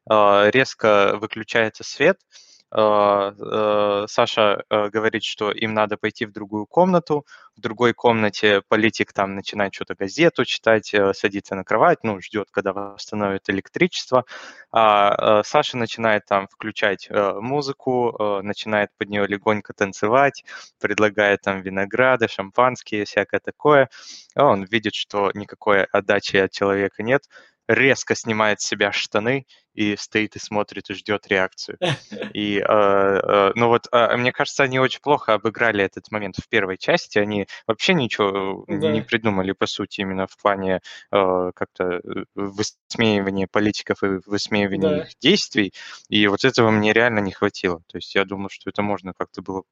э, 0.10 0.50
резко 0.52 1.18
выключается 1.20 1.84
свет, 1.86 2.18
а, 2.18 2.26
э, 2.26 2.53
Саша 2.76 4.64
э, 4.70 4.90
говорит, 4.90 5.24
что 5.24 5.52
им 5.52 5.74
надо 5.74 5.96
пойти 5.98 6.26
в 6.26 6.32
другую 6.32 6.66
комнату, 6.66 7.26
в 7.56 7.62
другой 7.62 7.94
комнате 7.94 8.62
политик 8.68 9.14
там 9.14 9.36
начинает 9.36 9.76
что-то 9.76 9.94
газету 9.94 10.44
читать, 10.44 10.92
э, 10.94 11.14
садится 11.14 11.54
на 11.56 11.64
кровать, 11.64 12.00
ну, 12.04 12.20
ждет, 12.20 12.48
когда 12.52 12.74
восстановят 12.74 13.50
электричество, 13.50 14.26
а 14.72 15.44
Саша 15.44 15.78
начинает 15.78 16.26
там 16.26 16.48
включать 16.48 17.08
музыку, 17.12 18.42
начинает 18.42 18.90
под 18.98 19.10
нее 19.10 19.28
легонько 19.28 19.74
танцевать, 19.74 20.44
предлагает 20.80 21.42
там 21.42 21.62
винограды, 21.62 22.28
шампанские, 22.28 23.06
всякое 23.06 23.40
такое. 23.40 23.90
Он 24.36 24.64
видит, 24.64 24.96
что 24.96 25.30
никакой 25.36 25.84
отдачи 25.86 26.38
от 26.38 26.52
человека 26.52 27.04
нет, 27.04 27.24
резко 27.68 28.16
снимает 28.16 28.62
с 28.62 28.66
себя 28.66 28.92
штаны 28.92 29.46
и 29.74 29.96
стоит 29.96 30.36
и 30.36 30.40
смотрит 30.40 30.90
и 30.90 30.94
ждет 30.94 31.28
реакцию. 31.28 31.78
И, 32.34 32.60
э, 32.60 32.64
э, 32.64 33.52
ну 33.56 33.68
вот, 33.68 33.88
э, 33.92 34.16
мне 34.18 34.32
кажется, 34.32 34.64
они 34.64 34.80
очень 34.80 35.02
плохо 35.02 35.34
обыграли 35.34 35.84
этот 35.84 36.12
момент 36.12 36.36
в 36.38 36.48
первой 36.48 36.78
части. 36.78 37.18
Они 37.18 37.48
вообще 37.66 37.94
ничего 37.94 38.66
да. 38.68 38.92
не 38.92 39.02
придумали, 39.02 39.52
по 39.54 39.66
сути, 39.66 40.02
именно 40.02 40.28
в 40.28 40.38
плане 40.38 40.82
э, 41.12 41.52
как-то 41.56 42.02
э, 42.04 42.26
высмеивания 42.36 43.48
политиков 43.48 44.04
и 44.04 44.20
высмеивания 44.26 44.90
да. 44.90 45.04
их 45.04 45.18
действий. 45.20 45.74
И 46.10 46.28
вот 46.28 46.46
этого 46.46 46.70
мне 46.70 46.94
реально 46.94 47.20
не 47.20 47.32
хватило. 47.32 47.82
То 47.88 47.98
есть 47.98 48.14
я 48.16 48.26
думаю, 48.26 48.50
что 48.50 48.70
это 48.70 48.82
можно 48.82 49.14
как-то 49.14 49.42
было 49.42 49.64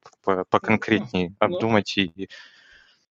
поконкретнее 0.50 1.30
ну, 1.30 1.36
обдумать 1.40 1.98
и... 1.98 2.28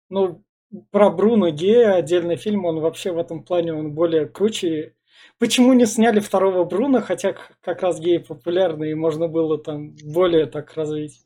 Ну, 0.10 0.42
про 0.92 1.10
Бруно 1.10 1.50
Гея 1.50 1.96
отдельный 1.96 2.36
фильм, 2.36 2.66
он 2.66 2.80
вообще 2.80 3.12
в 3.12 3.18
этом 3.18 3.44
плане 3.44 3.74
он 3.74 3.94
более 3.94 4.26
круче. 4.26 4.96
Почему 5.40 5.74
не 5.74 5.86
сняли 5.86 6.20
второго 6.20 6.64
Бруно, 6.64 7.02
хотя 7.02 7.36
как 7.62 7.82
раз 7.82 8.00
геи 8.00 8.18
популярны 8.18 8.92
и 8.92 8.96
можно 8.96 9.28
было 9.28 9.58
там 9.58 9.96
более 10.04 10.46
так 10.46 10.74
развить? 10.74 11.26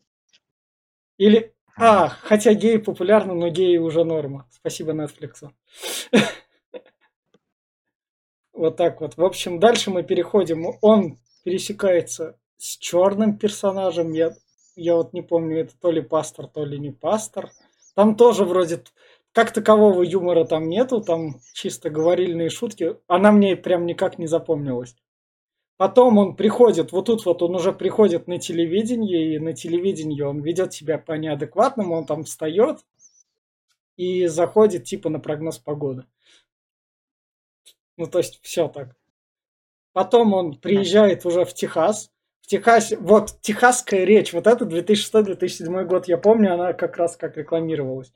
Или... 1.18 1.54
А, 1.78 2.10
хотя 2.10 2.54
геи 2.54 2.78
популярны, 2.78 3.34
но 3.34 3.50
геи 3.50 3.78
уже 3.78 4.04
норма. 4.04 4.48
Спасибо 4.52 4.92
Netflix. 4.92 5.50
Вот 8.54 8.76
так 8.78 9.02
вот. 9.02 9.18
В 9.18 9.24
общем, 9.24 9.60
дальше 9.60 9.90
мы 9.90 10.04
переходим. 10.04 10.68
Он 10.82 11.18
пересекается 11.44 12.38
с 12.58 12.78
черным 12.78 13.38
персонажем. 13.38 14.12
Я 14.12 14.36
Я 14.76 14.98
вот 14.98 15.14
не 15.14 15.24
помню, 15.24 15.62
это 15.62 15.74
то 15.80 15.90
ли 15.90 16.02
пастор, 16.02 16.46
то 16.46 16.64
ли 16.64 16.78
не 16.78 16.92
пастор. 16.92 17.50
Там 17.96 18.16
тоже 18.16 18.46
вроде 18.46 18.84
как 19.34 19.52
такового 19.52 20.04
юмора 20.04 20.46
там 20.46 20.68
нету, 20.68 21.02
там 21.02 21.42
чисто 21.54 21.90
говорильные 21.90 22.50
шутки. 22.50 22.98
Она 23.08 23.32
мне 23.32 23.56
прям 23.56 23.86
никак 23.86 24.18
не 24.20 24.28
запомнилась. 24.28 24.96
Потом 25.78 26.18
он 26.20 26.36
приходит, 26.36 26.92
вот 26.92 27.06
тут 27.06 27.26
вот 27.26 27.42
он 27.42 27.56
уже 27.56 27.74
приходит 27.74 28.28
на 28.28 28.38
телевидение, 28.38 29.36
и 29.36 29.40
на 29.40 29.54
телевидении 29.54 30.22
он 30.22 30.42
ведет 30.42 30.74
себя 30.74 31.00
по 31.00 31.14
неадекватному, 31.14 31.96
он 31.96 32.06
там 32.06 32.24
встает 32.24 32.86
и 33.96 34.28
заходит 34.28 34.84
типа 34.84 35.10
на 35.10 35.20
прогноз 35.20 35.58
погоды. 35.58 36.06
Ну, 37.98 38.06
то 38.06 38.20
есть 38.20 38.40
все 38.44 38.68
так. 38.68 38.96
Потом 39.92 40.34
он 40.34 40.60
приезжает 40.60 41.26
уже 41.26 41.46
в 41.46 41.54
Техас. 41.54 42.12
В 42.42 42.48
Техасе, 42.48 42.98
вот, 42.98 43.40
техасская 43.42 44.04
речь, 44.04 44.34
вот 44.34 44.46
это 44.46 44.66
2006-2007 44.66 45.84
год, 45.86 46.08
я 46.08 46.18
помню, 46.18 46.54
она 46.54 46.74
как 46.74 46.98
раз 46.98 47.16
как 47.16 47.38
рекламировалась. 47.38 48.14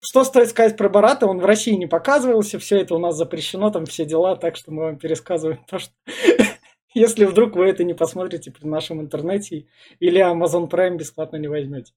Что 0.00 0.22
стоит 0.24 0.48
сказать 0.48 0.76
про 0.76 0.88
Барата? 0.88 1.26
Он 1.26 1.38
в 1.38 1.44
России 1.44 1.72
не 1.72 1.86
показывался, 1.86 2.58
все 2.58 2.80
это 2.80 2.94
у 2.94 2.98
нас 2.98 3.16
запрещено, 3.16 3.70
там 3.70 3.84
все 3.84 4.04
дела, 4.04 4.36
так 4.36 4.56
что 4.56 4.70
мы 4.70 4.84
вам 4.84 4.98
пересказываем 4.98 5.64
то, 5.68 5.78
что... 5.78 5.92
Если 6.94 7.26
вдруг 7.26 7.54
вы 7.54 7.66
это 7.66 7.84
не 7.84 7.94
посмотрите 7.94 8.50
при 8.50 8.66
нашем 8.66 9.00
интернете 9.00 9.66
или 10.00 10.20
Amazon 10.20 10.70
Prime 10.70 10.96
бесплатно 10.96 11.36
не 11.36 11.48
возьмете. 11.48 11.92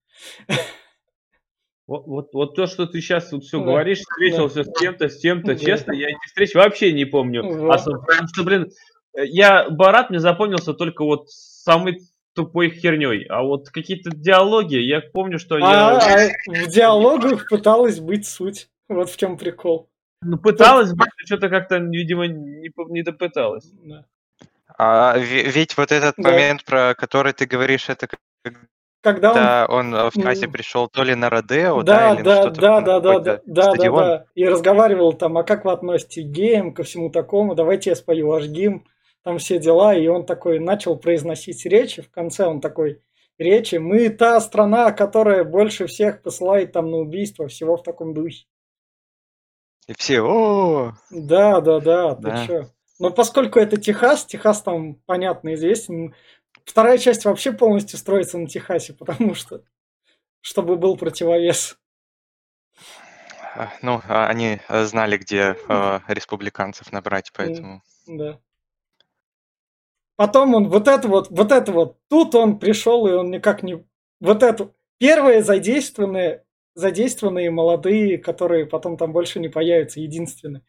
Вот, 1.87 2.07
вот, 2.07 2.29
вот 2.33 2.55
то, 2.55 2.67
что 2.67 2.85
ты 2.85 3.01
сейчас 3.01 3.31
вот 3.31 3.43
все 3.43 3.59
да, 3.59 3.65
говоришь, 3.65 3.99
встретился 3.99 4.63
да. 4.63 4.71
с 4.71 4.79
кем-то, 4.79 5.09
с 5.09 5.19
кем-то, 5.19 5.47
да. 5.53 5.55
честно, 5.55 5.91
я 5.91 6.07
эти 6.07 6.27
встречи 6.27 6.55
вообще 6.55 6.93
не 6.93 7.05
помню. 7.05 7.43
Вот. 7.43 7.69
А, 7.69 7.83
потому 7.83 8.27
что, 8.27 8.43
блин, 8.43 8.71
я 9.15 9.69
Барат 9.69 10.09
мне 10.09 10.19
запомнился 10.19 10.73
только 10.73 11.03
вот 11.03 11.29
самый 11.29 11.99
тупой 12.33 12.69
херней. 12.69 13.25
А 13.25 13.43
вот 13.43 13.69
какие-то 13.69 14.11
диалоги, 14.11 14.75
я 14.75 15.01
помню, 15.01 15.39
что 15.39 15.55
они... 15.55 15.65
А, 15.65 15.97
а 15.97 16.29
в 16.47 16.67
диалогах 16.67 17.47
пыталась 17.49 17.99
быть 17.99 18.27
суть. 18.27 18.69
Вот 18.87 19.09
в 19.09 19.17
чем 19.17 19.37
прикол. 19.37 19.89
Ну, 20.21 20.37
пыталась 20.37 20.91
быть, 20.91 21.09
но 21.17 21.25
что-то 21.25 21.49
как-то, 21.49 21.77
видимо, 21.77 22.27
не, 22.27 22.71
не 22.89 23.01
допыталась. 23.03 23.71
Да. 23.83 24.05
А 24.77 25.17
ведь 25.17 25.77
вот 25.77 25.91
этот 25.91 26.15
да. 26.17 26.29
момент, 26.29 26.63
про 26.63 26.93
который 26.95 27.33
ты 27.33 27.45
говоришь, 27.45 27.89
это 27.89 28.07
когда 29.01 29.33
да, 29.33 29.65
он, 29.67 29.93
он 29.93 29.95
э, 29.95 30.09
в 30.11 30.21
кассе 30.21 30.47
пришел 30.47 30.87
то 30.87 31.03
ли 31.03 31.15
на 31.15 31.29
Родео, 31.29 31.81
да, 31.81 32.13
да, 32.13 32.13
или 32.13 32.21
что-то, 32.21 32.61
да, 32.61 32.81
да, 32.81 32.99
да, 32.99 33.19
да, 33.19 33.41
да, 33.45 33.73
да, 33.73 33.91
да, 33.91 34.25
и 34.35 34.45
разговаривал 34.47 35.13
там, 35.13 35.37
а 35.39 35.43
как 35.43 35.65
вы 35.65 35.71
относитесь 35.71 36.23
к 36.23 36.27
геям, 36.27 36.71
ко 36.71 36.83
всему 36.83 37.09
такому, 37.09 37.55
давайте 37.55 37.89
я 37.89 37.95
спою 37.95 38.27
ваш 38.27 38.45
гимн, 38.45 38.85
там 39.23 39.37
все 39.37 39.59
дела, 39.59 39.95
и 39.95 40.07
он 40.07 40.25
такой 40.25 40.59
начал 40.59 40.97
произносить 40.97 41.65
речи, 41.65 42.01
в 42.01 42.09
конце 42.09 42.45
он 42.45 42.61
такой, 42.61 43.01
речи, 43.37 43.75
мы 43.75 44.09
та 44.09 44.39
страна, 44.41 44.91
которая 44.91 45.43
больше 45.43 45.87
всех 45.87 46.21
посылает 46.21 46.71
там 46.71 46.89
на 46.89 46.97
убийство, 46.97 47.47
всего 47.47 47.77
в 47.77 47.83
таком 47.83 48.13
духе. 48.13 48.45
И 49.87 49.93
все, 49.97 50.21
о 50.21 50.93
Да, 51.09 51.59
да, 51.61 51.79
да, 51.79 52.15
ты 52.15 52.21
да. 52.21 52.47
чё? 52.47 52.65
Но 52.99 53.09
поскольку 53.09 53.59
это 53.59 53.77
Техас, 53.77 54.25
Техас 54.25 54.61
там, 54.61 54.95
понятно, 55.05 55.55
известен, 55.55 56.13
вторая 56.65 56.97
часть 56.97 57.25
вообще 57.25 57.51
полностью 57.51 57.97
строится 57.97 58.37
на 58.37 58.47
Техасе, 58.47 58.93
потому 58.99 59.33
что, 59.33 59.63
чтобы 60.41 60.77
был 60.77 60.97
противовес. 60.97 61.77
Ну, 63.81 64.01
а 64.07 64.27
они 64.27 64.61
знали, 64.69 65.17
где 65.17 65.57
э, 65.67 65.99
республиканцев 66.07 66.91
набрать, 66.93 67.31
поэтому... 67.35 67.81
Да. 68.07 68.39
Потом 70.21 70.53
он 70.53 70.69
вот 70.69 70.87
это 70.87 71.07
вот, 71.07 71.31
вот 71.31 71.51
это 71.51 71.71
вот, 71.71 71.97
тут 72.07 72.35
он 72.35 72.59
пришел, 72.59 73.07
и 73.07 73.11
он 73.11 73.31
никак 73.31 73.63
не... 73.63 73.83
Вот 74.19 74.43
это, 74.43 74.71
первые 74.99 75.41
задействованные, 75.41 76.43
задействованные 76.75 77.49
молодые, 77.49 78.19
которые 78.19 78.67
потом 78.67 78.97
там 78.97 79.13
больше 79.13 79.39
не 79.39 79.49
появятся, 79.49 79.99
единственные. 79.99 80.61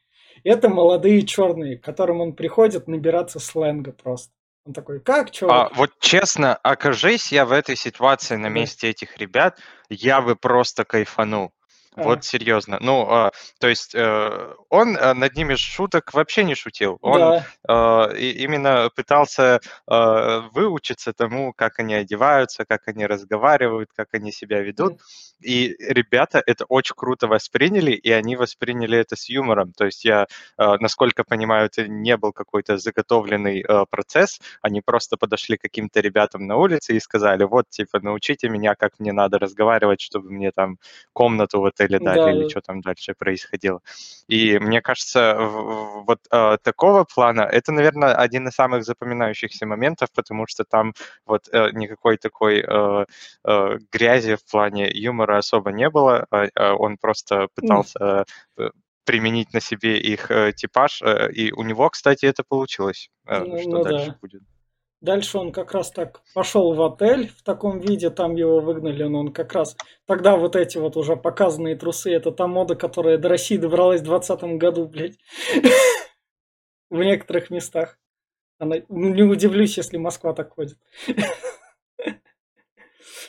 Это 0.43 0.71
молодые 0.71 1.21
черные, 1.27 1.77
к 1.77 1.85
которым 1.85 2.23
он 2.23 2.33
приходит 2.33 2.89
набираться 2.89 3.41
сленга 3.41 3.93
просто. 3.93 4.33
Он 4.65 4.73
такой, 4.73 5.01
как, 5.01 5.31
чё? 5.31 5.51
А, 5.51 5.71
вот 5.75 5.91
честно, 6.01 6.55
окажись 6.55 7.31
я 7.31 7.45
в 7.45 7.53
этой 7.53 7.77
ситуации 7.77 8.37
на 8.37 8.49
месте 8.49 8.89
этих 8.89 9.19
ребят, 9.19 9.59
я 9.91 10.23
бы 10.23 10.35
просто 10.35 10.87
кайфанул. 10.87 11.53
Вот 11.97 12.25
серьезно. 12.25 12.79
Ну, 12.81 13.07
а, 13.11 13.33
то 13.61 13.69
есть 13.69 13.95
э, 13.95 14.55
он 14.71 14.97
э, 14.97 15.13
над 15.13 15.37
ними 15.37 15.57
шуток 15.57 16.15
вообще 16.15 16.43
не 16.43 16.55
шутил. 16.55 16.99
Он 17.03 17.43
да. 17.67 18.09
э, 18.09 18.19
именно 18.19 18.89
пытался 18.95 19.61
э, 19.91 20.41
выучиться 20.53 21.13
тому, 21.13 21.53
как 21.53 21.79
они 21.79 21.95
одеваются, 21.95 22.65
как 22.65 22.89
они 22.89 23.07
разговаривают, 23.07 23.91
как 23.95 24.09
они 24.13 24.33
себя 24.33 24.61
ведут. 24.61 25.01
И 25.45 25.77
ребята 25.79 26.43
это 26.47 26.65
очень 26.69 26.95
круто 26.97 27.27
восприняли, 27.27 27.93
и 27.93 28.11
они 28.11 28.37
восприняли 28.37 28.99
это 28.99 29.17
с 29.17 29.29
юмором. 29.29 29.73
То 29.73 29.87
есть 29.87 30.05
я, 30.05 30.27
э, 30.59 30.77
насколько 30.81 31.25
понимаю, 31.25 31.67
это 31.67 31.89
не 31.89 32.17
был 32.17 32.33
какой-то 32.33 32.79
заготовленный 32.79 33.65
э, 33.67 33.85
процесс. 33.91 34.41
Они 34.63 34.81
просто 34.81 35.17
подошли 35.17 35.57
к 35.57 35.63
каким-то 35.63 36.01
ребятам 36.01 36.47
на 36.47 36.57
улице 36.57 36.95
и 36.97 37.01
сказали, 37.01 37.45
вот, 37.45 37.69
типа, 37.69 38.01
научите 38.01 38.49
меня, 38.49 38.75
как 38.75 38.99
мне 38.99 39.13
надо 39.13 39.39
разговаривать, 39.39 40.01
чтобы 40.01 40.31
мне 40.31 40.51
там 40.53 40.79
комнату 41.13 41.61
вот 41.61 41.81
или 41.81 41.99
дали, 41.99 42.21
да. 42.21 42.31
или 42.33 42.49
что 42.49 42.61
там 42.61 42.81
дальше 42.81 43.15
происходило. 43.19 43.81
И 44.29 44.59
мне 44.59 44.81
кажется, 44.81 45.37
вот 45.39 46.21
э, 46.31 46.57
такого 46.63 47.05
плана, 47.05 47.43
это, 47.43 47.73
наверное, 47.73 48.15
один 48.15 48.49
из 48.49 48.55
самых 48.55 48.85
запоминающихся 48.85 49.67
моментов, 49.67 50.09
потому 50.15 50.47
что 50.47 50.65
там 50.65 50.93
вот 51.27 51.49
никакой 51.53 52.17
такой 52.17 52.63
грязи 53.93 54.37
в 54.37 54.45
плане 54.51 54.91
юмора 54.93 55.32
особо 55.39 55.73
не 55.73 55.91
было, 55.91 56.27
э, 56.31 56.49
он 56.73 56.97
просто 56.99 57.49
пытался 57.55 58.25
э, 58.59 58.71
применить 59.05 59.53
на 59.53 59.61
себе 59.61 59.99
их 59.99 60.31
э, 60.31 60.53
типаж, 60.53 61.03
э, 61.03 61.31
и 61.33 61.53
у 61.53 61.63
него, 61.63 61.89
кстати, 61.91 62.27
это 62.27 62.45
получилось. 62.45 63.11
Ну, 63.25 63.59
что 63.59 63.71
ну, 63.71 63.85
дальше 63.85 64.07
да. 64.07 64.17
будет? 64.21 64.43
Дальше 65.03 65.39
он 65.39 65.51
как 65.51 65.73
раз 65.73 65.91
так 65.91 66.23
пошел 66.33 66.75
в 66.75 66.83
отель 66.83 67.29
в 67.29 67.43
таком 67.43 67.81
виде, 67.81 68.09
там 68.09 68.37
его 68.37 68.61
выгнали, 68.61 69.03
но 69.03 69.19
он 69.19 69.33
как 69.33 69.53
раз... 69.53 69.77
Тогда 70.07 70.37
вот 70.37 70.55
эти 70.55 70.79
вот 70.79 70.97
уже 70.97 71.17
показанные 71.17 71.75
трусы, 71.75 72.13
это 72.13 72.31
та 72.31 72.47
мода, 72.47 72.77
которая 72.77 73.19
до 73.19 73.29
России 73.29 73.57
добралась 73.57 74.01
в 74.01 74.05
2020 74.05 74.59
году, 74.61 74.87
блядь. 74.87 75.19
В 76.91 77.03
некоторых 77.03 77.51
местах. 77.51 77.99
Она... 78.59 78.77
Не 78.89 79.25
удивлюсь, 79.25 79.77
если 79.77 79.97
Москва 79.97 80.35
так 80.35 80.53
ходит. 80.55 80.79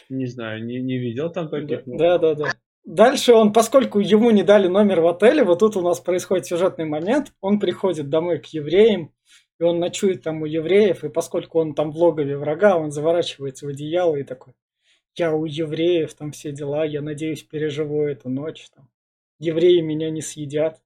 Не 0.09 0.25
знаю, 0.25 0.63
не, 0.65 0.81
не 0.81 0.97
видел 0.97 1.31
там 1.31 1.49
таких. 1.49 1.81
Да, 1.85 2.17
да, 2.17 2.35
да. 2.35 2.49
Дальше 2.85 3.33
он, 3.33 3.53
поскольку 3.53 3.99
ему 3.99 4.31
не 4.31 4.43
дали 4.43 4.67
номер 4.67 5.01
в 5.01 5.07
отеле, 5.07 5.43
вот 5.43 5.59
тут 5.59 5.77
у 5.77 5.81
нас 5.81 5.99
происходит 6.01 6.45
сюжетный 6.45 6.85
момент, 6.85 7.33
он 7.39 7.59
приходит 7.59 8.09
домой 8.09 8.39
к 8.39 8.47
евреям, 8.47 9.13
и 9.59 9.63
он 9.63 9.79
ночует 9.79 10.21
там 10.21 10.41
у 10.41 10.45
евреев, 10.45 11.05
и 11.05 11.09
поскольку 11.09 11.59
он 11.59 11.75
там 11.75 11.91
в 11.91 11.97
логове 11.97 12.37
врага, 12.37 12.77
он 12.77 12.91
заворачивается 12.91 13.65
в 13.65 13.69
одеяло 13.69 14.17
и 14.17 14.23
такой, 14.23 14.53
я 15.15 15.33
у 15.33 15.45
евреев, 15.45 16.13
там 16.15 16.31
все 16.31 16.51
дела, 16.51 16.85
я 16.85 17.01
надеюсь, 17.01 17.43
переживу 17.43 18.01
эту 18.03 18.29
ночь. 18.29 18.69
Там. 18.75 18.89
Евреи 19.39 19.81
меня 19.81 20.09
не 20.09 20.21
съедят. 20.21 20.81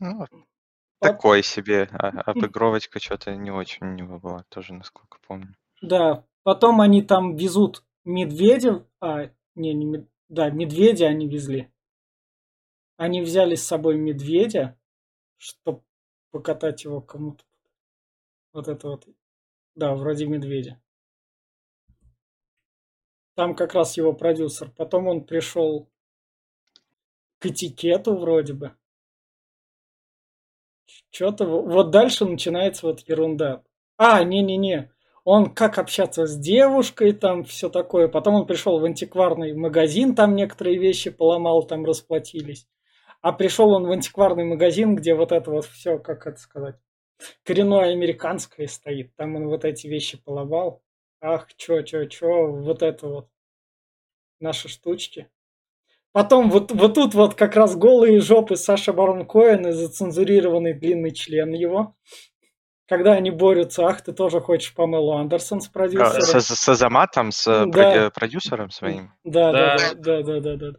Ну, 0.00 0.26
такой 1.02 1.42
себе 1.42 1.88
а, 1.92 2.08
обыгровочка 2.22 3.00
что-то 3.00 3.34
не 3.36 3.50
очень 3.50 3.86
у 3.86 3.94
него 3.94 4.18
была, 4.18 4.44
тоже, 4.48 4.72
насколько 4.72 5.18
помню. 5.26 5.54
Да, 5.80 6.24
потом 6.42 6.80
они 6.80 7.02
там 7.02 7.36
везут 7.36 7.84
медведя, 8.04 8.86
а, 9.00 9.30
не, 9.54 9.74
не, 9.74 10.06
да, 10.28 10.50
медведя 10.50 11.06
они 11.06 11.28
везли. 11.28 11.70
Они 12.96 13.20
взяли 13.20 13.56
с 13.56 13.66
собой 13.66 13.96
медведя, 13.96 14.78
чтобы 15.36 15.82
покатать 16.30 16.84
его 16.84 17.00
кому-то. 17.00 17.44
Вот 18.52 18.68
это 18.68 18.88
вот. 18.88 19.08
Да, 19.74 19.94
вроде 19.94 20.26
медведя. 20.26 20.80
Там 23.34 23.56
как 23.56 23.74
раз 23.74 23.96
его 23.96 24.12
продюсер. 24.12 24.70
Потом 24.70 25.08
он 25.08 25.24
пришел 25.24 25.90
к 27.38 27.46
этикету 27.46 28.14
вроде 28.16 28.52
бы. 28.52 28.76
Что-то 31.12 31.44
вот 31.44 31.90
дальше 31.90 32.24
начинается 32.24 32.86
вот 32.86 33.00
ерунда. 33.06 33.62
А, 33.98 34.24
не-не-не. 34.24 34.90
Он 35.24 35.52
как 35.54 35.78
общаться 35.78 36.26
с 36.26 36.36
девушкой, 36.38 37.12
там 37.12 37.44
все 37.44 37.68
такое. 37.68 38.08
Потом 38.08 38.34
он 38.34 38.46
пришел 38.46 38.80
в 38.80 38.84
антикварный 38.84 39.52
магазин, 39.52 40.14
там 40.14 40.34
некоторые 40.34 40.78
вещи 40.78 41.10
поломал, 41.10 41.64
там 41.64 41.84
расплатились. 41.84 42.66
А 43.20 43.32
пришел 43.32 43.70
он 43.72 43.86
в 43.86 43.90
антикварный 43.92 44.44
магазин, 44.44 44.96
где 44.96 45.14
вот 45.14 45.32
это 45.32 45.50
вот 45.50 45.66
все, 45.66 45.98
как 45.98 46.26
это 46.26 46.38
сказать, 46.40 46.76
коренное 47.44 47.92
американское 47.92 48.66
стоит. 48.66 49.14
Там 49.16 49.36
он 49.36 49.48
вот 49.48 49.64
эти 49.66 49.86
вещи 49.88 50.18
поломал. 50.18 50.82
Ах, 51.20 51.48
чё, 51.56 51.82
чё, 51.82 52.06
чё, 52.06 52.52
вот 52.52 52.82
это 52.82 53.08
вот. 53.08 53.28
Наши 54.40 54.68
штучки. 54.68 55.28
Потом 56.12 56.50
вот, 56.50 56.70
вот 56.72 56.94
тут 56.94 57.14
вот 57.14 57.34
как 57.34 57.56
раз 57.56 57.74
голые 57.74 58.20
жопы 58.20 58.56
Саша 58.56 58.92
Барон 58.92 59.26
Коэн 59.26 59.68
и 59.68 59.72
зацензурированный 59.72 60.74
длинный 60.74 61.12
член 61.12 61.52
его. 61.52 61.94
когда 62.86 63.12
они 63.12 63.30
борются, 63.30 63.86
ах, 63.86 64.02
ты 64.02 64.12
тоже 64.12 64.40
хочешь 64.40 64.74
Памелу 64.74 65.12
Андерсон 65.12 65.62
с 65.62 65.68
А, 65.68 65.70
продюсером. 65.70 66.40
С, 66.40 66.54
с 66.54 66.68
Азаматом, 66.68 67.32
с 67.32 67.66
Да. 67.66 68.10
продюсером 68.10 68.70
своим. 68.70 69.10
Да, 69.24 69.52
да, 69.52 69.76
Да. 69.78 69.94
да, 69.94 70.22
да, 70.22 70.22
да, 70.22 70.40
да, 70.40 70.56
да. 70.56 70.78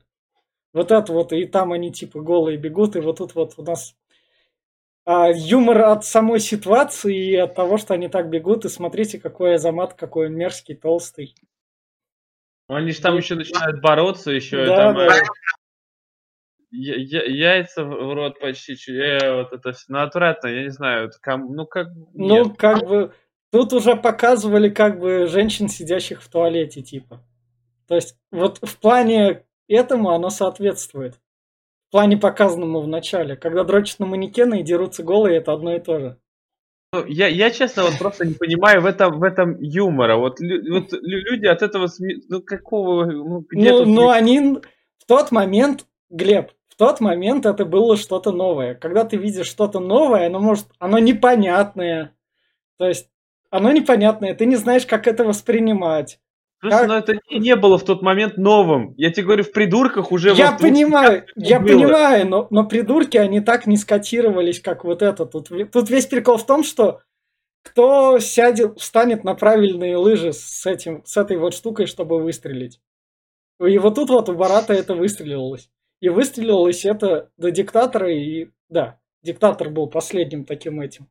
Вот 0.73 0.91
это 0.91 1.11
вот, 1.11 1.33
и 1.33 1.45
там 1.45 1.71
они 1.71 1.91
типа 1.91 2.19
голые 2.21 2.57
бегут, 2.57 2.95
и 2.95 2.99
вот 2.99 3.17
тут 3.17 3.33
вот 3.33 3.53
у 3.57 3.63
нас 3.63 3.95
а, 5.05 5.31
юмор 5.31 5.81
от 5.81 6.05
самой 6.05 6.39
ситуации 6.39 7.15
и 7.31 7.35
от 7.35 7.55
того, 7.55 7.77
что 7.77 7.95
они 7.95 8.07
так 8.09 8.29
бегут, 8.29 8.65
и 8.65 8.69
смотрите, 8.69 9.19
какой 9.19 9.55
Азамат, 9.55 9.95
какой 9.95 10.27
он 10.27 10.33
мерзкий, 10.35 10.75
толстый. 10.75 11.35
Они 12.75 12.91
же 12.91 13.01
там 13.01 13.17
еще 13.17 13.35
начинают 13.35 13.81
бороться, 13.81 14.31
еще 14.31 14.65
Да, 14.65 14.75
там 14.75 14.95
да. 14.95 15.05
э, 15.07 15.21
я- 16.71 16.95
я- 16.95 17.53
яйца 17.55 17.83
в 17.83 18.13
рот 18.13 18.39
почти, 18.39 18.75
э, 18.91 19.35
вот 19.35 19.53
это 19.53 19.71
все, 19.73 19.85
ну 19.89 19.99
отвратно, 19.99 20.47
я 20.47 20.63
не 20.63 20.69
знаю, 20.71 21.07
это 21.09 21.17
ком- 21.21 21.55
ну 21.55 21.65
как, 21.67 21.87
Ну, 22.13 22.45
нет. 22.45 22.57
как 22.57 22.87
бы, 22.87 23.13
тут 23.51 23.73
уже 23.73 23.95
показывали 23.95 24.69
как 24.69 24.99
бы 24.99 25.27
женщин, 25.27 25.67
сидящих 25.69 26.21
в 26.23 26.29
туалете, 26.29 26.81
типа. 26.81 27.23
То 27.87 27.95
есть, 27.95 28.17
вот 28.31 28.59
в 28.61 28.77
плане 28.79 29.43
этому 29.67 30.09
оно 30.11 30.29
соответствует. 30.29 31.15
В 31.89 31.91
плане 31.91 32.17
показанному 32.17 32.81
в 32.81 32.87
начале. 32.87 33.35
Когда 33.35 33.63
дрочат 33.63 33.99
на 33.99 34.07
манекены 34.07 34.61
и 34.61 34.63
дерутся 34.63 35.03
голые, 35.03 35.37
это 35.37 35.53
одно 35.53 35.75
и 35.75 35.79
то 35.79 35.99
же. 35.99 36.17
Ну, 36.93 37.05
я, 37.07 37.27
я 37.27 37.49
честно 37.49 37.83
вот 37.83 37.97
просто 37.97 38.23
не 38.23 38.35
понимаю 38.35 38.81
в 38.81 38.85
этом, 38.85 39.19
в 39.19 39.23
этом 39.23 39.59
юмора, 39.59 40.15
вот, 40.17 40.39
лю- 40.39 40.61
вот 40.75 40.93
лю- 40.93 41.23
люди 41.31 41.47
от 41.47 41.63
этого, 41.63 41.87
сме- 41.87 42.21
ну 42.29 42.39
какого, 42.41 43.05
ну 43.05 43.43
где 43.49 43.71
Ну, 43.71 43.77
тут 43.79 43.87
смех? 43.87 44.11
они 44.13 44.39
в 44.99 45.05
тот 45.07 45.31
момент, 45.31 45.87
Глеб, 46.11 46.51
в 46.69 46.75
тот 46.75 46.99
момент 46.99 47.47
это 47.47 47.65
было 47.65 47.97
что-то 47.97 48.31
новое. 48.31 48.75
Когда 48.75 49.05
ты 49.05 49.17
видишь 49.17 49.47
что-то 49.47 49.79
новое, 49.79 50.27
оно 50.27 50.39
может, 50.39 50.67
оно 50.77 50.99
непонятное. 50.99 52.15
То 52.77 52.87
есть, 52.87 53.09
оно 53.49 53.71
непонятное, 53.71 54.35
ты 54.35 54.45
не 54.45 54.55
знаешь, 54.55 54.85
как 54.85 55.07
это 55.07 55.23
воспринимать. 55.23 56.19
Слушай, 56.63 56.79
как- 56.79 56.87
ну 56.87 56.93
это 56.95 57.13
не, 57.29 57.39
не 57.39 57.55
было 57.57 57.77
в 57.77 57.83
тот 57.83 58.01
момент 58.01 58.37
новым, 58.37 58.93
я 58.97 59.11
тебе 59.11 59.25
говорю, 59.25 59.43
в 59.43 59.51
придурках 59.51 60.11
уже 60.13 60.33
Я 60.33 60.51
вот- 60.51 60.61
понимаю, 60.61 61.25
я 61.35 61.59
было. 61.59 61.67
понимаю, 61.67 62.27
но, 62.27 62.47
но 62.49 62.65
придурки, 62.65 63.17
они 63.17 63.41
так 63.41 63.67
не 63.67 63.75
скотировались, 63.75 64.61
как 64.61 64.85
вот 64.85 65.01
это. 65.01 65.25
Тут, 65.25 65.49
тут 65.71 65.89
весь 65.89 66.05
прикол 66.05 66.37
в 66.37 66.45
том, 66.45 66.63
что 66.63 67.01
кто 67.63 68.19
сядет, 68.19 68.79
встанет 68.79 69.23
на 69.23 69.35
правильные 69.35 69.97
лыжи 69.97 70.31
с, 70.31 70.65
этим, 70.65 71.03
с 71.05 71.17
этой 71.17 71.37
вот 71.37 71.53
штукой, 71.53 71.85
чтобы 71.85 72.21
выстрелить. 72.21 72.79
И 73.61 73.77
вот 73.77 73.95
тут 73.95 74.09
вот 74.09 74.29
у 74.29 74.33
Барата 74.35 74.73
это 74.73 74.95
выстрелилось. 74.95 75.69
И 76.01 76.09
выстрелилось 76.09 76.85
это 76.85 77.29
до 77.37 77.51
диктатора, 77.51 78.11
и 78.13 78.47
да, 78.69 78.99
диктатор 79.21 79.69
был 79.69 79.87
последним 79.87 80.43
таким 80.45 80.81
этим. 80.81 81.07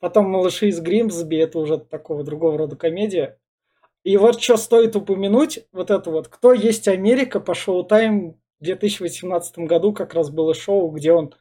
Потом 0.00 0.28
«Малыши 0.30 0.68
из 0.68 0.80
Гримсби» 0.80 1.36
это 1.36 1.58
уже 1.58 1.78
такого 1.78 2.24
другого 2.24 2.58
рода 2.58 2.76
комедия. 2.76 3.38
И 4.04 4.16
вот 4.16 4.40
что 4.40 4.56
стоит 4.56 4.96
упомянуть, 4.96 5.60
вот 5.72 5.90
это 5.90 6.10
вот, 6.10 6.28
кто 6.28 6.52
есть 6.52 6.88
Америка 6.88 7.38
по 7.38 7.54
шоу-тайм 7.54 8.32
в 8.60 8.64
2018 8.64 9.58
году 9.58 9.92
как 9.92 10.14
раз 10.14 10.30
было 10.30 10.54
шоу, 10.54 10.90
где 10.90 11.12
он 11.12 11.34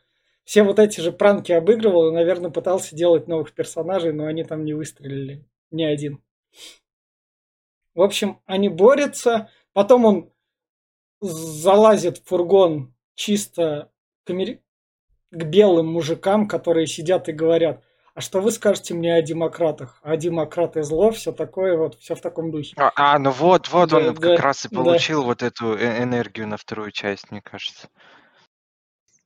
все 0.43 0.63
вот 0.63 0.79
эти 0.79 1.01
же 1.01 1.11
пранки 1.11 1.51
обыгрывал 1.51 2.09
и, 2.09 2.13
наверное, 2.13 2.51
пытался 2.51 2.95
делать 2.95 3.27
новых 3.27 3.53
персонажей, 3.53 4.13
но 4.13 4.25
они 4.25 4.43
там 4.43 4.63
не 4.63 4.73
выстрелили, 4.73 5.45
ни 5.71 5.83
один. 5.83 6.23
В 7.93 8.01
общем, 8.01 8.39
они 8.45 8.69
борются, 8.69 9.49
потом 9.73 10.05
он 10.05 10.33
залазит 11.19 12.19
в 12.19 12.25
фургон 12.25 12.93
чисто 13.15 13.91
к, 14.23 14.29
амери- 14.29 14.61
к 15.31 15.43
белым 15.43 15.87
мужикам, 15.87 16.47
которые 16.47 16.87
сидят 16.87 17.27
и 17.29 17.33
говорят, 17.33 17.83
а 18.13 18.21
что 18.21 18.41
вы 18.41 18.51
скажете 18.51 18.93
мне 18.93 19.13
о 19.15 19.21
демократах? 19.21 19.99
А 20.03 20.17
демократы 20.17 20.83
зло, 20.83 21.11
все 21.11 21.31
такое, 21.31 21.77
вот, 21.77 21.95
все 21.99 22.15
в 22.15 22.21
таком 22.21 22.51
духе. 22.51 22.73
А, 22.77 22.91
а, 22.95 23.17
ну 23.19 23.31
вот, 23.31 23.69
вот 23.69 23.89
Да, 23.89 23.97
он 23.97 24.13
да, 24.15 24.35
как 24.35 24.39
раз 24.39 24.65
и 24.65 24.69
да. 24.69 24.75
получил 24.75 25.23
вот 25.23 25.41
эту 25.43 25.73
э- 25.75 26.03
энергию 26.03 26.47
на 26.47 26.57
вторую 26.57 26.91
часть, 26.91 27.31
мне 27.31 27.41
кажется. 27.41 27.89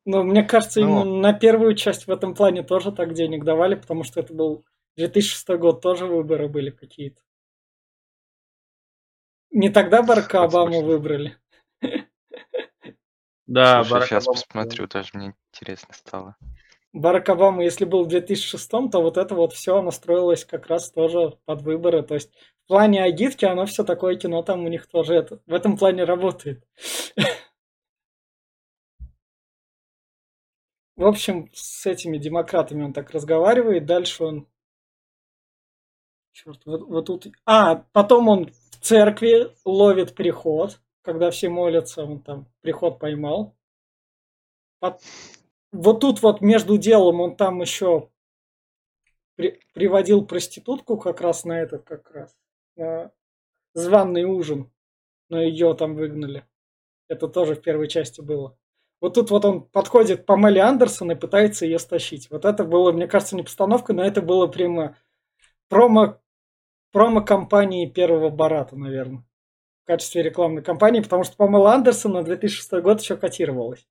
Но 0.05 0.23
мне 0.23 0.43
кажется, 0.43 0.81
Ну. 0.81 1.01
именно 1.01 1.19
на 1.19 1.33
первую 1.33 1.75
часть 1.75 2.05
в 2.05 2.11
этом 2.11 2.35
плане 2.35 2.61
тоже 2.61 2.91
так 2.91 3.13
денег 3.13 3.43
давали, 3.43 3.73
потому 3.75 4.03
что 4.03 4.19
это 4.19 4.33
был 4.33 4.63
2006 4.97 5.57
год, 5.57 5.81
тоже 5.81 6.05
выборы 6.05 6.47
были 6.47 6.69
какие-то. 6.69 7.21
Не 9.51 9.69
тогда 9.69 10.03
Барака 10.03 10.43
Обаму 10.43 10.81
выбрали. 10.83 11.37
Да, 13.47 13.83
Слушай, 13.83 13.91
Барак 13.91 14.07
сейчас 14.07 14.23
Обама. 14.27 14.37
посмотрю, 14.41 14.87
даже 14.87 15.09
мне 15.13 15.35
интересно 15.53 15.93
стало. 15.93 16.35
Барак 16.95 17.27
Обама, 17.27 17.61
если 17.61 17.83
был 17.83 18.05
в 18.05 18.07
2006, 18.07 18.69
то 18.69 19.01
вот 19.01 19.17
это 19.17 19.35
вот 19.35 19.51
все 19.51 19.81
настроилось 19.81 20.45
как 20.45 20.67
раз 20.67 20.89
тоже 20.91 21.37
под 21.43 21.61
выборы. 21.61 22.03
То 22.03 22.13
есть 22.13 22.31
в 22.63 22.67
плане 22.69 23.03
агитки 23.03 23.43
оно 23.43 23.65
все 23.65 23.83
такое 23.83 24.15
кино 24.15 24.41
там 24.43 24.63
у 24.63 24.69
них 24.69 24.87
тоже 24.87 25.13
это, 25.15 25.41
в 25.45 25.53
этом 25.53 25.77
плане 25.77 26.05
работает. 26.05 26.65
В 30.95 31.05
общем, 31.05 31.49
с 31.53 31.85
этими 31.85 32.17
демократами 32.17 32.83
он 32.83 32.93
так 32.93 33.11
разговаривает, 33.11 33.85
дальше 33.85 34.23
он... 34.23 34.47
Черт, 36.31 36.65
вот, 36.65 36.83
вот 36.87 37.05
тут... 37.07 37.27
А, 37.45 37.83
потом 37.91 38.29
он 38.29 38.45
в 38.71 38.79
церкви 38.79 39.53
ловит 39.65 40.15
приход, 40.15 40.79
когда 41.01 41.29
все 41.29 41.49
молятся, 41.49 42.05
он 42.05 42.21
там 42.21 42.47
приход 42.61 42.99
поймал. 42.99 43.53
Вот 45.75 45.99
тут 45.99 46.21
вот 46.21 46.41
между 46.41 46.77
делом 46.77 47.19
он 47.19 47.35
там 47.35 47.61
еще 47.61 48.09
при- 49.35 49.59
приводил 49.73 50.25
проститутку 50.25 50.97
как 50.97 51.19
раз 51.21 51.43
на 51.43 51.59
этот, 51.59 51.83
как 51.83 52.09
раз, 52.11 52.35
на 52.77 53.11
званый 53.73 54.23
ужин, 54.23 54.71
но 55.29 55.41
ее 55.41 55.73
там 55.75 55.95
выгнали. 55.95 56.45
Это 57.09 57.27
тоже 57.27 57.55
в 57.55 57.61
первой 57.61 57.87
части 57.89 58.21
было. 58.21 58.57
Вот 59.01 59.15
тут 59.15 59.29
вот 59.31 59.43
он 59.43 59.63
подходит 59.63 60.23
к 60.23 60.25
Памеле 60.25 60.61
Андерсон 60.61 61.11
и 61.11 61.15
пытается 61.15 61.65
ее 61.65 61.77
стащить. 61.77 62.29
Вот 62.31 62.45
это 62.45 62.63
было, 62.63 62.93
мне 62.93 63.07
кажется, 63.07 63.35
не 63.35 63.43
постановка, 63.43 63.91
но 63.93 64.03
это 64.03 64.21
было 64.21 64.47
прямо 64.47 64.95
промо, 65.67 66.21
промо-компании 66.91 67.89
первого 67.89 68.29
Барата, 68.29 68.77
наверное. 68.77 69.25
В 69.83 69.87
качестве 69.87 70.23
рекламной 70.23 70.63
кампании, 70.63 71.01
потому 71.01 71.25
что 71.25 71.35
Памела 71.35 71.73
Андерсон 71.73 72.13
на 72.13 72.23
2006 72.23 72.71
год 72.81 73.01
еще 73.01 73.17
котировалась. 73.17 73.85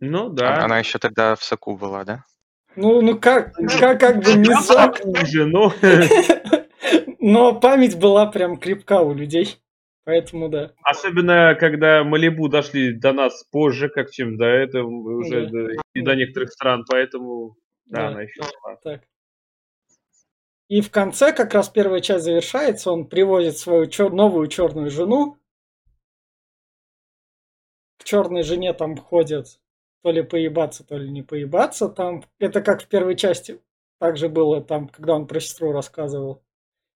Ну 0.00 0.26
А- 0.26 0.30
да. 0.30 0.64
Она 0.64 0.78
еще 0.78 0.98
тогда 0.98 1.34
в 1.34 1.42
соку 1.42 1.76
была, 1.76 2.04
да? 2.04 2.24
Ну, 2.76 3.00
ну 3.02 3.18
как, 3.18 3.54
как, 3.54 3.98
как 4.00 4.22
бы 4.22 4.34
не 4.34 4.54
сок, 4.62 5.00
Уже, 5.04 5.46
ну. 5.46 5.72
но 7.18 7.58
память 7.58 7.98
была 7.98 8.26
прям 8.26 8.56
крепка 8.56 9.00
у 9.00 9.12
людей. 9.14 9.58
Поэтому 10.04 10.48
да. 10.48 10.72
Особенно, 10.84 11.54
когда 11.58 12.02
Малибу 12.02 12.48
дошли 12.48 12.92
до 12.94 13.12
нас 13.12 13.44
позже, 13.50 13.88
как 13.90 14.10
чем 14.10 14.38
до 14.38 14.46
этого, 14.46 14.88
уже 14.88 15.46
Да. 15.46 15.50
до- 15.50 15.72
и 15.94 16.00
до 16.00 16.14
некоторых 16.14 16.50
стран, 16.52 16.84
поэтому, 16.88 17.56
да, 17.86 18.02
Да. 18.02 18.08
она 18.08 18.22
еще 18.22 18.40
была. 18.62 18.76
Так. 18.82 19.02
И 20.68 20.80
в 20.80 20.90
конце 20.90 21.32
как 21.32 21.52
раз 21.52 21.68
первая 21.68 22.00
часть 22.00 22.24
завершается, 22.24 22.90
он 22.92 23.06
привозит 23.06 23.58
свою 23.58 23.84
чер- 23.86 24.10
новую 24.10 24.46
черную 24.48 24.90
жену. 24.90 25.36
К 27.98 28.04
черной 28.04 28.44
жене 28.44 28.72
там 28.72 28.96
ходят 28.96 29.58
то 30.02 30.10
ли 30.10 30.22
поебаться, 30.22 30.84
то 30.84 30.96
ли 30.96 31.10
не 31.10 31.22
поебаться. 31.22 31.88
Там 31.88 32.24
это 32.38 32.60
как 32.60 32.82
в 32.82 32.88
первой 32.88 33.16
части 33.16 33.60
также 33.98 34.28
было 34.28 34.62
там, 34.62 34.88
когда 34.88 35.14
он 35.14 35.26
про 35.26 35.40
сестру 35.40 35.72
рассказывал. 35.72 36.42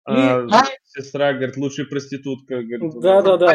А, 0.05 0.43
сестра, 0.85 1.33
говорит, 1.33 1.57
лучшая 1.57 1.87
проститутка. 1.87 2.63
говорит, 2.63 3.01
Да, 3.01 3.23
да, 3.23 3.37
да. 3.37 3.55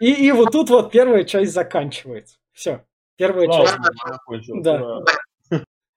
И, 0.00 0.12
и 0.12 0.32
вот 0.32 0.50
тут 0.52 0.70
вот 0.70 0.90
первая 0.90 1.24
часть 1.24 1.52
заканчивается. 1.52 2.38
Все. 2.52 2.84
Первая 3.16 3.46
Слава 3.46 3.66
часть. 3.66 4.62
Да. 4.62 4.82
ура. 4.82 5.04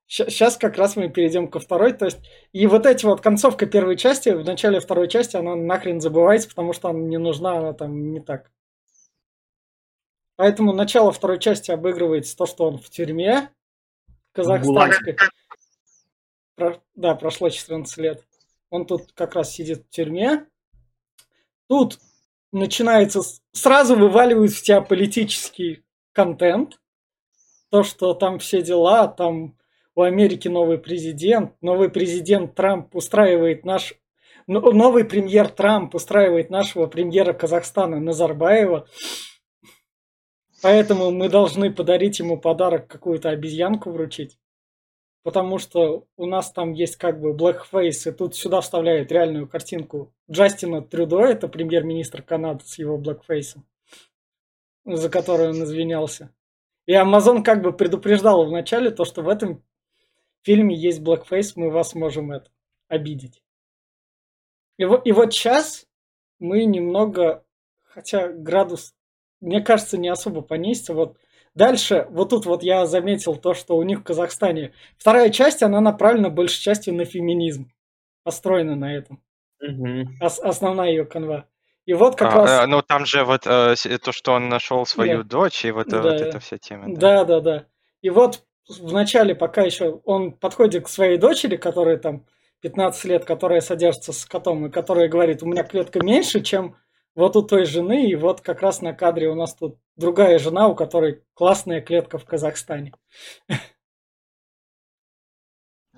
Сейчас 0.10 0.58
как 0.58 0.78
раз 0.78 0.96
мы 0.96 1.10
перейдем 1.10 1.48
ко 1.48 1.60
второй. 1.60 1.94
То 1.94 2.06
есть, 2.06 2.18
и 2.52 2.66
вот 2.66 2.88
эти 2.88 3.06
вот 3.06 3.22
концовка 3.22 3.68
первой 3.68 3.96
части, 3.96 4.30
в 4.30 4.44
начале 4.44 4.80
второй 4.80 5.08
части, 5.08 5.38
она 5.38 5.56
нахрен 5.56 6.02
забывается, 6.02 6.50
потому 6.50 6.74
что 6.74 6.90
она 6.90 7.00
не 7.00 7.20
нужна, 7.20 7.60
она 7.60 7.74
там 7.74 8.12
не 8.12 8.20
так. 8.20 8.52
Поэтому 10.40 10.72
начало 10.72 11.12
второй 11.12 11.38
части 11.38 11.70
обыгрывается 11.70 12.38
то, 12.38 12.46
что 12.46 12.64
он 12.64 12.78
в 12.78 12.90
тюрьме 12.90 13.50
казахстанской. 14.32 15.18
Про- 16.56 16.82
да, 16.96 17.14
прошло 17.16 17.50
14 17.50 17.98
лет. 17.98 18.24
Он 18.70 18.86
тут 18.86 19.12
как 19.12 19.36
раз 19.36 19.52
сидит 19.52 19.84
в 19.86 19.90
тюрьме. 19.90 20.46
Тут 21.68 22.00
начинается... 22.54 23.20
Сразу 23.52 23.98
вываливают 23.98 24.54
в 24.54 24.62
тебя 24.62 24.80
политический 24.80 25.84
контент. 26.14 26.80
То, 27.70 27.84
что 27.84 28.14
там 28.14 28.40
все 28.40 28.62
дела, 28.62 29.10
там 29.10 29.58
у 29.94 30.04
Америки 30.04 30.48
новый 30.48 30.78
президент, 30.78 31.62
новый 31.62 31.90
президент 31.90 32.56
Трамп 32.56 32.96
устраивает 32.96 33.66
наш... 33.66 33.94
Новый 34.48 35.04
премьер 35.04 35.50
Трамп 35.50 35.96
устраивает 35.96 36.50
нашего 36.50 36.88
премьера 36.88 37.34
Казахстана 37.34 38.00
Назарбаева. 38.00 38.88
Поэтому 40.62 41.12
мы 41.12 41.30
должны 41.30 41.72
подарить 41.74 42.20
ему 42.20 42.38
подарок, 42.40 42.88
какую-то 42.88 43.30
обезьянку 43.30 43.92
вручить. 43.92 44.38
потому 45.24 45.58
что 45.60 46.08
у 46.18 46.26
нас 46.26 46.52
там 46.52 46.74
есть 46.74 46.96
как 46.96 47.20
бы 47.20 47.34
blackface, 47.34 48.10
и 48.10 48.12
тут 48.12 48.36
сюда 48.36 48.62
вставляют 48.62 49.12
реальную 49.12 49.48
картинку 49.48 50.14
Джастина 50.32 50.82
Трюдо, 50.82 51.22
это 51.22 51.48
премьер-министр 51.48 52.22
Канады 52.22 52.64
с 52.66 52.80
его 52.80 52.98
blackface, 52.98 53.58
за 54.86 55.10
который 55.10 55.50
он 55.50 55.64
извинялся. 55.64 56.34
И 56.86 56.94
Amazon 56.94 57.44
как 57.44 57.62
бы 57.62 57.74
предупреждал 57.74 58.46
в 58.46 58.52
начале 58.52 58.90
то, 58.92 59.06
что 59.06 59.22
в 59.22 59.30
этом 59.30 59.64
фильме 60.42 60.76
есть 60.76 61.02
blackface, 61.02 61.54
мы 61.56 61.70
вас 61.70 61.94
можем 61.94 62.32
это 62.32 62.50
обидеть. 62.88 63.44
И 64.78 64.84
и 64.84 65.12
вот 65.12 65.34
сейчас 65.34 65.86
мы 66.40 66.64
немного, 66.64 67.46
хотя 67.84 68.30
градус, 68.30 68.96
мне 69.42 69.62
кажется, 69.62 69.98
не 69.98 70.10
особо 70.10 70.42
понизится. 70.42 70.94
Вот 70.94 71.18
дальше, 71.56 72.08
вот 72.10 72.30
тут 72.30 72.46
вот 72.46 72.64
я 72.64 72.86
заметил 72.86 73.36
то, 73.36 73.54
что 73.54 73.78
у 73.78 73.84
них 73.84 74.00
в 74.00 74.04
Казахстане 74.04 74.74
вторая 74.98 75.30
часть, 75.30 75.64
она 75.64 75.82
направлена 75.82 76.30
большей 76.30 76.62
частью 76.62 76.94
на 76.96 77.06
феминизм, 77.06 77.72
построена 78.24 78.76
на 78.76 78.96
этом. 78.96 79.22
Мгм. 79.62 80.16
Ос- 80.22 80.40
основная 80.40 80.90
ее 80.90 81.06
канва. 81.06 81.46
И 81.86 81.94
вот 81.94 82.16
как 82.16 82.34
А, 82.34 82.38
раз... 82.38 82.50
э, 82.64 82.66
ну, 82.68 82.82
там 82.82 83.06
же 83.06 83.24
вот 83.24 83.48
э, 83.48 83.76
с- 83.76 84.00
то, 84.00 84.12
что 84.12 84.34
он 84.34 84.48
нашел 84.48 84.86
свою 84.86 85.24
Да. 85.24 85.30
дочь, 85.30 85.66
и 85.66 85.72
вот, 85.72 85.88
э, 85.88 85.92
Да. 85.92 86.02
вот 86.02 86.22
эта 86.22 86.40
вся 86.40 86.58
тема. 86.58 86.86
Да. 86.96 87.24
Да, 87.24 87.26
да, 87.26 87.40
да. 87.40 87.66
И 88.02 88.10
вот 88.10 88.44
в 88.70 88.94
начале, 88.94 89.34
пока 89.34 89.64
еще 89.64 90.00
он 90.06 90.32
подходит 90.34 90.86
к 90.86 90.88
своей 90.90 91.18
дочери, 91.18 91.58
которая 91.58 91.98
там 91.98 92.26
15 92.62 93.06
лет, 93.06 93.26
которая 93.26 93.62
содержится 93.62 94.14
с 94.14 94.24
котом, 94.26 94.68
и 94.68 94.70
которая 94.70 95.08
говорит, 95.08 95.42
у 95.42 95.48
меня 95.48 95.64
клетка 95.64 96.00
меньше, 96.04 96.42
чем 96.42 96.76
вот 97.20 97.36
у 97.36 97.44
той 97.44 97.66
жены, 97.66 98.10
и 98.10 98.16
вот 98.16 98.40
как 98.40 98.62
раз 98.62 98.82
на 98.82 98.94
кадре 98.94 99.28
у 99.28 99.36
нас 99.36 99.54
тут 99.54 99.78
другая 99.98 100.40
жена, 100.40 100.70
у 100.70 100.76
которой 100.76 101.22
классная 101.34 101.82
клетка 101.82 102.18
в 102.18 102.24
Казахстане. 102.24 102.94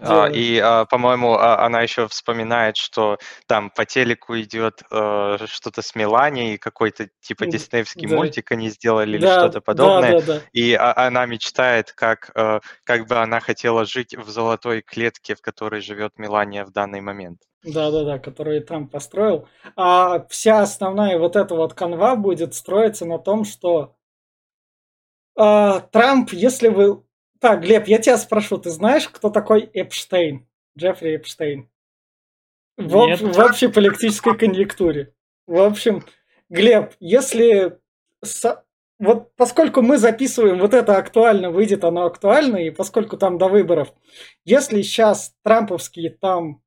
А, 0.01 0.27
и, 0.27 0.57
а, 0.57 0.85
по-моему, 0.85 1.33
а, 1.33 1.65
она 1.65 1.81
еще 1.81 2.07
вспоминает, 2.07 2.77
что 2.77 3.17
там 3.47 3.69
по 3.69 3.85
телеку 3.85 4.39
идет 4.39 4.81
э, 4.91 5.37
что-то 5.45 5.81
с 5.81 5.95
Меланией, 5.95 6.57
какой-то 6.57 7.09
типа 7.21 7.45
диснеевский 7.45 8.07
да. 8.07 8.15
мультик 8.15 8.51
они 8.51 8.69
сделали 8.69 9.17
или 9.17 9.21
Да, 9.21 9.39
что-то 9.39 9.53
да, 9.55 9.61
подобное. 9.61 10.19
да, 10.21 10.25
да. 10.25 10.41
И 10.53 10.73
а- 10.73 11.07
она 11.07 11.25
мечтает, 11.25 11.91
как, 11.91 12.31
э, 12.35 12.59
как 12.83 13.07
бы 13.07 13.17
она 13.17 13.39
хотела 13.39 13.85
жить 13.85 14.15
в 14.15 14.29
золотой 14.29 14.81
клетке, 14.81 15.35
в 15.35 15.41
которой 15.41 15.81
живет 15.81 16.17
Мелания 16.17 16.65
в 16.65 16.71
данный 16.71 17.01
момент. 17.01 17.41
Да, 17.63 17.91
да, 17.91 18.03
да, 18.03 18.19
которую 18.19 18.63
Трамп 18.65 18.91
построил. 18.91 19.47
А 19.75 20.25
вся 20.29 20.61
основная 20.61 21.19
вот 21.19 21.35
эта 21.35 21.53
вот 21.53 21.75
канва 21.75 22.15
будет 22.15 22.55
строиться 22.55 23.05
на 23.05 23.19
том, 23.19 23.45
что 23.45 23.95
а, 25.35 25.79
Трамп, 25.79 26.33
если 26.33 26.67
вы... 26.67 27.03
Так, 27.41 27.61
Глеб, 27.61 27.87
я 27.87 27.97
тебя 27.97 28.17
спрошу, 28.17 28.59
ты 28.59 28.69
знаешь, 28.69 29.09
кто 29.09 29.31
такой 29.31 29.69
Эпштейн? 29.73 30.47
Джеффри 30.77 31.15
Эпштейн. 31.15 31.69
В, 32.77 32.95
об- 32.97 33.33
в 33.33 33.39
общей 33.39 33.67
политической 33.67 34.37
конъюнктуре. 34.37 35.13
В 35.47 35.59
общем, 35.59 36.05
Глеб, 36.49 36.93
если... 36.99 37.79
со- 38.23 38.63
Вот 38.99 39.35
поскольку 39.35 39.81
мы 39.81 39.97
записываем, 39.97 40.59
вот 40.59 40.75
это 40.75 40.97
актуально, 40.97 41.49
выйдет 41.49 41.83
оно 41.83 42.05
актуально, 42.05 42.57
и 42.57 42.69
поскольку 42.69 43.17
там 43.17 43.39
до 43.39 43.47
выборов, 43.47 43.91
если 44.45 44.83
сейчас 44.83 45.33
трамповские 45.43 46.11
там 46.11 46.61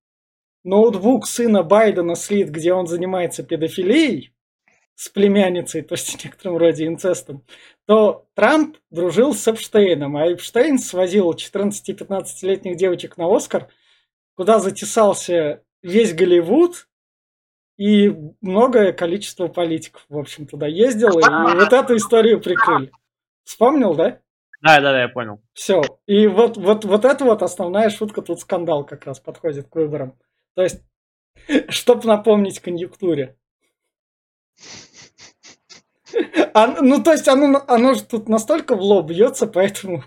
ноутбук 0.65 1.27
сына 1.29 1.63
Байдена 1.63 2.17
слит, 2.17 2.51
где 2.51 2.73
он 2.73 2.89
занимается 2.89 3.45
педофилией 3.45 4.35
с 4.97 5.09
племянницей, 5.09 5.83
то 5.83 5.95
есть 5.95 6.11
в 6.21 6.25
некотором 6.25 6.57
роде 6.57 6.87
инцестом, 6.87 7.45
то 7.87 8.27
Трамп 8.35 8.77
дружил 8.91 9.35
с 9.35 9.47
Эпштейном, 9.47 10.17
а 10.17 10.27
Эпштейн 10.33 10.79
свозил 10.79 11.33
14-15-летних 11.33 12.77
девочек 12.77 13.17
на 13.17 13.35
Оскар, 13.35 13.69
куда 14.37 14.59
затесался 14.59 15.63
весь 15.83 16.15
Голливуд 16.15 16.89
и 17.77 18.15
многое 18.41 18.93
количество 18.93 19.49
политиков, 19.49 20.05
в 20.09 20.19
общем, 20.19 20.47
туда 20.47 20.67
ездил, 20.67 21.19
и 21.19 21.23
вот 21.55 21.73
эту 21.73 21.97
историю 21.97 22.41
прикрыли. 22.41 22.91
Вспомнил, 23.45 23.95
да? 23.95 24.21
Да, 24.63 24.81
да, 24.81 24.93
да, 24.93 25.03
я 25.03 25.09
понял. 25.09 25.43
Все. 25.53 25.83
И 26.07 26.27
вот, 26.27 26.57
вот, 26.57 26.87
вот 26.87 27.05
это 27.05 27.25
вот 27.25 27.43
основная 27.43 27.91
шутка, 27.91 28.23
тут 28.23 28.41
скандал 28.41 28.87
как 28.87 29.05
раз 29.05 29.21
подходит 29.21 29.69
к 29.69 29.75
выборам. 29.75 30.19
То 30.55 30.63
есть, 30.63 30.81
чтобы 31.69 32.07
напомнить 32.07 32.61
конъюнктуре. 32.61 33.37
А, 36.55 36.69
ну, 36.81 37.03
то 37.03 37.13
есть, 37.13 37.29
оно, 37.29 37.63
оно 37.67 37.95
же 37.95 38.05
тут 38.05 38.29
настолько 38.29 38.77
в 38.77 38.81
лоб 38.81 39.07
бьется, 39.07 39.47
поэтому... 39.47 40.05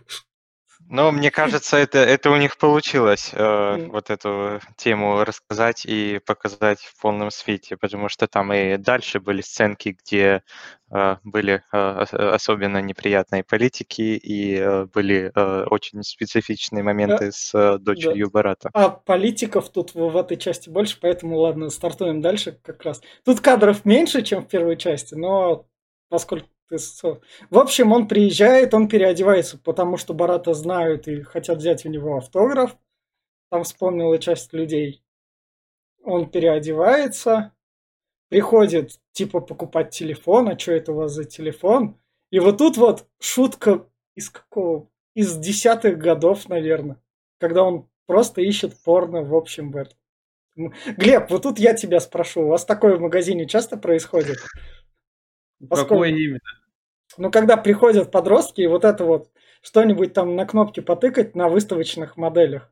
Но 0.89 1.11
мне 1.11 1.31
кажется, 1.31 1.75
это, 1.75 1.97
это 1.97 2.29
у 2.31 2.37
них 2.37 2.57
получилось, 2.57 3.31
э, 3.33 3.87
вот 3.87 4.09
эту 4.09 4.61
тему 4.77 5.25
рассказать 5.25 5.85
и 5.85 6.21
показать 6.25 6.79
в 6.79 7.01
полном 7.01 7.29
свете, 7.29 7.75
потому 7.75 8.07
что 8.07 8.25
там 8.27 8.53
и 8.53 8.77
дальше 8.77 9.19
были 9.19 9.41
сценки, 9.41 9.97
где 10.01 10.43
э, 10.89 11.15
были 11.25 11.61
э, 11.73 12.01
ос- 12.03 12.13
особенно 12.13 12.81
неприятные 12.81 13.43
политики 13.43 14.01
и 14.01 14.55
э, 14.55 14.85
были 14.85 15.29
э, 15.35 15.63
очень 15.69 16.03
специфичные 16.03 16.83
моменты 16.83 17.33
с 17.33 17.53
э, 17.53 17.79
дочерью 17.79 18.31
Барата. 18.31 18.69
А 18.73 18.87
политиков 18.87 19.69
тут 19.69 19.93
в, 19.93 20.11
в 20.11 20.15
этой 20.15 20.37
части 20.37 20.69
больше, 20.69 20.97
поэтому 21.01 21.37
ладно, 21.37 21.69
стартуем 21.69 22.21
дальше 22.21 22.57
как 22.63 22.81
раз. 22.83 23.01
Тут 23.25 23.41
кадров 23.41 23.83
меньше, 23.83 24.21
чем 24.21 24.43
в 24.43 24.47
первой 24.47 24.77
части, 24.77 25.15
но 25.15 25.65
поскольку 26.09 26.47
ты... 26.69 26.77
В 27.49 27.57
общем, 27.57 27.91
он 27.91 28.07
приезжает, 28.07 28.73
он 28.73 28.87
переодевается, 28.87 29.57
потому 29.57 29.97
что 29.97 30.13
Барата 30.13 30.53
знают 30.53 31.07
и 31.07 31.21
хотят 31.21 31.59
взять 31.59 31.85
у 31.85 31.89
него 31.89 32.17
автограф. 32.17 32.77
Там 33.49 33.63
вспомнила 33.63 34.17
часть 34.19 34.53
людей. 34.53 35.03
Он 36.03 36.29
переодевается, 36.29 37.53
приходит, 38.29 38.99
типа, 39.11 39.39
покупать 39.39 39.91
телефон, 39.91 40.49
а 40.49 40.59
что 40.59 40.73
это 40.73 40.91
у 40.91 40.95
вас 40.95 41.11
за 41.11 41.23
телефон? 41.23 41.99
И 42.29 42.39
вот 42.39 42.57
тут 42.57 42.77
вот 42.77 43.07
шутка 43.19 43.87
из 44.15 44.29
какого? 44.29 44.89
Из 45.15 45.35
десятых 45.37 45.97
годов, 45.97 46.47
наверное. 46.49 47.01
Когда 47.39 47.63
он 47.63 47.89
просто 48.05 48.41
ищет 48.41 48.77
порно, 48.83 49.23
в 49.23 49.33
общем, 49.33 49.71
в 49.71 49.77
этом. 49.77 49.97
Глеб, 50.97 51.29
вот 51.29 51.43
тут 51.43 51.59
я 51.59 51.73
тебя 51.73 51.99
спрошу, 51.99 52.41
у 52.41 52.47
вас 52.47 52.65
такое 52.65 52.97
в 52.97 53.01
магазине 53.01 53.47
часто 53.47 53.77
происходит? 53.77 54.37
Поскольку- 55.59 55.93
Какое 55.95 56.09
именно? 56.11 56.39
Ну, 57.17 57.31
когда 57.31 57.57
приходят 57.57 58.11
подростки, 58.11 58.61
и 58.61 58.67
вот 58.67 58.85
это 58.85 59.03
вот 59.03 59.29
что-нибудь 59.61 60.13
там 60.13 60.35
на 60.35 60.45
кнопке 60.45 60.81
потыкать 60.81 61.35
на 61.35 61.49
выставочных 61.49 62.15
моделях. 62.17 62.71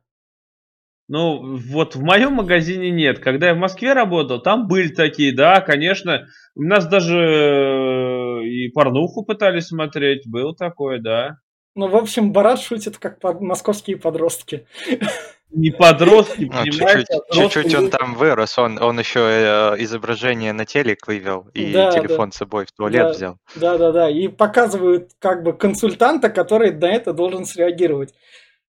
Ну, 1.08 1.56
вот 1.56 1.94
в 1.94 2.02
моем 2.02 2.32
магазине 2.34 2.90
нет. 2.90 3.20
Когда 3.20 3.48
я 3.48 3.54
в 3.54 3.58
Москве 3.58 3.92
работал, 3.92 4.40
там 4.42 4.66
были 4.66 4.88
такие, 4.88 5.34
да, 5.34 5.60
конечно. 5.60 6.26
У 6.56 6.62
нас 6.62 6.86
даже 6.88 7.16
э, 7.16 8.44
и 8.44 8.68
порнуху 8.72 9.24
пытались 9.24 9.68
смотреть. 9.68 10.28
Было 10.28 10.54
такое, 10.54 11.00
да. 11.00 11.38
Ну, 11.76 11.88
в 11.88 11.96
общем, 11.96 12.32
Барат 12.32 12.60
шутит, 12.60 12.98
как 12.98 13.20
под- 13.20 13.40
московские 13.40 13.98
подростки. 13.98 14.66
Не 15.50 15.70
подростки, 15.70 16.42
Ну, 16.42 16.50
понимаете, 16.50 16.72
чуть-чуть, 16.72 17.08
а 17.30 17.34
чуть-чуть 17.34 17.74
он 17.74 17.90
там 17.90 18.14
вырос, 18.14 18.58
он, 18.58 18.82
он 18.82 18.98
еще 18.98 19.20
э, 19.20 19.82
изображение 19.82 20.52
на 20.52 20.64
телек 20.66 21.06
вывел 21.06 21.48
и 21.54 21.72
Да, 21.72 21.92
телефон 21.92 22.32
с 22.32 22.36
собой 22.36 22.66
в 22.66 22.72
туалет 22.72 23.02
Да. 23.06 23.12
взял. 23.12 23.38
Да-да-да, 23.54 24.10
и 24.10 24.28
показывают 24.28 25.12
как 25.20 25.44
бы 25.44 25.52
консультанта, 25.52 26.30
который 26.30 26.72
на 26.72 26.86
это 26.86 27.12
должен 27.12 27.44
среагировать. 27.44 28.12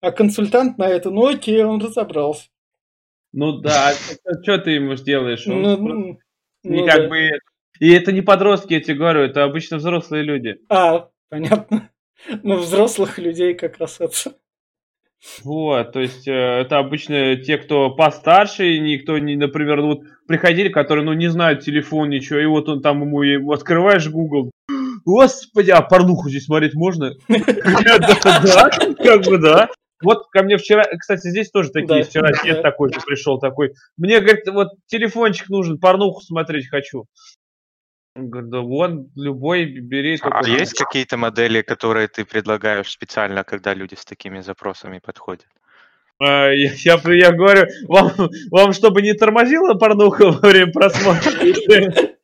А 0.01 0.11
консультант 0.11 0.77
на 0.77 0.87
это, 0.87 1.09
ну 1.09 1.25
окей, 1.27 1.63
он 1.63 1.81
разобрался. 1.81 2.47
Ну 3.33 3.53
да, 3.53 3.93
что 4.43 4.57
ты 4.59 4.71
ему 4.71 4.95
сделаешь? 4.95 5.47
Он 5.47 5.61
Ну, 5.61 5.77
просто 5.77 5.93
ну, 5.95 6.19
не 6.63 6.81
ну 6.81 6.85
как 6.87 7.01
да. 7.01 7.07
бы... 7.09 7.29
И 7.79 7.91
это 7.91 8.11
не 8.11 8.21
подростки, 8.21 8.73
я 8.73 8.81
тебе 8.81 8.95
говорю, 8.97 9.21
это 9.21 9.43
обычно 9.43 9.77
взрослые 9.77 10.23
люди. 10.23 10.57
А, 10.69 11.09
понятно. 11.29 11.89
Ну, 12.43 12.57
взрослых 12.57 13.19
людей 13.19 13.53
как 13.53 13.77
раз 13.77 13.99
это. 13.99 14.33
Вот, 15.43 15.93
то 15.93 15.99
есть 15.99 16.27
э, 16.27 16.31
это 16.31 16.77
обычно 16.77 17.35
те, 17.37 17.57
кто 17.57 17.89
постарше, 17.89 18.79
никто 18.79 19.17
не, 19.17 19.35
например, 19.35 19.81
ну, 19.81 19.87
вот 19.87 19.99
приходили, 20.27 20.69
которые, 20.69 21.03
ну, 21.03 21.13
не 21.13 21.27
знают 21.27 21.61
телефон, 21.61 22.09
ничего, 22.09 22.39
и 22.39 22.45
вот 22.45 22.69
он 22.69 22.81
там 22.81 23.01
ему, 23.01 23.23
ему 23.23 23.51
открываешь 23.51 24.07
Google, 24.09 24.51
господи, 25.05 25.71
а 25.71 25.81
порнуху 25.81 26.29
здесь 26.29 26.45
смотреть 26.45 26.75
можно? 26.75 27.13
Да, 27.27 28.69
как 29.03 29.25
бы 29.25 29.37
да. 29.37 29.69
Вот 30.03 30.27
ко 30.31 30.43
мне 30.43 30.57
вчера, 30.57 30.83
кстати, 30.97 31.29
здесь 31.29 31.49
тоже 31.49 31.71
такие, 31.71 32.03
вчера 32.03 32.29
дед 32.43 32.61
такой 32.61 32.91
пришел, 32.91 33.39
такой, 33.39 33.73
мне, 33.97 34.19
говорит, 34.19 34.47
вот 34.47 34.69
телефончик 34.85 35.49
нужен, 35.49 35.79
порнуху 35.79 36.21
смотреть 36.21 36.69
хочу. 36.69 37.05
Да 38.17 38.61
вон, 38.61 39.11
любой 39.15 39.65
бери. 39.65 40.17
А 40.21 40.41
только- 40.43 40.49
есть 40.49 40.73
какие-то 40.73 41.17
модели, 41.17 41.61
которые 41.61 42.07
ты 42.07 42.25
предлагаешь 42.25 42.89
специально, 42.89 43.43
когда 43.43 43.75
люди 43.75 43.93
с 43.93 44.05
такими 44.05 44.39
запросами 44.39 44.99
подходят? 44.99 45.47
А, 46.19 46.49
Я, 46.49 46.71
я, 46.73 46.99
я 47.13 47.31
говорю, 47.31 47.67
вам, 47.87 48.11
вам 48.49 48.73
чтобы 48.73 49.03
не 49.03 49.13
тормозила 49.13 49.75
порнуха 49.75 50.31
во 50.31 50.49
время 50.49 50.71
просмотра? 50.71 51.31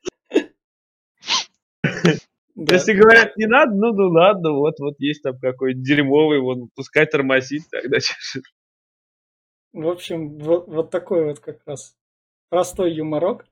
Если 2.56 2.94
говорят, 2.94 3.36
не 3.38 3.46
надо, 3.46 3.74
ну, 3.76 3.94
ну 3.94 4.10
ладно, 4.10 4.52
вот, 4.54 4.80
вот 4.80 4.96
есть 5.00 5.22
там 5.22 5.38
какой-то 5.40 5.80
дерьмовый, 5.80 6.40
вон, 6.40 6.70
пускай 6.76 7.06
тормозит 7.06 7.64
тогда. 7.70 7.98
В 9.74 9.88
общем, 9.88 10.38
вот, 10.38 10.68
вот 10.68 10.92
такой 10.92 11.26
вот 11.26 11.40
как 11.40 11.60
раз 11.66 11.96
простой 12.50 12.94
юморок. 12.94 13.46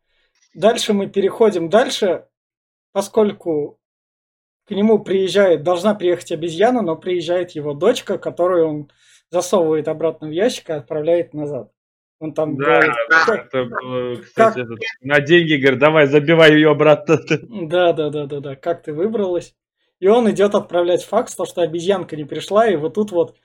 Дальше 0.53 0.93
мы 0.93 1.07
переходим. 1.07 1.69
Дальше, 1.69 2.27
поскольку 2.91 3.79
к 4.67 4.71
нему 4.71 4.99
приезжает, 4.99 5.63
должна 5.63 5.95
приехать 5.95 6.31
обезьяна, 6.31 6.81
но 6.81 6.95
приезжает 6.95 7.51
его 7.51 7.73
дочка, 7.73 8.17
которую 8.17 8.67
он 8.67 8.91
засовывает 9.29 9.87
обратно 9.87 10.27
в 10.27 10.31
ящик 10.31 10.69
и 10.69 10.73
отправляет 10.73 11.33
назад. 11.33 11.71
Он 12.19 12.33
там 12.33 12.55
Да, 12.55 12.65
говорит, 12.65 12.93
да, 13.09 13.25
«Как- 13.25 13.45
это 13.47 13.65
было, 13.65 14.15
кстати, 14.17 14.59
этот, 14.59 14.79
на 15.01 15.19
деньги, 15.21 15.55
говорит, 15.55 15.79
давай, 15.79 16.05
забивай 16.05 16.53
ее 16.53 16.69
обратно. 16.71 17.19
Да, 17.49 17.93
да, 17.93 18.09
да, 18.09 18.25
да, 18.27 18.39
да. 18.39 18.55
Как 18.55 18.83
ты 18.83 18.93
выбралась? 18.93 19.55
И 19.99 20.07
он 20.07 20.29
идет 20.29 20.53
отправлять 20.53 21.03
факс, 21.03 21.35
то, 21.35 21.45
что 21.45 21.61
обезьянка 21.61 22.15
не 22.15 22.25
пришла, 22.25 22.67
и 22.67 22.75
вот 22.75 22.93
тут 22.93 23.11
вот, 23.11 23.37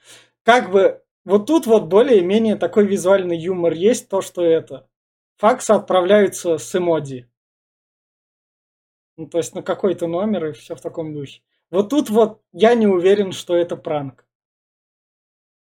как 0.45 0.71
бы, 0.71 1.03
вот 1.25 1.47
тут 1.47 1.67
вот 1.67 1.85
более-менее 1.85 2.57
такой 2.57 2.87
визуальный 2.87 3.39
юмор 3.39 3.73
есть, 3.73 4.09
то, 4.09 4.21
что 4.21 4.43
это. 4.45 4.87
Факсы 5.39 5.71
отправляются 5.73 6.59
с 6.59 6.75
эмодзи. 6.75 7.29
Ну, 9.17 9.27
то 9.27 9.39
есть 9.39 9.55
на 9.55 9.63
какой-то 9.63 10.07
номер 10.07 10.47
и 10.47 10.53
все 10.53 10.75
в 10.75 10.81
таком 10.81 11.15
духе. 11.15 11.41
Вот 11.71 11.89
тут 11.89 12.11
вот 12.11 12.43
я 12.53 12.75
не 12.75 12.87
уверен, 12.87 13.33
что 13.33 13.57
это 13.57 13.77
пранк. 13.77 14.26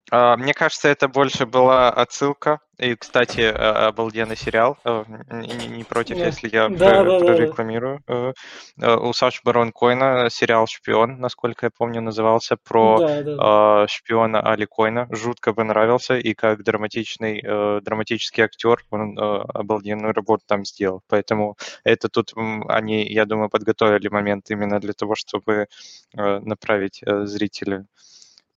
А, 0.10 0.36
Мне 0.36 0.54
кажется, 0.54 0.88
это 0.89 1.08
больше 1.08 1.45
была 1.45 1.89
отсылка. 1.89 2.60
И, 2.78 2.95
кстати, 2.95 3.41
э, 3.41 3.52
обалденный 3.52 4.36
сериал. 4.36 4.78
Э, 4.84 5.04
Не 5.30 5.68
не- 5.68 5.84
против, 5.84 6.18
Да. 6.18 6.26
если 6.26 6.49
я 6.49 6.68
Да, 6.68 6.76
про- 7.04 7.20
да, 7.20 7.20
да, 7.20 7.47
да. 7.47 7.99
Э, 8.08 8.34
э, 8.82 8.95
У 8.95 9.14
Саши 9.14 9.39
Барон 9.45 9.72
Койна 9.72 10.30
сериал 10.32 10.66
«Шпион», 10.68 11.20
насколько 11.20 11.68
я 11.68 11.70
помню, 11.70 12.02
назывался, 12.02 12.58
про 12.58 12.97
Да, 12.99 13.22
да. 13.22 13.36
а, 13.84 13.88
шпиона 13.88 14.41
Али 14.41 14.66
Койна. 14.66 15.08
Жутко 15.12 15.54
понравился, 15.54 16.18
и 16.18 16.34
как 16.34 16.64
драматичный, 16.64 17.41
драматический 17.82 18.43
актер 18.43 18.84
он 18.89 19.18
обалденную 19.20 20.14
работу 20.14 20.43
там 20.47 20.66
сделал. 20.66 21.02
Поэтому 21.08 21.56
это 21.84 22.10
тут 22.10 22.34
они, 22.68 23.06
я 23.06 23.26
думаю, 23.26 23.49
подготовили 23.49 24.08
момент 24.08 24.49
именно 24.49 24.80
для 24.80 24.93
того, 24.93 25.14
чтобы 25.16 25.68
направить 26.14 27.02
зрителя 27.06 27.86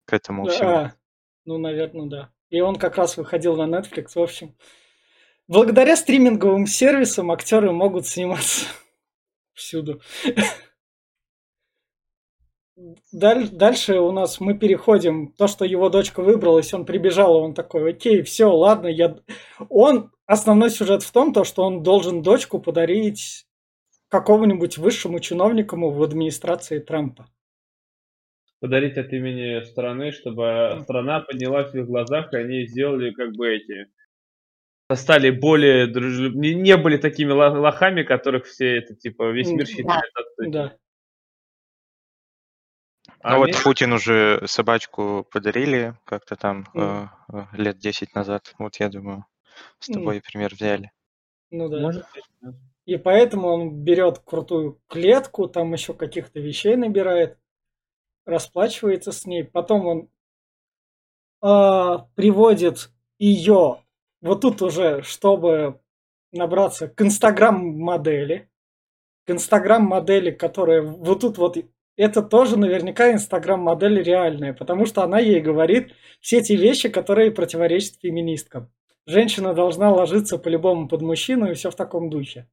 к 0.06 0.14
этому 0.14 0.46
всему. 0.48 0.70
А, 0.70 0.92
ну, 1.46 1.58
наверное, 1.58 2.08
да. 2.08 2.34
И 2.50 2.62
он 2.62 2.76
как 2.76 2.98
раз 2.98 3.18
выходил 3.18 3.56
на 3.56 3.68
Netflix, 3.68 4.12
в 4.16 4.20
общем. 4.20 4.56
Благодаря 5.48 5.96
стриминговым 5.96 6.66
сервисам 6.68 7.32
актеры 7.32 7.72
могут 7.72 8.08
сниматься 8.08 8.66
всюду. 9.54 10.02
Даль- 13.12 13.50
Дальше 13.50 14.00
у 14.00 14.12
нас 14.12 14.40
мы 14.40 14.58
переходим. 14.58 15.34
То, 15.34 15.48
что 15.48 15.66
его 15.66 15.90
дочка 15.90 16.22
выбралась, 16.22 16.74
он 16.74 16.86
прибежал, 16.86 17.36
он 17.36 17.54
такой, 17.54 17.92
окей, 17.92 18.22
все, 18.24 18.46
ладно, 18.46 18.88
я... 18.88 19.18
Он, 19.70 20.12
основной 20.26 20.70
сюжет 20.70 21.04
в 21.04 21.12
том, 21.12 21.34
то, 21.34 21.44
что 21.44 21.64
он 21.64 21.84
должен 21.84 22.22
дочку 22.22 22.60
подарить 22.60 23.46
какому-нибудь 24.10 24.78
высшему 24.78 25.20
чиновнику 25.20 25.78
в 25.78 26.04
администрации 26.04 26.80
Трампа. 26.80 27.28
Подарить 28.62 28.96
от 28.98 29.12
имени 29.12 29.64
страны, 29.64 30.12
чтобы 30.12 30.80
страна 30.84 31.22
поднялась 31.22 31.72
в 31.72 31.76
их 31.76 31.88
глазах, 31.88 32.32
и 32.32 32.38
они 32.38 32.68
сделали 32.68 33.12
как 33.12 33.34
бы 33.34 33.50
эти... 33.56 33.88
Стали 34.94 35.32
более 35.32 35.88
дружелюб... 35.88 36.36
Не, 36.36 36.54
не 36.54 36.78
были 36.78 36.98
такими 36.98 37.32
ло- 37.32 37.60
лохами, 37.60 38.04
которых 38.04 38.46
все 38.46 38.78
это, 38.78 38.96
типа, 38.96 39.32
весь 39.32 39.50
мир 39.50 39.66
считает. 39.66 40.04
Да. 40.38 40.78
А 43.22 43.34
Ну 43.34 43.38
вот 43.40 43.64
Путин 43.64 43.94
уже 43.94 44.42
собачку 44.46 45.28
подарили 45.32 45.96
как-то 46.06 46.36
там 46.36 46.68
Мгм. 46.74 47.10
э, 47.34 47.46
лет 47.54 47.78
10 47.80 48.14
назад. 48.16 48.54
Вот 48.60 48.76
я 48.78 48.90
думаю, 48.90 49.26
с 49.80 49.88
тобой 49.88 50.22
пример 50.22 50.54
взяли. 50.54 50.92
Ну 51.52 51.68
да. 51.70 51.80
Может. 51.82 52.06
И 52.86 52.98
поэтому 52.98 53.48
он 53.48 53.84
берет 53.84 54.20
крутую 54.20 54.82
клетку, 54.88 55.48
там 55.48 55.72
еще 55.74 55.94
каких-то 55.94 56.40
вещей 56.40 56.76
набирает, 56.76 57.38
расплачивается 58.32 59.12
с 59.12 59.26
ней. 59.26 59.44
Потом 59.44 59.86
он 59.86 60.10
а, 61.42 62.08
приводит 62.16 62.92
ее 63.20 63.82
вот 64.22 64.42
тут 64.42 64.62
уже, 64.62 65.02
чтобы 65.02 65.80
набраться 66.32 66.88
к 66.88 67.02
инстаграм-модели. 67.02 68.50
К 69.26 69.32
инстаграм-модели, 69.32 70.32
которая 70.32 70.82
вот 70.82 71.22
тут 71.22 71.38
вот... 71.38 71.58
Это 71.98 72.22
тоже 72.22 72.58
наверняка 72.58 73.12
инстаграм-модель 73.12 74.02
реальная, 74.02 74.54
потому 74.54 74.86
что 74.86 75.04
она 75.04 75.20
ей 75.20 75.42
говорит 75.42 75.94
все 76.22 76.42
те 76.42 76.56
вещи, 76.56 76.90
которые 76.90 77.32
противоречат 77.32 78.00
феминисткам. 78.02 78.72
Женщина 79.06 79.54
должна 79.54 79.92
ложиться 79.92 80.38
по-любому 80.38 80.88
под 80.88 81.02
мужчину 81.02 81.52
и 81.52 81.54
все 81.54 81.70
в 81.70 81.76
таком 81.76 82.10
духе. 82.10 82.48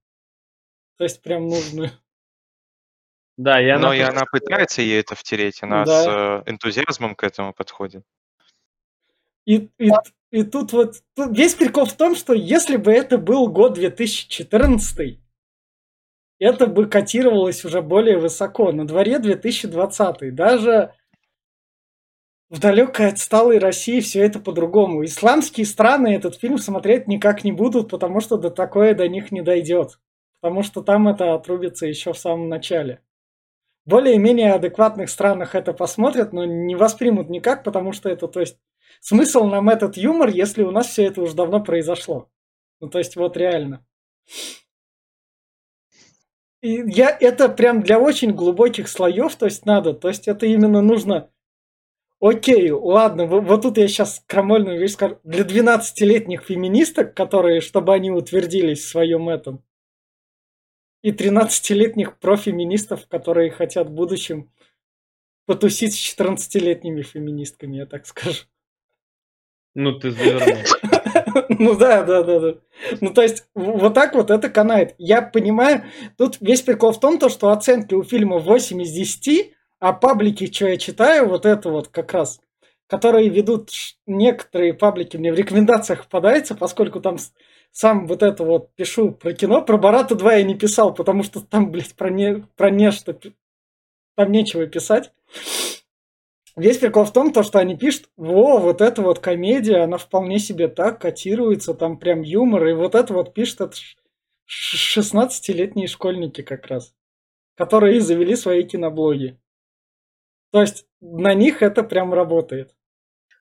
То 0.97 1.05
есть 1.05 1.23
прям 1.23 1.47
нужно. 1.47 1.93
Да, 3.39 3.63
и 3.63 3.69
она... 3.69 3.89
Но 3.89 3.95
и 3.95 4.01
она 4.01 4.25
пытается 4.31 4.83
ей 4.83 5.01
это 5.01 5.15
втереть, 5.15 5.63
она 5.63 5.85
Да. 5.85 6.03
с 6.03 6.07
э, 6.47 6.51
энтузиазмом 6.51 7.15
к 7.15 7.23
этому 7.23 7.55
подходит. 7.55 8.03
И, 9.47 9.71
и, 9.79 9.91
и 10.33 10.43
тут 10.43 10.73
вот 10.73 10.97
тут 11.15 11.39
весь 11.39 11.55
прикол 11.55 11.87
в 11.87 11.95
том, 11.95 12.17
что 12.17 12.35
если 12.35 12.77
бы 12.77 12.93
это 12.93 13.17
был 13.17 13.49
год 13.49 13.75
2014, 13.75 15.21
это 16.41 16.67
бы 16.67 16.87
котировалось 16.87 17.65
уже 17.65 17.81
более 17.81 18.19
высоко. 18.19 18.73
На 18.73 18.87
дворе 18.87 19.21
2020. 19.21 20.35
Даже 20.35 20.93
в 22.51 22.59
далекой 22.59 23.07
отсталой 23.07 23.59
России 23.59 24.01
все 24.01 24.25
это 24.25 24.41
по-другому. 24.41 25.05
Исламские 25.05 25.65
страны 25.65 26.09
этот 26.09 26.35
фильм 26.35 26.59
смотреть 26.59 27.07
никак 27.07 27.45
не 27.45 27.53
будут, 27.53 27.89
потому 27.89 28.21
что 28.21 28.37
до 28.37 28.51
такое 28.51 28.95
до 28.95 29.07
них 29.09 29.31
не 29.31 29.43
дойдет. 29.43 30.01
Потому 30.41 30.65
что 30.65 30.83
там 30.83 31.07
это 31.07 31.35
отрубится 31.35 31.87
еще 31.87 32.13
в 32.13 32.19
самом 32.19 32.49
начале. 32.49 33.01
Более-менее 33.89 34.53
адекватных 34.53 35.09
странах 35.09 35.55
это 35.55 35.73
посмотрят, 35.73 36.35
но 36.35 36.45
не 36.45 36.77
воспримут 36.77 37.31
никак, 37.31 37.65
потому 37.65 37.93
что 37.93 38.11
это, 38.11 38.29
то 38.29 38.41
есть, 38.41 38.59
смысл 39.01 39.45
нам 39.45 39.71
этот 39.71 39.97
юмор, 39.97 40.29
если 40.29 40.63
у 40.63 40.71
нас 40.71 40.89
все 40.89 41.07
это 41.07 41.23
уже 41.23 41.35
давно 41.35 41.65
произошло. 41.65 42.29
Ну, 42.81 42.91
то 42.91 42.99
есть, 42.99 43.17
вот 43.17 43.39
реально. 43.39 43.87
И 46.61 46.83
я, 46.87 47.17
это 47.19 47.49
прям 47.49 47.83
для 47.83 47.99
очень 47.99 48.33
глубоких 48.33 48.89
слоев, 48.89 49.35
то 49.37 49.47
есть 49.47 49.65
надо, 49.65 49.95
то 49.95 50.09
есть 50.09 50.29
это 50.29 50.45
именно 50.45 50.83
нужно 50.83 51.31
Окей, 52.21 52.73
ладно, 52.73 53.27
вот 53.27 53.63
тут 53.63 53.79
я 53.79 53.87
сейчас 53.87 54.25
крамольную 54.27 54.81
вещь 54.81 54.95
скажу. 54.95 55.19
Для 55.23 55.45
12-летних 55.45 56.43
феминисток, 56.43 57.15
которые, 57.15 57.61
чтобы 57.61 57.95
они 57.95 58.11
утвердились 58.11 58.85
в 58.85 58.89
своем 58.89 59.29
этом, 59.29 59.63
и 61.03 61.13
13-летних 61.13 62.19
профеминистов, 62.19 63.07
которые 63.09 63.51
хотят 63.51 63.89
в 63.89 63.93
будущем 63.93 64.51
потусить 65.47 65.95
с 65.95 66.19
14-летними 66.19 67.03
феминистками, 67.03 67.77
я 67.77 67.87
так 67.87 68.07
скажу. 68.07 68.45
Ну, 69.75 69.99
ты 69.99 70.11
завернул. 70.11 70.59
Ну 71.59 71.77
да, 71.77 72.03
да, 72.03 72.23
да, 72.23 72.41
да. 72.41 72.55
Ну 73.01 73.13
то 73.13 73.23
есть 73.23 73.45
вот 73.55 73.95
так 73.95 74.15
вот 74.15 74.31
это 74.31 74.49
канает. 74.49 74.95
Я 74.99 75.23
понимаю, 75.23 75.85
тут 76.17 76.37
весь 76.41 76.63
прикол 76.63 76.93
в 76.93 77.01
том, 77.01 77.19
то, 77.19 77.29
что 77.29 77.51
оценки 77.51 77.95
у 77.95 78.03
фильма 78.03 78.39
8 78.39 78.83
из 78.83 78.93
10, 78.93 79.55
а 79.81 79.93
паблики, 79.93 80.53
что 80.53 80.69
я 80.69 80.77
читаю, 80.77 81.29
вот 81.29 81.47
это 81.47 81.71
вот 81.71 81.89
как 81.89 82.13
раз, 82.13 82.41
которые 82.87 83.29
ведут 83.29 83.71
некоторые 84.07 84.75
паблики, 84.75 85.17
мне 85.17 85.33
в 85.33 85.37
рекомендациях 85.37 86.05
попадается, 86.05 86.55
поскольку 86.55 87.01
там 87.01 87.19
сам 87.79 88.09
вот 88.09 88.25
это 88.25 88.43
вот 88.43 88.75
пишу 88.75 89.13
про 89.13 89.33
кино, 89.33 89.63
про 89.63 89.79
Барата 89.79 90.17
2 90.17 90.35
я 90.35 90.43
не 90.43 90.57
писал, 90.57 90.93
потому 90.93 91.23
что 91.23 91.41
там, 91.41 91.71
блядь, 91.71 91.95
про, 91.95 92.11
не, 92.11 92.45
про 92.57 92.71
нечто, 92.71 93.17
там 94.17 94.33
нечего 94.33 94.67
писать. 94.67 95.13
Весь 96.57 96.79
прикол 96.79 97.05
в 97.05 97.13
том, 97.13 97.33
то, 97.33 97.45
что 97.45 97.61
они 97.61 97.77
пишут, 97.77 98.11
во, 98.17 98.59
вот 98.59 98.81
эта 98.81 99.01
вот 99.01 99.21
комедия, 99.21 99.85
она 99.85 99.97
вполне 99.97 100.41
себе 100.41 100.67
так 100.67 101.01
котируется, 101.01 101.73
там 101.73 101.99
прям 102.01 102.23
юмор, 102.23 102.67
и 102.67 102.73
вот 102.73 102.97
это 102.97 103.15
вот 103.15 103.33
пишут 103.33 103.61
это 103.61 103.77
ш- 103.77 103.97
ш- 104.45 105.01
16-летние 105.01 105.87
школьники 105.87 106.43
как 106.43 106.67
раз, 106.67 106.97
которые 107.55 108.01
завели 108.01 108.35
свои 108.35 108.65
киноблоги. 108.65 109.39
То 110.51 110.63
есть 110.63 110.85
на 111.01 111.33
них 111.33 111.63
это 111.63 111.85
прям 111.85 112.13
работает. 112.13 112.75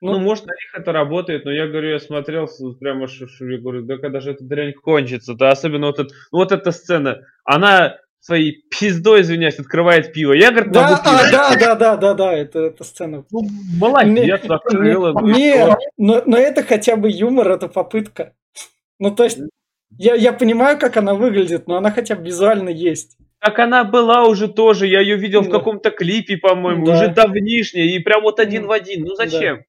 Ну, 0.00 0.12
Ну, 0.12 0.18
может, 0.20 0.46
на 0.46 0.52
них 0.52 0.74
это 0.74 0.92
работает, 0.92 1.44
но 1.44 1.50
я 1.52 1.66
говорю, 1.66 1.90
я 1.90 1.98
смотрел 1.98 2.48
прямо, 2.78 3.08
ш- 3.08 3.26
ш- 3.26 3.44
я 3.50 3.58
говорю, 3.58 3.82
да 3.82 3.96
когда 3.98 4.20
же 4.20 4.30
эта 4.32 4.44
дрянь 4.44 4.72
кончится, 4.72 5.34
да, 5.34 5.50
особенно 5.50 5.86
вот, 5.88 5.98
это, 5.98 6.10
ну, 6.32 6.38
вот 6.38 6.52
эта 6.52 6.70
сцена, 6.70 7.22
она 7.44 7.96
своей 8.20 8.62
пиздой, 8.70 9.22
извиняюсь, 9.22 9.58
открывает 9.58 10.12
пиво. 10.12 10.32
Я, 10.32 10.50
говорит, 10.50 10.74
могу 10.74 10.88
Да, 10.88 10.98
пиво. 11.02 11.30
да, 11.32 11.56
да, 11.56 11.74
да, 11.74 11.96
да, 11.96 12.14
да, 12.14 12.32
это, 12.34 12.58
это 12.60 12.84
сцена. 12.84 13.24
Ну, 13.30 13.42
молодец, 13.78 14.40
открыла. 14.48 15.12
ну, 15.12 15.26
Не, 15.28 15.76
но, 15.96 16.22
но 16.26 16.36
это 16.36 16.62
хотя 16.62 16.96
бы 16.96 17.10
юмор, 17.10 17.48
это 17.50 17.68
попытка. 17.68 18.34
Ну, 18.98 19.14
то 19.14 19.24
есть, 19.24 19.38
я, 19.96 20.14
я 20.14 20.32
понимаю, 20.32 20.78
как 20.78 20.96
она 20.96 21.14
выглядит, 21.14 21.66
но 21.68 21.76
она 21.76 21.90
хотя 21.90 22.16
бы 22.16 22.24
визуально 22.26 22.68
есть. 22.68 23.16
Так 23.40 23.58
она 23.60 23.84
была 23.84 24.24
уже 24.26 24.48
тоже, 24.48 24.88
я 24.88 25.00
ее 25.00 25.16
видел 25.16 25.42
в 25.42 25.46
Да. 25.46 25.52
каком-то 25.52 25.90
клипе, 25.90 26.36
по-моему, 26.38 26.84
Да. 26.86 26.94
уже 26.94 27.08
давнишнее, 27.08 27.94
и 27.94 28.00
прям 28.00 28.22
вот 28.22 28.40
один 28.40 28.62
М, 28.62 28.68
в 28.68 28.72
один. 28.72 29.04
Ну 29.04 29.14
зачем? 29.14 29.62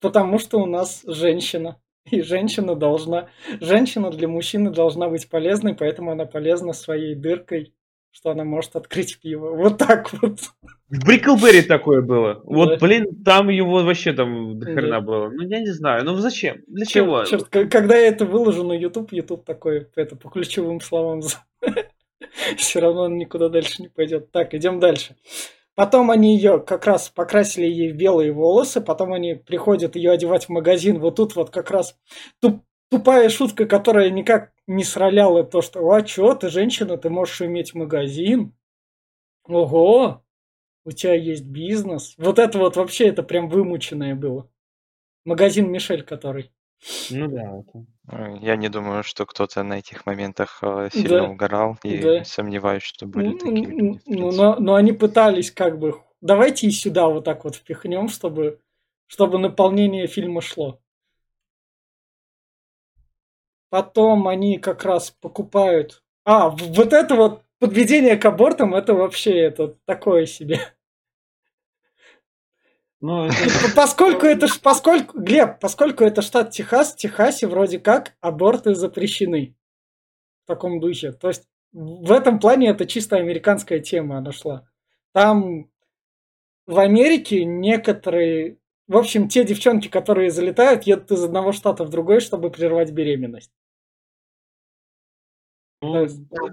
Потому 0.00 0.38
что 0.38 0.58
у 0.60 0.66
нас 0.66 1.02
женщина. 1.06 1.80
И 2.10 2.22
женщина 2.22 2.74
должна... 2.76 3.28
Женщина 3.60 4.10
для 4.10 4.28
мужчины 4.28 4.70
должна 4.70 5.08
быть 5.08 5.28
полезной, 5.28 5.74
поэтому 5.74 6.12
она 6.12 6.24
полезна 6.24 6.72
своей 6.72 7.14
дыркой, 7.16 7.72
что 8.12 8.30
она 8.30 8.44
может 8.44 8.76
открыть 8.76 9.18
пиво. 9.20 9.50
Вот 9.56 9.78
так 9.78 10.12
вот. 10.22 10.38
В 10.88 11.04
Бриклберри 11.04 11.62
такое 11.62 12.02
было. 12.02 12.40
Вот, 12.44 12.68
Да. 12.68 12.76
блин, 12.76 13.24
там 13.24 13.48
его 13.48 13.82
вообще 13.82 14.12
там 14.12 14.56
до 14.58 14.66
Да. 14.66 14.72
хрена 14.72 15.00
было. 15.00 15.30
Ну, 15.30 15.42
я 15.48 15.58
не 15.60 15.72
знаю. 15.72 16.04
Ну, 16.04 16.14
зачем? 16.16 16.58
Для 16.68 16.84
Чёрт- 16.84 16.88
чего? 16.92 17.24
чёрт, 17.24 17.48
к- 17.48 17.66
когда 17.68 17.96
я 17.96 18.06
это 18.08 18.24
выложу 18.24 18.62
на 18.62 18.72
YouTube, 18.74 19.10
YouTube 19.12 19.44
такой, 19.44 19.88
это 19.96 20.14
по 20.14 20.30
ключевым 20.30 20.80
словам. 20.80 21.22
Все 22.56 22.80
равно 22.80 23.02
он 23.02 23.16
никуда 23.18 23.48
дальше 23.48 23.82
не 23.82 23.88
пойдет. 23.88 24.30
Так, 24.30 24.54
идем 24.54 24.78
дальше. 24.80 25.16
Потом 25.76 26.10
они 26.10 26.34
ее 26.36 26.58
как 26.58 26.86
раз 26.86 27.10
покрасили 27.10 27.66
ей 27.66 27.92
белые 27.92 28.32
волосы, 28.32 28.80
потом 28.80 29.12
они 29.12 29.34
приходят 29.34 29.94
ее 29.94 30.10
одевать 30.10 30.46
в 30.46 30.48
магазин. 30.48 30.98
Вот 30.98 31.16
тут 31.16 31.36
вот 31.36 31.50
как 31.50 31.70
раз 31.70 31.98
туп- 32.40 32.62
тупая 32.90 33.28
шутка, 33.28 33.66
которая 33.66 34.08
никак 34.08 34.52
не 34.66 34.84
сраляла 34.84 35.44
то, 35.44 35.60
что 35.60 35.86
«А 35.92 36.00
чё, 36.00 36.34
ты 36.34 36.48
женщина, 36.48 36.96
ты 36.96 37.10
можешь 37.10 37.42
иметь 37.42 37.74
магазин? 37.74 38.54
Ого, 39.44 40.24
у 40.84 40.92
тебя 40.92 41.14
есть 41.14 41.46
бизнес». 41.46 42.14
Вот 42.18 42.38
это 42.38 42.58
вот 42.58 42.76
вообще 42.76 43.08
это 43.08 43.22
прям 43.22 43.48
вымученное 43.50 44.14
было. 44.16 44.50
Магазин 45.24 45.70
Мишель, 45.72 46.04
который. 46.04 46.52
Ну 47.10 47.28
да. 47.28 47.60
это- 47.60 48.36
Я 48.42 48.56
не 48.56 48.68
думаю, 48.68 49.02
что 49.02 49.26
кто-то 49.26 49.62
на 49.62 49.78
этих 49.78 50.06
моментах 50.06 50.58
э, 50.62 50.88
сильно 50.92 51.22
Да. 51.22 51.24
угорал, 51.24 51.78
и 51.82 51.98
Да. 51.98 52.24
сомневаюсь, 52.24 52.82
что 52.82 53.06
были 53.06 53.28
Ну, 53.28 53.38
такие 53.38 53.66
люди. 53.66 53.98
в 53.98 54.02
ну, 54.06 54.30
но, 54.32 54.56
но 54.60 54.74
они 54.74 54.92
пытались 54.92 55.50
как 55.50 55.78
бы, 55.78 56.00
давайте 56.20 56.66
и 56.66 56.70
сюда 56.70 57.08
вот 57.08 57.24
так 57.24 57.44
вот 57.44 57.56
впихнем, 57.56 58.08
чтобы, 58.08 58.60
чтобы 59.06 59.38
наполнение 59.38 60.06
фильма 60.06 60.40
шло. 60.40 60.80
Потом 63.70 64.28
они 64.28 64.58
как 64.58 64.84
раз 64.84 65.10
покупают... 65.10 66.02
А, 66.24 66.50
вот 66.50 66.92
это 66.92 67.14
вот 67.14 67.42
подведение 67.58 68.16
к 68.16 68.24
абортам, 68.24 68.74
это 68.74 68.94
вообще 68.94 69.38
это 69.38 69.76
такое 69.86 70.26
себе. 70.26 70.60
Ну, 73.06 73.24
это- 73.26 73.74
Поскольку 73.76 74.26
это, 74.26 74.48
поскольку, 74.60 75.20
Глеб, 75.20 75.60
поскольку 75.60 76.02
это 76.02 76.22
штат 76.22 76.50
Техас, 76.50 76.92
в 76.92 76.96
Техасе 76.96 77.46
вроде 77.46 77.78
как 77.78 78.16
аборты 78.20 78.74
запрещены 78.74 79.54
в 80.44 80.48
таком 80.48 80.80
духе. 80.80 81.12
То 81.12 81.28
есть 81.28 81.44
в 81.72 82.10
этом 82.10 82.40
плане 82.40 82.70
это 82.70 82.84
чисто 82.84 83.16
американская 83.16 83.78
тема 83.78 84.18
она 84.18 84.32
шла. 84.32 84.66
Там 85.12 85.70
в 86.66 86.78
Америке 86.80 87.44
некоторые, 87.44 88.58
в 88.88 88.96
общем, 88.96 89.28
те 89.28 89.44
девчонки, 89.44 89.86
которые 89.86 90.32
залетают, 90.32 90.82
едут 90.82 91.12
из 91.12 91.22
одного 91.22 91.52
штата 91.52 91.84
в 91.84 91.90
другой, 91.90 92.18
чтобы 92.18 92.50
прервать 92.50 92.90
беременность. 92.90 93.52
Ну, 95.82 96.06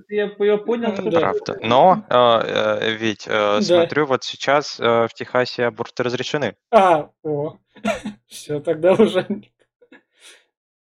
я, 0.10 0.32
я 0.40 0.58
понял, 0.58 0.90
Да. 0.90 0.96
что 0.96 1.12
Правда. 1.12 1.60
Но 1.62 2.06
э, 2.10 2.16
э, 2.16 2.96
ведь 2.96 3.26
э, 3.28 3.30
Да. 3.30 3.62
смотрю, 3.62 4.06
вот 4.06 4.24
сейчас 4.24 4.80
э, 4.80 5.08
в 5.08 5.14
Техасе 5.14 5.66
аборты 5.66 6.04
разрешены. 6.04 6.56
А, 6.72 7.10
о, 7.24 7.58
все, 8.28 8.60
тогда 8.60 8.94
уже... 8.94 9.26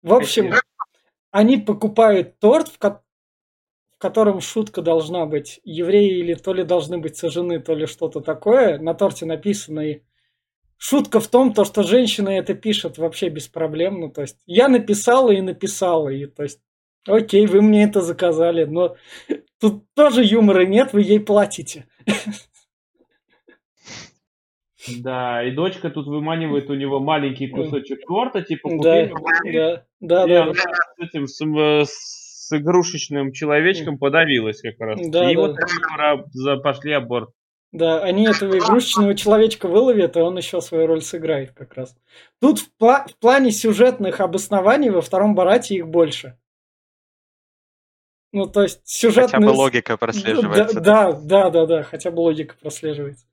В 0.01 0.13
общем, 0.13 0.53
они 1.31 1.57
покупают 1.57 2.37
торт, 2.39 2.67
в, 2.67 2.77
ко- 2.77 3.01
в 3.95 3.97
котором 3.97 4.41
шутка 4.41 4.81
должна 4.81 5.25
быть. 5.25 5.61
Евреи 5.63 6.19
или 6.19 6.33
то 6.33 6.53
ли 6.53 6.63
должны 6.63 6.97
быть 6.97 7.15
сожжены, 7.15 7.59
то 7.59 7.73
ли 7.73 7.85
что-то 7.85 8.19
такое. 8.19 8.77
На 8.79 8.93
торте 8.93 9.25
написано 9.25 9.79
и 9.79 10.01
шутка 10.77 11.21
в 11.21 11.27
том, 11.29 11.53
то, 11.53 11.63
что 11.63 11.83
женщины 11.83 12.29
это 12.37 12.53
пишут 12.53 12.97
вообще 12.97 13.29
без 13.29 13.47
проблем. 13.47 14.01
Ну, 14.01 14.09
то 14.11 14.21
есть 14.21 14.37
я 14.45 14.67
написала 14.67 15.31
и 15.31 15.39
написала, 15.39 16.09
и 16.09 16.25
то 16.25 16.43
есть 16.43 16.59
окей, 17.07 17.47
вы 17.47 17.61
мне 17.61 17.83
это 17.83 18.01
заказали, 18.01 18.65
но 18.65 18.95
тут 19.59 19.85
тоже 19.95 20.23
юмора 20.23 20.65
нет, 20.65 20.93
вы 20.93 21.01
ей 21.01 21.19
платите. 21.19 21.85
Да, 24.99 25.43
и 25.43 25.51
дочка 25.51 25.89
тут 25.89 26.07
выманивает 26.07 26.69
у 26.69 26.73
него 26.73 26.99
маленький 26.99 27.47
кусочек 27.47 27.99
торта, 28.05 28.41
типа, 28.41 28.69
Да, 28.81 29.07
купи 29.07 29.51
да, 29.53 29.85
да, 30.01 30.25
И 30.25 30.29
да. 30.29 30.43
она 30.43 30.53
с 30.53 30.99
этим 30.99 31.27
с, 31.27 31.39
м, 31.41 31.85
с 31.85 32.51
игрушечным 32.51 33.31
человечком 33.31 33.97
подавилась 33.97 34.61
как 34.61 34.79
раз. 34.79 34.99
Да, 35.07 35.31
и 35.31 35.35
да. 35.35 35.41
вот 35.41 35.57
они 35.57 36.61
пошли 36.61 36.91
аборт. 36.91 37.29
Да, 37.71 38.03
они 38.03 38.27
этого 38.27 38.57
игрушечного 38.57 39.15
человечка 39.15 39.67
выловят, 39.67 40.15
и 40.15 40.19
он 40.19 40.37
еще 40.37 40.61
свою 40.61 40.85
роль 40.85 41.01
сыграет 41.01 41.53
как 41.53 41.73
раз. 41.73 41.95
Тут 42.39 42.59
в, 42.59 42.69
пла- 42.79 43.07
в 43.09 43.17
плане 43.17 43.51
сюжетных 43.51 44.19
обоснований 44.19 44.91
во 44.91 45.01
втором 45.01 45.33
Барате 45.33 45.75
их 45.75 45.87
больше. 45.87 46.37
Ну, 48.33 48.47
то 48.47 48.63
есть 48.63 48.79
Хотя 48.79 48.85
сюжетные... 48.85 49.47
бы 49.47 49.53
логика 49.53 49.95
прослеживается. 49.95 50.81
Да, 50.81 51.11
да, 51.11 51.49
да, 51.51 51.65
да, 51.67 51.83
хотя 51.83 52.09
бы 52.09 52.21
логика 52.21 52.55
прослеживается. 52.59 53.25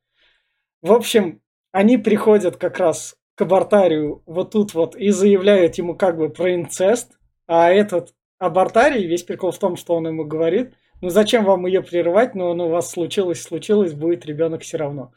В 0.82 0.92
общем, 0.92 1.40
они 1.72 1.96
приходят 1.96 2.58
как 2.58 2.78
раз 2.78 3.16
к 3.34 3.40
абортарию 3.40 4.22
вот 4.26 4.50
тут 4.52 4.74
вот 4.74 4.94
и 4.94 5.10
заявляют 5.10 5.76
ему 5.76 5.96
как 5.96 6.18
бы 6.18 6.28
про 6.28 6.54
инцест, 6.54 7.18
а 7.46 7.70
этот 7.70 8.14
абортарий, 8.38 9.06
весь 9.06 9.22
прикол 9.22 9.52
в 9.52 9.58
том, 9.58 9.76
что 9.76 9.94
он 9.94 10.06
ему 10.06 10.26
говорит, 10.26 10.74
ну 11.00 11.08
зачем 11.08 11.44
вам 11.44 11.64
ее 11.64 11.82
прерывать, 11.82 12.34
но 12.34 12.52
ну, 12.52 12.66
у 12.66 12.70
вас 12.70 12.90
случилось, 12.90 13.42
случилось, 13.42 13.94
будет 13.94 14.26
ребенок 14.26 14.62
все 14.62 14.76
равно. 14.76 15.12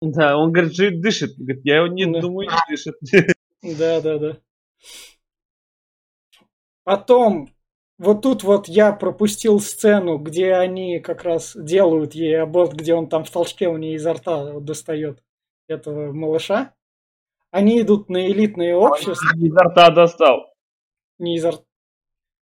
Да, 0.00 0.36
он 0.36 0.52
говорит, 0.52 0.74
жить 0.74 1.00
дышит. 1.00 1.36
Говорит, 1.36 1.64
я 1.64 1.78
его 1.78 1.86
не 1.88 2.06
Да. 2.06 2.20
думаю, 2.20 2.48
не 2.48 2.76
дышит. 2.76 2.96
Да, 3.62 4.00
да, 4.00 4.18
да. 4.18 4.36
Потом, 6.84 7.50
вот 7.98 8.22
тут 8.22 8.44
вот 8.44 8.68
я 8.68 8.92
пропустил 8.92 9.60
сцену, 9.60 10.18
где 10.18 10.54
они 10.54 11.00
как 11.00 11.24
раз 11.24 11.56
делают 11.56 12.14
ей 12.14 12.40
аборт, 12.40 12.72
где 12.72 12.94
он 12.94 13.08
там 13.08 13.24
в 13.24 13.30
толчке 13.30 13.68
у 13.68 13.76
нее 13.76 13.94
изо 13.94 14.12
рта 14.14 14.60
достает 14.60 15.22
этого 15.66 16.12
малыша. 16.12 16.74
Они 17.50 17.80
идут 17.80 18.08
на 18.08 18.26
элитное 18.28 18.76
общество, 18.76 19.14
Изо 19.36 19.60
рта 19.60 19.90
достал. 19.90 20.52
не 21.18 21.36
изо 21.36 21.52
рта. 21.52 21.64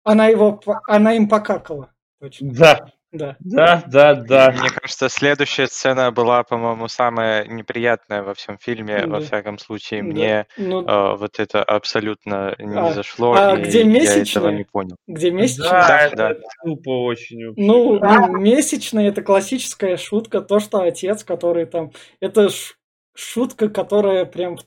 Она 0.04 0.28
его, 0.28 0.60
она 0.88 1.14
им 1.14 1.28
покакала. 1.28 1.94
Точно, 2.20 2.52
Да, 2.52 2.92
да. 3.12 3.36
да, 3.40 3.84
да, 3.88 4.16
да. 4.16 4.52
Мне 4.52 4.70
кажется, 4.70 5.10
следующая 5.10 5.68
сцена 5.68 6.12
была, 6.12 6.44
по-моему, 6.44 6.88
самая 6.88 7.46
неприятная 7.46 8.24
во 8.24 8.34
всем 8.34 8.58
фильме. 8.58 9.06
Во 9.06 9.20
Да. 9.20 9.26
всяком 9.26 9.58
случае, 9.58 10.02
Да. 10.04 10.08
мне 10.10 10.46
Ну, 10.58 10.86
э, 10.86 11.16
вот 11.18 11.40
это 11.40 11.64
абсолютно 11.64 12.56
не 12.60 12.78
А, 12.80 12.94
зашло, 12.94 13.34
а 13.34 13.58
и 13.58 13.64
где 13.64 13.80
я 13.80 13.86
этого 13.86 13.94
месячные? 13.94 14.58
не 14.58 14.64
понял. 14.64 14.96
где 15.08 15.32
месячные? 15.32 15.70
Да, 15.70 15.88
Да, 15.88 16.00
это 16.06 16.16
да. 16.16 16.36
тупо 16.64 17.04
очень. 17.06 17.48
вообще. 17.48 17.62
Ну, 17.62 18.00
ну, 18.00 18.38
месячные 18.38 19.10
это 19.10 19.22
классическая 19.22 19.98
шутка, 19.98 20.42
то, 20.42 20.60
что 20.60 20.80
отец, 20.82 21.24
который 21.24 21.66
там... 21.66 21.92
Это 22.20 22.50
ш- 22.50 22.76
шутка, 23.16 23.70
которая 23.70 24.26
прям... 24.26 24.58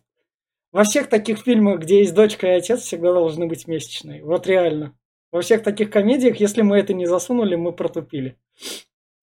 Во 0.72 0.82
всех 0.84 1.08
таких 1.08 1.38
фильмах, 1.38 1.80
где 1.80 2.00
есть 2.00 2.14
дочка 2.14 2.48
и 2.48 2.50
отец, 2.58 2.80
всегда 2.80 3.12
должны 3.12 3.46
быть 3.46 3.68
месячные. 3.68 4.24
Вот 4.24 4.46
реально. 4.48 4.94
Во 5.34 5.40
всех 5.40 5.64
таких 5.64 5.90
комедиях, 5.90 6.36
если 6.36 6.62
мы 6.62 6.78
это 6.78 6.94
не 6.94 7.06
засунули, 7.06 7.56
мы 7.56 7.72
протупили. 7.72 8.36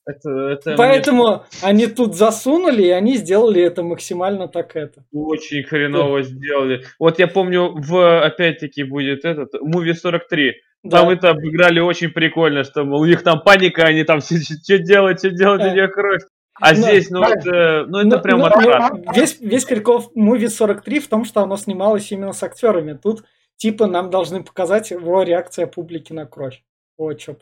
Это, 0.05 0.29
это 0.49 0.75
Поэтому 0.75 1.43
они 1.61 1.87
тут 1.87 2.15
засунули, 2.15 2.83
и 2.83 2.89
они 2.89 3.15
сделали 3.15 3.61
это 3.61 3.81
максимально 3.81 4.49
так 4.49 4.75
это. 4.75 5.05
мне 5.13 5.23
очень 5.23 5.63
хреново 5.63 6.21
сделали. 6.23 6.83
Вот 6.99 7.17
я 7.19 7.27
помню, 7.27 7.71
в 7.77 8.25
опять-таки 8.25 8.83
будет 8.83 9.23
этот, 9.23 9.53
Movie 9.55 9.93
43. 9.93 10.51
Там 10.89 11.07
Да. 11.07 11.13
это 11.13 11.29
обыграли 11.29 11.79
очень 11.79 12.09
прикольно, 12.09 12.65
что 12.65 12.83
мол, 12.83 12.99
у 12.99 13.05
них 13.05 13.23
там 13.23 13.39
паника, 13.41 13.83
они 13.83 14.03
там 14.03 14.19
что 14.19 14.79
делать, 14.79 15.19
что 15.19 15.29
делать, 15.29 15.61
у 15.61 15.69
нее 15.73 15.87
кровь. 15.87 16.23
А 16.59 16.71
Ну, 16.73 16.75
здесь, 16.75 17.09
ну, 17.09 17.23
это, 17.23 17.85
ну, 17.87 17.99
это 17.99 18.17
Ну, 18.17 18.21
прям 18.21 18.39
ну, 18.39 18.45
отвратно. 18.47 19.13
весь, 19.15 19.39
весь 19.39 19.63
прикол 19.63 20.11
Movie 20.17 20.49
43 20.49 20.99
в 20.99 21.07
том, 21.07 21.23
что 21.23 21.41
оно 21.41 21.55
снималось 21.55 22.11
именно 22.11 22.33
с 22.33 22.43
актерами. 22.43 22.99
Тут, 23.01 23.23
типа, 23.61 23.85
нам 23.85 24.09
должны 24.09 24.43
показать 24.43 24.89
его 24.89 25.21
реакция 25.21 25.67
публики 25.67 26.11
на 26.13 26.25
кровь. 26.25 26.63
Вот 26.97 27.13
чё. 27.19 27.37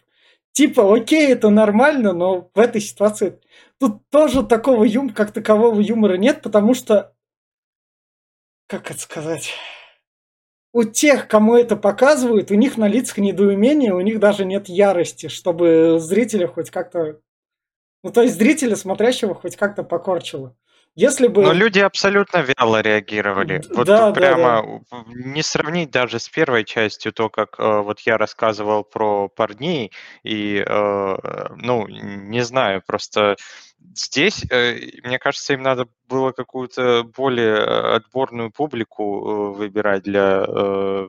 Типа, 0.51 0.93
окей, 0.93 1.31
это 1.31 1.49
нормально, 1.49 2.11
но 2.11 2.51
в 2.53 2.59
этой 2.59 2.81
ситуации 2.81 3.39
тут 3.79 4.01
тоже 4.09 4.43
такого 4.45 4.83
юм, 4.83 5.11
как 5.11 5.31
такового 5.31 5.79
юмора 5.79 6.17
нет, 6.17 6.41
потому 6.41 6.73
что, 6.73 7.15
как 8.67 8.91
это 8.91 8.99
сказать, 8.99 9.53
у 10.73 10.83
тех, 10.83 11.29
кому 11.29 11.55
это 11.55 11.77
показывают, 11.77 12.51
у 12.51 12.55
них 12.55 12.75
на 12.75 12.89
лицах 12.89 13.19
недоумение, 13.19 13.93
у 13.93 14.01
них 14.01 14.19
даже 14.19 14.43
нет 14.43 14.67
ярости, 14.67 15.29
чтобы 15.29 15.99
зрителя 16.01 16.47
хоть 16.47 16.69
как-то... 16.69 17.21
Ну, 18.03 18.11
то 18.11 18.23
есть 18.23 18.35
зрителя, 18.35 18.75
смотрящего, 18.75 19.33
хоть 19.35 19.55
как-то 19.55 19.83
покорчило. 19.83 20.53
Если 20.99 21.27
бы... 21.27 21.43
Но 21.43 21.53
люди 21.53 21.79
абсолютно 21.79 22.39
вяло 22.39 22.81
реагировали. 22.81 23.61
Вот 23.69 23.87
Да, 23.87 24.07
да, 24.07 24.11
прямо 24.11 24.83
не 25.07 25.41
сравнить 25.43 25.91
даже 25.91 26.19
с 26.19 26.27
первой 26.27 26.65
частью 26.65 27.13
то, 27.13 27.29
как 27.29 27.57
э, 27.57 27.81
вот 27.81 28.01
я 28.01 28.17
рассказывал 28.17 28.83
про 28.83 29.29
парней, 29.29 29.93
и, 30.23 30.61
э, 30.67 31.15
ну, 31.55 31.87
не 31.87 32.43
знаю, 32.43 32.83
просто 32.85 33.37
здесь, 33.95 34.43
э, 34.51 34.77
мне 35.05 35.19
кажется, 35.19 35.53
им 35.53 35.61
надо 35.61 35.87
было 36.09 36.33
какую-то 36.33 37.03
более 37.03 37.55
э, 37.55 37.95
отборную 37.95 38.51
публику 38.51 39.03
э, 39.03 39.57
выбирать 39.57 40.03
для 40.03 40.43
э, 40.45 41.07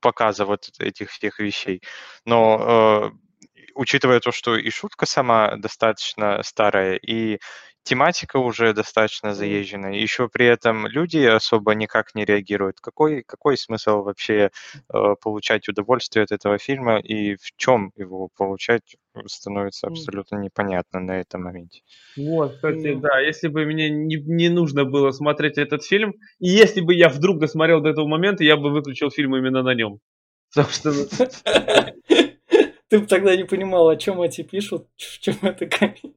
показа 0.00 0.46
вот 0.46 0.70
этих 0.78 1.10
всех 1.10 1.40
вещей. 1.40 1.82
Но 2.24 3.10
э, 3.12 3.30
учитывая 3.74 4.20
то, 4.20 4.32
что 4.32 4.56
и 4.56 4.70
шутка 4.70 5.06
сама 5.06 5.56
достаточно 5.56 6.42
старая, 6.42 6.96
и 6.96 7.38
тематика 7.82 8.38
уже 8.38 8.72
достаточно 8.72 9.34
заезженная, 9.34 9.92
еще 9.92 10.28
при 10.28 10.46
этом 10.46 10.86
люди 10.86 11.18
особо 11.18 11.74
никак 11.74 12.14
не 12.14 12.24
реагируют. 12.24 12.80
Какой, 12.80 13.22
какой 13.22 13.56
смысл 13.56 14.02
вообще 14.02 14.50
э, 14.92 15.14
получать 15.22 15.68
удовольствие 15.68 16.24
от 16.24 16.32
этого 16.32 16.58
фильма 16.58 16.98
и 16.98 17.36
в 17.36 17.56
чем 17.56 17.92
его 17.96 18.28
получать 18.36 18.96
становится 19.26 19.88
абсолютно 19.88 20.36
непонятно 20.36 21.00
на 21.00 21.20
этом 21.20 21.42
моменте. 21.42 21.82
Вот, 22.16 22.54
кстати, 22.54 22.94
да, 22.94 23.18
если 23.20 23.48
бы 23.48 23.64
мне 23.64 23.90
не, 23.90 24.16
не 24.16 24.48
нужно 24.48 24.84
было 24.84 25.10
смотреть 25.10 25.58
этот 25.58 25.84
фильм, 25.84 26.14
и 26.38 26.48
если 26.48 26.80
бы 26.80 26.94
я 26.94 27.08
вдруг 27.08 27.38
досмотрел 27.38 27.80
до 27.80 27.90
этого 27.90 28.06
момента, 28.06 28.44
я 28.44 28.56
бы 28.56 28.70
выключил 28.70 29.10
фильм 29.10 29.36
именно 29.36 29.62
на 29.62 29.74
нем. 29.74 29.98
Потому 30.54 30.68
что 30.70 30.92
ну, 30.92 31.06
Ты 32.88 32.98
бы 32.98 33.06
тогда 33.06 33.36
не 33.36 33.44
понимал, 33.44 33.88
о 33.88 33.96
чем 33.96 34.20
эти 34.20 34.42
пишут, 34.42 34.88
в 34.96 35.20
чем 35.20 35.36
это 35.42 35.66
комедия. 35.66 36.14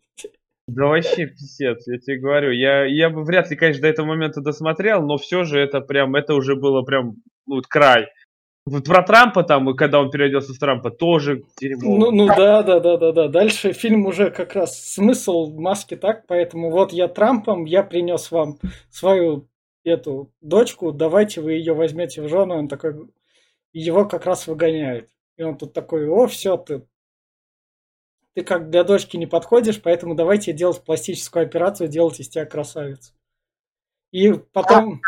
Да 0.68 0.86
вообще 0.86 1.26
писец, 1.28 1.86
я 1.88 1.98
тебе 1.98 2.20
говорю. 2.20 2.52
Я, 2.52 2.86
я 2.86 3.10
бы 3.10 3.24
вряд 3.24 3.50
ли, 3.50 3.56
конечно, 3.56 3.82
до 3.82 3.90
этого 3.90 4.06
момента 4.06 4.42
досмотрел, 4.42 5.06
но 5.06 5.18
все 5.18 5.44
же 5.44 5.60
это 5.60 5.82
прям, 5.82 6.16
это 6.16 6.36
уже 6.36 6.56
было 6.56 6.84
прям, 6.84 7.16
ну, 7.46 7.56
вот 7.56 7.68
край. 7.68 8.08
Вот 8.66 8.86
про 8.86 9.04
Трампа 9.04 9.44
там, 9.44 9.70
и 9.70 9.76
когда 9.76 10.00
он 10.00 10.10
переоделся 10.10 10.54
в 10.54 10.58
Трампа, 10.58 10.90
тоже 10.90 11.44
дерьмо. 11.60 11.98
Ну, 11.98 12.12
ну 12.12 12.28
да, 12.28 12.64
да, 12.64 12.80
да, 12.80 12.96
да, 12.96 13.12
да. 13.12 13.28
Дальше 13.28 13.74
фильм 13.74 14.06
уже 14.06 14.32
как 14.32 14.56
раз 14.56 14.82
смысл 14.82 15.54
маски 15.60 15.98
так, 15.98 16.26
поэтому 16.28 16.72
вот 16.72 16.94
я 16.94 17.10
Трампом, 17.10 17.66
я 17.66 17.84
принес 17.84 18.32
вам 18.32 18.58
свою 18.90 19.50
эту 19.84 20.32
дочку, 20.40 20.94
давайте 20.94 21.42
вы 21.42 21.54
ее 21.54 21.74
возьмете 21.74 22.22
в 22.22 22.30
жену. 22.30 22.56
Он 22.56 22.70
такой, 22.70 22.94
его 23.74 24.06
как 24.06 24.26
раз 24.26 24.48
выгоняют. 24.48 25.10
И 25.36 25.44
он 25.44 25.58
тут 25.58 25.74
такой, 25.74 26.08
о, 26.08 26.28
все, 26.28 26.56
ты, 26.56 26.84
ты 28.34 28.44
как 28.44 28.70
для 28.70 28.84
дочки 28.84 29.18
не 29.18 29.28
подходишь, 29.28 29.82
поэтому 29.82 30.16
давайте 30.16 30.54
делать 30.54 30.84
пластическую 30.84 31.46
операцию, 31.46 31.88
делать 31.88 32.20
из 32.20 32.30
тебя 32.30 32.46
красавицу. 32.46 33.14
И 34.12 34.34
потом, 34.34 35.02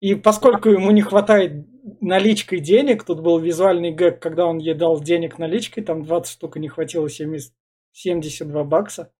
и 0.00 0.14
поскольку 0.14 0.68
ему 0.68 0.90
не 0.90 1.02
хватает 1.02 1.66
наличкой 2.00 2.60
денег, 2.60 3.04
тут 3.04 3.20
был 3.20 3.38
визуальный 3.38 3.92
гэг, 3.92 4.20
когда 4.20 4.46
он 4.46 4.58
ей 4.58 4.74
дал 4.74 5.00
денег 5.00 5.38
наличкой, 5.38 5.82
там 5.82 6.04
20 6.04 6.32
штук 6.32 6.56
не 6.56 6.68
хватило 6.68 7.08
70, 7.08 7.52
72 7.92 8.64
бакса. 8.64 9.12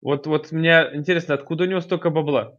Вот, 0.00 0.26
вот 0.26 0.52
мне 0.52 0.90
интересно, 0.92 1.34
откуда 1.34 1.64
у 1.64 1.66
него 1.66 1.80
столько 1.80 2.10
бабла? 2.10 2.58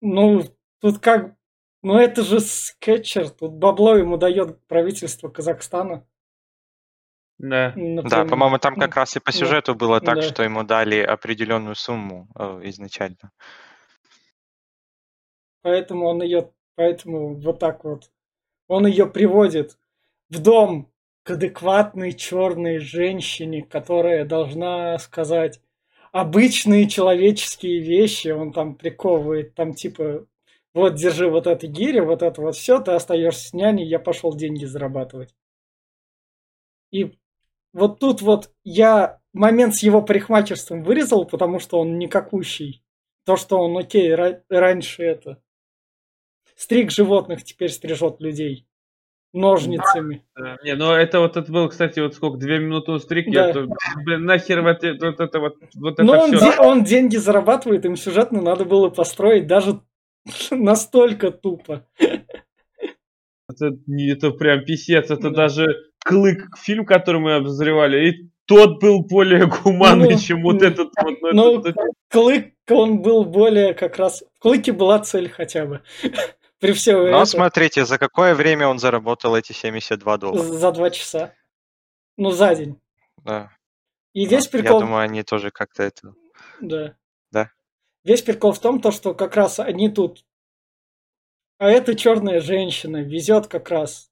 Ну, 0.00 0.42
тут 0.80 0.98
как, 0.98 1.36
ну 1.82 1.98
это 1.98 2.22
же 2.22 2.40
скетчер, 2.40 3.30
тут 3.30 3.52
бабло 3.52 3.96
ему 3.96 4.16
дает 4.16 4.66
правительство 4.66 5.28
Казахстана. 5.28 6.06
Да. 7.38 7.72
Да, 7.76 8.24
по-моему, 8.24 8.58
там 8.58 8.74
Ну, 8.74 8.80
как 8.80 8.96
раз 8.96 9.16
и 9.16 9.20
по 9.20 9.32
да. 9.32 9.38
сюжету 9.38 9.74
было 9.74 10.00
так, 10.00 10.16
Да. 10.16 10.22
что 10.22 10.42
ему 10.42 10.64
дали 10.64 10.96
определенную 11.00 11.76
сумму 11.76 12.28
э, 12.36 12.60
изначально. 12.64 13.30
Поэтому 15.62 16.06
он 16.06 16.22
ее, 16.22 16.52
поэтому 16.74 17.34
вот 17.40 17.58
так 17.58 17.84
вот. 17.84 18.10
Он 18.68 18.86
ее 18.86 19.06
приводит 19.06 19.78
в 20.30 20.40
дом 20.42 20.92
к 21.24 21.32
адекватной 21.32 22.12
черной 22.14 22.78
женщине, 22.78 23.62
которая 23.64 24.24
должна 24.24 24.98
сказать 24.98 25.60
обычные 26.12 26.88
человеческие 26.88 27.80
вещи. 27.80 28.28
Он 28.28 28.52
там 28.52 28.76
приковывает, 28.76 29.54
там 29.54 29.74
типа, 29.74 30.26
вот 30.74 30.94
держи 30.96 31.28
вот 31.30 31.46
это 31.46 31.66
гири, 31.66 32.00
вот 32.00 32.22
это 32.22 32.40
вот 32.42 32.56
все, 32.56 32.80
ты 32.80 32.92
остаешься 32.92 33.48
с 33.48 33.52
няней, 33.54 33.86
я 33.86 33.98
пошел 33.98 34.34
деньги 34.34 34.64
зарабатывать. 34.64 35.34
И 36.90 37.17
вот 37.72 37.98
тут 38.00 38.22
вот 38.22 38.50
я 38.64 39.20
момент 39.32 39.74
с 39.74 39.82
его 39.82 40.02
парикмахерством 40.02 40.82
вырезал, 40.82 41.24
потому 41.26 41.58
что 41.60 41.78
он 41.80 41.98
никакущий. 41.98 42.82
То, 43.24 43.36
что 43.36 43.58
он, 43.58 43.76
окей, 43.76 44.12
ра- 44.14 44.42
раньше 44.48 45.02
это 45.02 45.38
стриг 46.56 46.90
животных, 46.90 47.44
теперь 47.44 47.70
стрижет 47.70 48.20
людей 48.20 48.66
ножницами. 49.34 50.24
Да, 50.34 50.56
Не, 50.64 50.74
ну 50.74 50.92
это 50.92 51.20
вот 51.20 51.36
это 51.36 51.52
был, 51.52 51.68
кстати, 51.68 52.00
вот 52.00 52.14
сколько, 52.14 52.38
две 52.38 52.58
минуты 52.58 52.92
у 52.92 52.98
стрик, 52.98 53.30
Да. 53.30 53.48
я 53.48 53.66
блин, 54.04 54.24
нахер 54.24 54.62
вот, 54.62 54.82
это- 54.82 55.06
вот 55.06 55.20
это 55.20 55.38
вот, 55.40 55.56
вот 55.74 55.98
Но 55.98 56.14
это 56.14 56.24
он, 56.24 56.36
все. 56.36 56.50
де- 56.52 56.58
он 56.60 56.84
деньги 56.84 57.16
зарабатывает, 57.16 57.84
им 57.84 57.96
сюжетно 57.96 58.40
надо 58.40 58.64
было 58.64 58.88
построить 58.88 59.46
даже 59.46 59.80
настолько 60.50 61.30
тупо. 61.30 61.86
Это, 63.50 63.76
это 63.98 64.30
прям 64.32 64.64
писец, 64.64 65.10
это 65.10 65.30
Да. 65.30 65.36
даже 65.36 65.90
Клык, 66.08 66.56
фильм, 66.56 66.86
который 66.86 67.20
мы 67.20 67.34
обозревали, 67.34 68.08
и 68.08 68.30
тот 68.46 68.80
был 68.80 69.00
более 69.00 69.46
гуманный, 69.46 70.12
Ну, 70.14 70.18
чем 70.18 70.42
вот 70.42 70.62
ну, 70.62 70.66
этот 70.66 70.88
вот. 71.02 71.20
Ну, 71.20 71.32
ну, 71.34 71.60
это- 71.60 71.68
это- 71.68 71.82
Клык, 72.08 72.54
он 72.70 73.02
был 73.02 73.26
более 73.26 73.74
как 73.74 73.98
раз... 73.98 74.24
В 74.36 74.38
Клыке 74.38 74.72
была 74.72 75.00
цель 75.00 75.28
хотя 75.28 75.66
бы. 75.66 75.82
При 76.60 76.72
всем 76.72 77.00
Но 77.00 77.08
этом 77.08 77.26
смотрите, 77.26 77.84
за 77.84 77.98
какое 77.98 78.34
время 78.34 78.68
он 78.68 78.78
заработал 78.78 79.36
эти 79.36 79.52
72 79.52 80.16
доллара. 80.16 80.42
за 80.42 80.72
два 80.72 80.88
часа. 80.88 81.34
Ну, 82.16 82.30
за 82.30 82.54
день. 82.54 82.80
Да. 83.18 83.52
И 84.14 84.24
весь 84.24 84.46
Я 84.46 84.50
прикол... 84.50 84.80
думаю, 84.80 85.02
они 85.02 85.22
тоже 85.22 85.50
как-то 85.50 85.82
это... 85.82 86.14
Да. 86.62 86.96
Да. 87.30 87.50
Весь 88.02 88.22
прикол 88.22 88.52
в 88.52 88.60
том, 88.60 88.80
то, 88.80 88.92
что 88.92 89.12
как 89.12 89.36
раз 89.36 89.60
они 89.60 89.90
тут... 89.90 90.24
А 91.58 91.68
эта 91.68 91.94
черная 91.94 92.40
женщина 92.40 93.02
везет 93.02 93.46
как 93.46 93.68
раз 93.68 94.07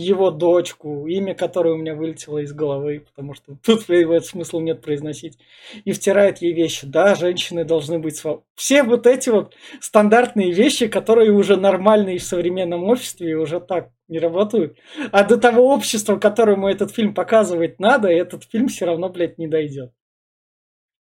его 0.00 0.30
дочку, 0.30 1.06
имя 1.06 1.34
которой 1.34 1.74
у 1.74 1.76
меня 1.76 1.94
вылетело 1.94 2.38
из 2.38 2.52
головы, 2.52 3.04
потому 3.08 3.34
что 3.34 3.56
тут 3.64 3.88
его 3.88 4.18
смысла 4.20 4.60
нет 4.60 4.82
произносить, 4.82 5.38
и 5.84 5.92
втирает 5.92 6.38
ей 6.38 6.52
вещи. 6.52 6.86
Да, 6.86 7.14
женщины 7.14 7.64
должны 7.64 7.98
быть 7.98 8.16
свободны. 8.16 8.44
Все 8.54 8.82
вот 8.82 9.06
эти 9.06 9.30
вот 9.30 9.54
стандартные 9.80 10.52
вещи, 10.52 10.88
которые 10.88 11.32
уже 11.32 11.56
нормальные 11.56 12.18
в 12.18 12.24
современном 12.24 12.84
обществе 12.84 13.30
и 13.30 13.34
уже 13.34 13.60
так 13.60 13.90
не 14.08 14.18
работают. 14.18 14.78
А 15.12 15.24
до 15.24 15.36
того 15.36 15.72
общества, 15.72 16.16
которому 16.16 16.68
этот 16.68 16.92
фильм 16.92 17.14
показывать 17.14 17.78
надо, 17.78 18.08
этот 18.08 18.44
фильм 18.44 18.68
все 18.68 18.86
равно, 18.86 19.08
блядь, 19.08 19.38
не 19.38 19.48
дойдет. 19.48 19.92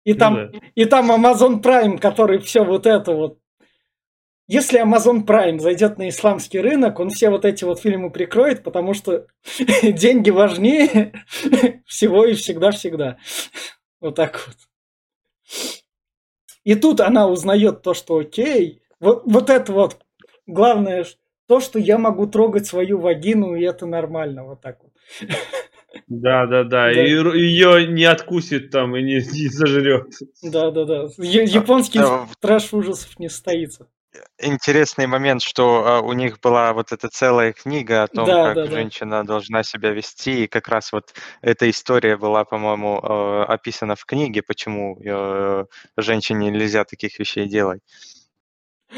И 0.05 0.15
Ну 0.15 0.19
там, 0.19 0.35
да. 0.35 0.59
и 0.75 0.85
там 0.87 1.13
Amazon 1.13 1.63
Prime, 1.63 1.99
который 1.99 2.39
все 2.39 2.65
вот 2.65 2.87
это 2.87 3.13
вот. 3.13 3.39
Если 4.49 4.83
Amazon 4.83 5.25
Prime 5.27 5.59
зайдет 5.59 5.99
на 5.99 6.09
исламский 6.09 6.61
рынок, 6.61 6.99
он 7.01 7.11
все 7.11 7.29
вот 7.29 7.45
эти 7.45 7.65
вот 7.65 7.81
фильмы 7.81 8.11
прикроет, 8.11 8.65
потому 8.65 8.95
что 8.95 9.27
деньги 9.83 10.31
важнее 10.31 11.13
всего 11.87 12.25
и 12.25 12.33
всегда-всегда. 12.33 13.19
Вот 14.01 14.15
так 14.15 14.43
вот. 14.47 14.57
И 16.65 16.75
тут 16.75 17.01
она 17.01 17.29
узнает 17.29 17.83
то, 17.83 17.93
что 17.95 18.19
окей, 18.19 18.81
вот, 19.01 19.23
вот 19.27 19.51
это 19.51 19.71
вот 19.73 19.99
главное, 20.47 21.05
то, 21.47 21.61
что 21.61 21.79
я 21.79 21.99
могу 21.99 22.27
трогать 22.27 22.67
свою 22.67 22.99
вагину, 22.99 23.55
и 23.55 23.63
это 23.65 23.85
нормально, 23.87 24.45
вот 24.45 24.61
так 24.63 24.79
вот. 24.83 24.93
Да, 26.07 26.47
да, 26.47 26.65
да. 26.65 26.93
Да. 26.93 26.93
И 26.93 27.09
ее 27.09 27.87
не 27.87 28.05
откусит 28.05 28.71
там 28.71 28.95
и 28.95 29.03
не, 29.03 29.15
не 29.17 29.49
зажрет. 29.49 30.07
Да-да-да. 30.43 31.09
Я- 31.17 31.43
Японский 31.45 31.99
да, 31.99 32.27
в- 32.27 32.37
трэш 32.37 32.73
ужасов 32.75 33.19
не 33.19 33.29
состоится. 33.31 33.89
Интересный 34.39 35.07
момент, 35.07 35.43
что 35.43 35.85
а, 35.87 36.01
у 36.01 36.13
них 36.13 36.41
была 36.41 36.73
вот 36.73 36.93
эта 36.93 37.09
целая 37.09 37.53
книга 37.53 38.05
о 38.05 38.07
том, 38.07 38.27
Да, 38.27 38.47
как 38.47 38.55
да, 38.55 38.65
да. 38.67 38.71
женщина 38.71 39.25
должна 39.25 39.63
себя 39.63 39.91
вести, 39.91 40.45
и 40.45 40.47
как 40.47 40.69
раз 40.69 40.93
вот 40.93 41.13
эта 41.43 41.69
история 41.69 42.17
была, 42.17 42.45
по-моему, 42.45 43.01
э, 43.03 43.45
описана 43.45 43.97
в 43.97 44.05
книге, 44.07 44.43
почему 44.43 44.99
э, 45.05 45.65
женщине 45.97 46.51
нельзя 46.51 46.85
таких 46.85 47.19
вещей 47.19 47.47
делать. 47.47 47.83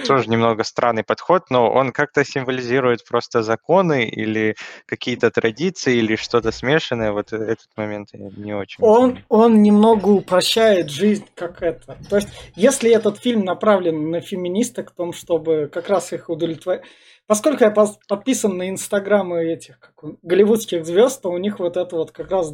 Тоже 0.06 0.30
немного 0.30 0.62
странный 0.64 1.02
подход, 1.02 1.50
но 1.50 1.70
он 1.70 1.92
как-то 1.92 2.24
символизирует 2.24 3.04
просто 3.04 3.42
законы 3.42 4.08
или 4.08 4.54
какие-то 4.86 5.30
традиции 5.30 5.96
или 5.96 6.16
что-то 6.16 6.52
смешанное. 6.52 7.12
Вот 7.12 7.32
этот 7.32 7.68
момент 7.76 8.08
не 8.12 8.54
очень. 8.54 8.84
Он, 8.84 9.18
он 9.28 9.62
немного 9.62 10.08
упрощает 10.08 10.90
жизнь, 10.90 11.26
как 11.34 11.62
это. 11.62 11.98
То 12.08 12.16
есть, 12.16 12.28
если 12.54 12.90
этот 12.90 13.18
фильм 13.18 13.44
направлен 13.44 14.10
на 14.10 14.20
феминисток, 14.20 14.92
в 14.92 14.94
том, 14.94 15.12
чтобы 15.12 15.68
как 15.72 15.88
раз 15.88 16.12
их 16.12 16.28
удовлетворить. 16.28 16.82
Поскольку 17.26 17.64
я 17.64 17.70
подписан 17.70 18.56
на 18.56 18.68
инстаграмы 18.70 19.44
этих 19.44 19.78
как 19.78 20.02
он, 20.02 20.18
голливудских 20.22 20.84
звезд, 20.84 21.22
то 21.22 21.30
у 21.30 21.38
них 21.38 21.58
вот 21.60 21.76
это 21.76 21.96
вот 21.96 22.10
как 22.10 22.30
раз 22.30 22.52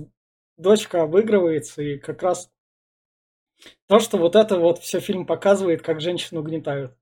дочка 0.58 1.02
обыгрывается, 1.02 1.82
и 1.82 1.98
как 1.98 2.22
раз 2.22 2.50
То, 3.88 4.00
что 4.00 4.18
вот 4.18 4.36
это 4.36 4.58
вот 4.58 4.78
все 4.78 5.00
фильм 5.00 5.26
показывает, 5.26 5.82
как 5.82 6.00
женщину 6.00 6.40
угнетают. 6.40 6.92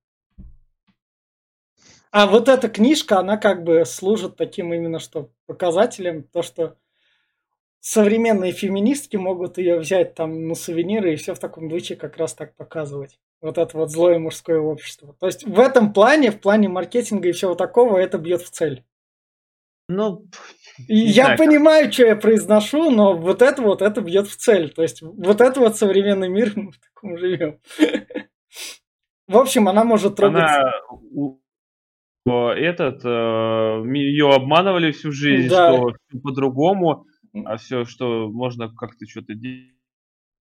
А 2.15 2.29
вот 2.29 2.49
эта 2.49 2.69
книжка, 2.69 3.19
она 3.19 3.37
как 3.37 3.65
бы 3.65 3.85
служит 3.85 4.37
таким 4.37 4.73
именно 4.73 5.01
что 5.01 5.33
показателем, 5.47 6.23
то, 6.23 6.43
что 6.43 6.77
современные 7.81 8.53
феминистки 8.53 9.17
могут 9.17 9.59
ее 9.59 9.81
взять 9.81 10.15
там 10.15 10.47
на 10.47 10.55
сувениры 10.55 11.12
и 11.12 11.17
все 11.17 11.35
в 11.35 11.41
таком 11.41 11.69
духе 11.69 11.97
как 11.97 12.17
раз 12.17 12.35
так 12.35 12.55
показывать. 12.55 13.19
Вот 13.41 13.59
это 13.59 13.77
вот 13.77 13.91
злое 13.91 14.21
мужское 14.21 14.61
общество. 14.61 15.17
То 15.19 15.27
есть 15.27 15.43
в 15.43 15.59
этом 15.59 15.93
плане, 15.93 16.31
в 16.31 16.41
плане 16.41 16.69
маркетинга 16.69 17.31
и 17.31 17.33
всего 17.33 17.57
такого, 17.57 17.99
это 17.99 18.17
бьет 18.17 18.43
в 18.43 18.51
цель. 18.51 18.85
Ну, 19.89 20.25
и 20.87 20.97
я 20.97 21.25
знаю, 21.25 21.39
понимаю, 21.39 21.93
что 21.93 22.07
я 22.07 22.15
произношу, 22.15 22.93
но 22.93 23.17
вот 23.17 23.43
это 23.43 23.61
вот, 23.61 23.83
это 23.83 24.01
бьет 24.01 24.29
в 24.29 24.37
цель. 24.37 24.73
То 24.73 24.83
есть 24.83 25.03
вот 25.03 25.41
это 25.41 25.59
вот 25.59 25.77
современный 25.77 26.29
мир, 26.29 26.53
мы 26.55 26.71
в 26.71 26.79
таком 26.79 27.19
живем. 27.19 27.59
В 29.27 29.37
общем, 29.37 29.69
она 29.69 29.83
может 29.83 30.15
трогать... 30.15 30.45
Она 30.45 30.71
этот, 32.27 33.05
э, 33.05 33.09
ее 33.97 34.31
обманывали 34.31 34.93
всю 34.93 35.12
жизнь, 35.12 35.49
да. 35.49 35.77
что 35.77 35.93
по-другому, 36.22 37.07
а 37.45 37.57
все, 37.57 37.85
что 37.85 38.29
можно 38.29 38.68
как-то 38.75 39.07
что-то 39.07 39.35
делать. 39.35 39.75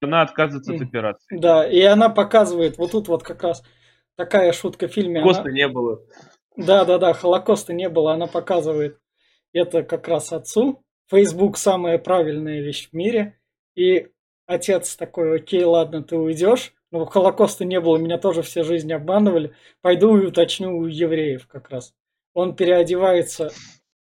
Она 0.00 0.22
отказывается 0.22 0.74
от 0.74 0.82
операции. 0.82 1.38
Да, 1.38 1.68
и 1.68 1.80
она 1.82 2.08
показывает, 2.08 2.76
вот 2.76 2.92
тут 2.92 3.08
вот 3.08 3.22
как 3.22 3.42
раз 3.42 3.62
такая 4.16 4.52
шутка 4.52 4.88
в 4.88 4.92
фильме. 4.92 5.20
Холокоста 5.20 5.48
она... 5.48 5.52
не 5.52 5.68
было. 5.68 6.00
Да, 6.56 6.84
да, 6.84 6.98
да, 6.98 7.12
Холокоста 7.12 7.72
не 7.72 7.88
было. 7.88 8.12
Она 8.12 8.26
показывает 8.26 8.98
это 9.52 9.82
как 9.82 10.08
раз 10.08 10.32
отцу. 10.32 10.82
Facebook 11.08 11.56
самая 11.56 11.98
правильная 11.98 12.60
вещь 12.62 12.88
в 12.90 12.92
мире. 12.94 13.38
И 13.74 14.08
отец 14.46 14.96
такой, 14.96 15.36
окей, 15.36 15.64
ладно, 15.64 16.02
ты 16.02 16.16
уйдешь. 16.16 16.74
Но 16.92 17.06
Холокоста 17.06 17.64
не 17.64 17.80
было, 17.80 17.96
меня 17.96 18.18
тоже 18.18 18.42
все 18.42 18.62
жизни 18.64 18.92
обманывали. 18.92 19.52
Пойду 19.80 20.18
и 20.18 20.26
уточню 20.26 20.76
у 20.76 20.86
евреев 20.86 21.46
как 21.46 21.70
раз. 21.70 21.94
Он 22.34 22.54
переодевается. 22.54 23.50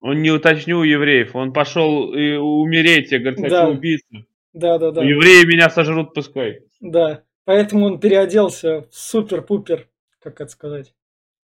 Он 0.01 0.23
не 0.23 0.31
уточню 0.31 0.79
у 0.79 0.83
евреев, 0.83 1.35
он 1.35 1.53
пошел 1.53 2.13
и 2.13 2.35
умереть, 2.35 3.11
я 3.11 3.19
говорю, 3.19 3.37
хочу 3.37 3.49
да. 3.49 3.69
убийцу. 3.69 4.25
Да, 4.53 4.79
да, 4.79 4.91
да. 4.91 5.03
Евреи 5.03 5.45
меня 5.45 5.69
сожрут, 5.69 6.15
пускай. 6.15 6.61
Да, 6.79 7.21
поэтому 7.45 7.85
он 7.85 7.99
переоделся 7.99 8.87
в 8.89 8.95
супер-пупер, 8.95 9.87
как 10.19 10.41
это 10.41 10.49
сказать. 10.49 10.95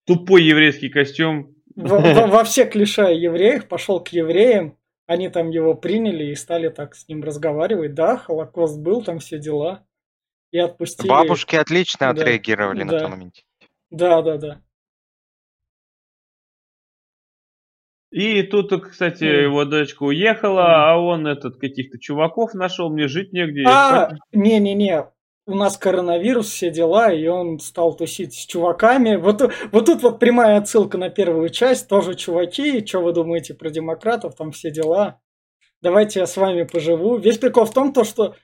Тупой 0.08 0.44
еврейский 0.44 0.90
костюм. 0.90 1.54
Во, 1.76 2.00
во, 2.00 2.28
во 2.28 2.44
все 2.44 2.66
клише 2.66 3.14
евреев 3.14 3.68
пошел 3.68 4.00
к 4.00 4.08
евреям, 4.10 4.78
они 5.06 5.30
там 5.30 5.52
его 5.52 5.76
приняли 5.76 6.26
и 6.26 6.36
стали 6.36 6.70
так 6.70 6.96
с 6.96 7.08
ним 7.08 7.24
разговаривать. 7.24 7.94
Да, 7.94 8.18
Холокост 8.18 8.80
был, 8.80 9.04
там 9.04 9.20
все 9.20 9.38
дела 9.38 9.86
и 10.56 10.60
отпустили. 10.60 11.10
Бабушки 11.10 11.58
отлично 11.58 12.14
да. 12.14 12.22
отреагировали 12.22 12.84
да. 12.84 12.86
на 12.86 13.00
том 13.00 13.12
моменте. 13.12 13.44
Да, 13.90 14.22
да, 14.22 14.38
да. 14.38 14.62
И 18.12 18.44
тут, 18.44 18.72
кстати, 18.82 19.26
mm. 19.26 19.42
его 19.44 19.66
дочка 19.66 20.04
уехала, 20.04 20.62
mm. 20.62 20.74
а 20.74 20.98
он 20.98 21.28
этот 21.28 21.58
каких-то 21.58 22.00
чуваков 22.00 22.54
нашел, 22.54 22.90
мне 22.90 23.10
жить 23.10 23.34
негде. 23.34 23.64
А, 23.68 24.12
не-не-не, 24.32 25.08
у 25.46 25.56
нас 25.56 25.78
коронавирус, 25.78 26.48
все 26.48 26.72
дела, 26.72 27.12
и 27.12 27.28
он 27.28 27.60
стал 27.60 27.94
тусить 27.98 28.34
с 28.34 28.46
чуваками. 28.46 29.18
Вот, 29.18 29.42
вот 29.74 29.86
тут 29.86 30.02
вот 30.04 30.20
прямая 30.20 30.58
отсылка 30.58 30.98
на 30.98 31.10
первую 31.10 31.50
часть, 31.50 31.90
тоже 31.90 32.16
чуваки, 32.16 32.86
что 32.86 33.02
вы 33.02 33.12
думаете 33.12 33.54
про 33.54 33.70
демократов, 33.70 34.36
там 34.36 34.54
все 34.54 34.72
дела. 34.72 35.20
Давайте 35.82 36.22
я 36.22 36.28
с 36.28 36.38
вами 36.38 36.64
поживу. 36.64 37.18
Весь 37.18 37.40
прикол 37.40 37.66
в 37.66 37.74
том, 37.74 37.92
то, 37.92 38.06
что 38.06 38.36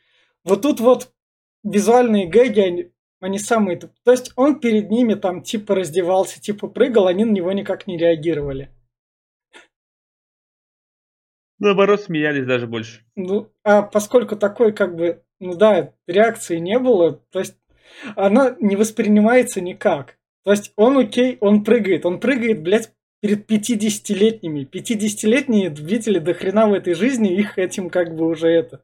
вот 0.43 0.63
тут 0.63 0.81
вот 0.81 1.07
визуальные 1.63 2.27
гэги, 2.27 2.59
они, 2.59 2.91
они 3.19 3.39
самые... 3.39 3.77
То 3.77 4.11
есть 4.11 4.31
он 4.35 4.59
перед 4.59 4.89
ними 4.89 5.13
там 5.15 5.41
типа 5.41 5.75
раздевался, 5.75 6.41
типа 6.41 6.67
прыгал, 6.67 7.07
они 7.07 7.25
на 7.25 7.31
него 7.31 7.51
никак 7.51 7.87
не 7.87 7.97
реагировали. 7.97 8.69
Наоборот, 11.59 12.01
смеялись 12.01 12.45
даже 12.45 12.65
больше. 12.65 13.05
Ну, 13.15 13.51
а 13.63 13.83
поскольку 13.83 14.35
такой 14.35 14.73
как 14.73 14.95
бы, 14.95 15.23
ну 15.39 15.55
да, 15.55 15.93
реакции 16.07 16.57
не 16.57 16.79
было, 16.79 17.21
то 17.31 17.39
есть 17.39 17.55
она 18.15 18.55
не 18.59 18.75
воспринимается 18.75 19.61
никак. 19.61 20.17
То 20.43 20.51
есть 20.51 20.73
он 20.75 20.97
окей, 20.97 21.37
он 21.39 21.63
прыгает, 21.63 22.05
он 22.05 22.19
прыгает, 22.19 22.63
блядь, 22.63 22.91
перед 23.21 23.49
50-летними. 23.49 24.65
50-летние 24.65 25.69
видели 25.69 26.17
до 26.17 26.33
хрена 26.33 26.67
в 26.67 26.73
этой 26.73 26.95
жизни, 26.95 27.35
их 27.35 27.59
этим 27.59 27.91
как 27.91 28.15
бы 28.15 28.25
уже 28.25 28.47
это. 28.47 28.83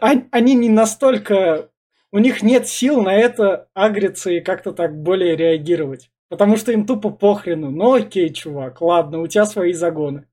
Они 0.00 0.54
не 0.54 0.68
настолько 0.68 1.70
у 2.14 2.18
них 2.18 2.44
нет 2.44 2.68
сил 2.68 3.02
на 3.02 3.12
это 3.12 3.68
агриться 3.74 4.30
и 4.30 4.40
как-то 4.40 4.72
так 4.72 4.96
более 4.96 5.34
реагировать. 5.34 6.12
Потому 6.28 6.56
что 6.56 6.70
им 6.70 6.86
тупо 6.86 7.10
похрену. 7.10 7.72
Ну 7.72 7.92
окей, 7.92 8.32
чувак, 8.32 8.80
ладно, 8.80 9.18
у 9.18 9.26
тебя 9.26 9.44
свои 9.46 9.72
загоны. 9.72 10.28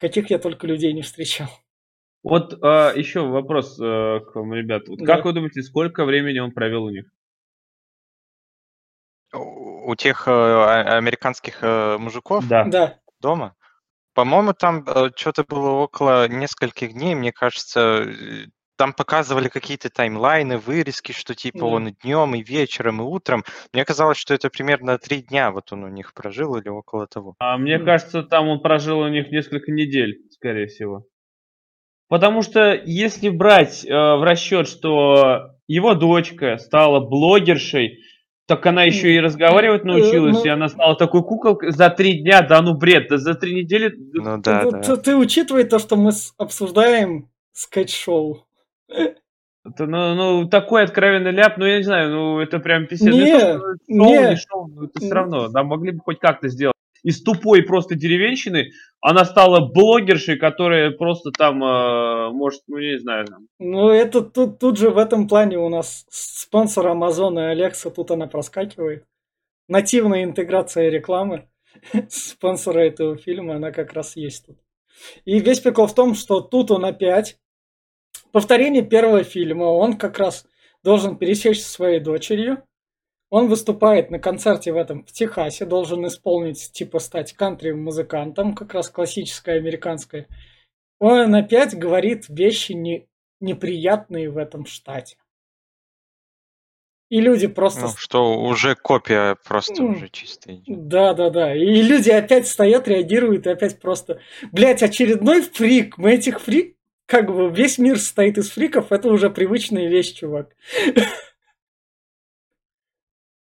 Каких 0.00 0.30
я 0.30 0.38
только 0.38 0.66
людей 0.66 0.94
не 0.94 1.02
встречал. 1.02 1.48
Вот 2.22 2.58
а, 2.62 2.94
еще 2.94 3.20
вопрос 3.20 3.78
а, 3.78 4.20
к 4.20 4.34
вам, 4.34 4.54
ребят. 4.54 4.88
Вот 4.88 5.00
да. 5.00 5.04
Как 5.04 5.26
вы 5.26 5.34
думаете, 5.34 5.60
сколько 5.62 6.06
времени 6.06 6.38
он 6.38 6.52
провел 6.52 6.84
у 6.84 6.90
них? 6.90 7.04
У 9.34 9.94
тех 9.94 10.26
э, 10.26 10.30
американских 10.30 11.58
э, 11.60 11.98
мужиков? 11.98 12.48
Да. 12.48 12.64
да. 12.64 12.98
Дома? 13.20 13.54
По-моему, 14.14 14.54
там 14.54 14.84
э, 14.86 15.10
что-то 15.14 15.44
было 15.44 15.72
около 15.72 16.28
нескольких 16.28 16.94
дней, 16.94 17.14
мне 17.14 17.30
кажется, 17.30 18.06
там 18.76 18.92
показывали 18.92 19.48
какие-то 19.48 19.90
таймлайны, 19.90 20.58
вырезки, 20.58 21.12
что 21.12 21.34
типа 21.34 21.60
да. 21.60 21.66
он 21.66 21.88
и 21.88 21.94
днем, 22.02 22.34
и 22.34 22.42
вечером, 22.42 23.00
и 23.00 23.04
утром. 23.04 23.44
Мне 23.72 23.84
казалось, 23.84 24.18
что 24.18 24.34
это 24.34 24.50
примерно 24.50 24.98
три 24.98 25.22
дня 25.22 25.50
вот 25.50 25.72
он 25.72 25.84
у 25.84 25.88
них 25.88 26.14
прожил 26.14 26.56
или 26.56 26.68
около 26.68 27.06
того. 27.06 27.34
А 27.38 27.56
мне 27.58 27.78
кажется, 27.78 28.22
там 28.22 28.48
он 28.48 28.60
прожил 28.60 29.00
у 29.00 29.08
них 29.08 29.30
несколько 29.30 29.72
недель, 29.72 30.20
скорее 30.30 30.66
всего. 30.66 31.04
Потому 32.08 32.42
что 32.42 32.72
если 32.84 33.28
брать 33.28 33.84
э, 33.84 33.90
в 33.90 34.22
расчет, 34.24 34.68
что 34.68 35.50
его 35.66 35.94
дочка 35.94 36.56
стала 36.58 37.00
блогершей, 37.00 37.98
так 38.46 38.64
она 38.64 38.84
еще 38.84 39.12
и 39.12 39.18
разговаривать 39.18 39.82
э, 39.82 39.86
научилась, 39.86 40.36
ну, 40.36 40.44
и 40.44 40.48
она 40.48 40.68
стала 40.68 40.94
такой 40.94 41.24
куколкой 41.24 41.72
за 41.72 41.90
три 41.90 42.20
дня, 42.20 42.42
да 42.42 42.62
ну 42.62 42.74
бред, 42.74 43.08
да 43.08 43.18
за 43.18 43.34
три 43.34 43.56
недели. 43.56 43.92
Ну 44.12 44.38
да, 44.40 44.62
ты, 44.62 44.70
да. 44.70 44.80
Ты, 44.82 44.96
ты 44.98 45.16
учитывай 45.16 45.64
то, 45.64 45.80
что 45.80 45.96
мы 45.96 46.12
обсуждаем 46.38 47.28
скетч-шоу. 47.52 48.45
Это, 49.76 49.86
ну, 49.86 50.14
ну, 50.14 50.48
такой 50.48 50.84
откровенный 50.84 51.32
ляп, 51.32 51.58
ну, 51.58 51.66
я 51.66 51.76
не 51.76 51.82
знаю, 51.82 52.10
ну, 52.10 52.40
это 52.40 52.60
прям 52.60 52.86
писец. 52.86 53.12
Не, 53.12 53.20
не, 53.20 53.38
шоу, 53.38 54.30
не 54.30 54.36
шоу, 54.36 54.66
но 54.68 54.84
это 54.84 54.98
все 54.98 55.12
равно, 55.12 55.48
нам 55.48 55.66
могли 55.66 55.92
бы 55.92 56.00
хоть 56.00 56.18
как-то 56.18 56.48
сделать. 56.48 56.72
Из 57.02 57.22
тупой 57.22 57.62
просто 57.62 57.94
деревенщины 57.94 58.70
она 59.02 59.26
стала 59.26 59.60
блогершей, 59.60 60.38
которая 60.38 60.92
просто 60.92 61.30
там, 61.30 61.62
э, 61.62 62.30
может, 62.30 62.62
ну, 62.68 62.78
не 62.78 62.98
знаю. 62.98 63.26
Там. 63.26 63.46
Ну, 63.58 63.90
это 63.90 64.22
тут, 64.22 64.58
тут 64.58 64.78
же 64.78 64.88
в 64.88 64.96
этом 64.96 65.28
плане 65.28 65.58
у 65.58 65.68
нас 65.68 66.06
спонсор 66.08 66.86
Amazon 66.86 67.34
и 67.34 67.54
Alexa, 67.54 67.90
тут 67.90 68.10
она 68.10 68.26
проскакивает. 68.26 69.04
Нативная 69.68 70.24
интеграция 70.24 70.88
рекламы 70.88 71.48
спонсора 72.08 72.80
этого 72.80 73.18
фильма, 73.18 73.56
она 73.56 73.72
как 73.72 73.92
раз 73.92 74.16
есть 74.16 74.46
тут. 74.46 74.56
И 75.26 75.38
весь 75.38 75.60
прикол 75.60 75.86
в 75.86 75.94
том, 75.94 76.14
что 76.14 76.40
тут 76.40 76.70
он 76.70 76.86
опять 76.86 77.38
повторение 78.36 78.82
первого 78.82 79.24
фильма. 79.24 79.64
Он 79.64 79.96
как 79.96 80.18
раз 80.18 80.44
должен 80.84 81.16
пересечься 81.16 81.64
со 81.64 81.72
своей 81.72 82.00
дочерью. 82.00 82.62
Он 83.30 83.48
выступает 83.48 84.10
на 84.10 84.18
концерте 84.18 84.74
в 84.74 84.76
этом 84.76 85.06
в 85.06 85.10
Техасе, 85.10 85.64
должен 85.64 86.06
исполнить, 86.06 86.70
типа 86.70 86.98
стать 86.98 87.32
кантри-музыкантом, 87.32 88.54
как 88.54 88.74
раз 88.74 88.90
классическое 88.90 89.56
американское. 89.56 90.28
Он 90.98 91.34
опять 91.34 91.74
говорит 91.78 92.26
вещи 92.28 92.72
не, 92.72 93.08
неприятные 93.40 94.28
в 94.28 94.36
этом 94.36 94.66
штате. 94.66 95.16
И 97.08 97.22
люди 97.22 97.46
просто... 97.46 97.86
Ну, 97.86 97.88
что 97.96 98.38
уже 98.38 98.74
копия 98.74 99.38
просто 99.48 99.82
mm. 99.82 99.96
уже 99.96 100.08
чистая. 100.10 100.60
Да, 100.66 101.14
да, 101.14 101.30
да. 101.30 101.56
И 101.56 101.80
люди 101.80 102.10
опять 102.10 102.46
стоят, 102.46 102.86
реагируют, 102.86 103.46
и 103.46 103.50
опять 103.50 103.80
просто... 103.80 104.20
Блять, 104.52 104.82
очередной 104.82 105.40
фрик. 105.40 105.96
Мы 105.96 106.12
этих 106.12 106.38
фрик 106.38 106.75
как 107.06 107.32
бы 107.32 107.50
весь 107.50 107.78
мир 107.78 107.98
состоит 107.98 108.36
из 108.38 108.50
фриков, 108.50 108.92
это 108.92 109.08
уже 109.08 109.30
привычная 109.30 109.88
вещь, 109.88 110.14
чувак. 110.14 110.54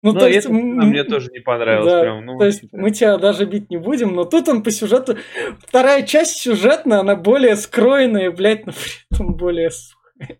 Ну, 0.04 0.14
но 0.14 0.20
то 0.20 0.28
есть, 0.28 0.46
это 0.46 0.54
мне 0.54 1.04
тоже 1.04 1.32
не 1.32 1.40
понравилось. 1.40 1.92
Да, 1.92 2.02
прям, 2.02 2.26
ну, 2.26 2.38
то 2.38 2.46
есть 2.46 2.62
типа... 2.62 2.78
мы 2.78 2.92
тебя 2.92 3.18
даже 3.18 3.46
бить 3.46 3.70
не 3.72 3.78
будем, 3.78 4.14
но 4.14 4.26
тут 4.26 4.48
он 4.48 4.62
по 4.62 4.70
сюжету... 4.70 5.18
Вторая 5.60 6.04
часть 6.04 6.38
сюжетная, 6.38 7.00
она 7.00 7.16
более 7.16 7.56
скроенная, 7.56 8.32
блядь, 8.32 8.66
но 8.68 8.74
при 8.74 8.92
этом 9.12 9.36
более 9.36 9.72
сухая. 9.72 10.40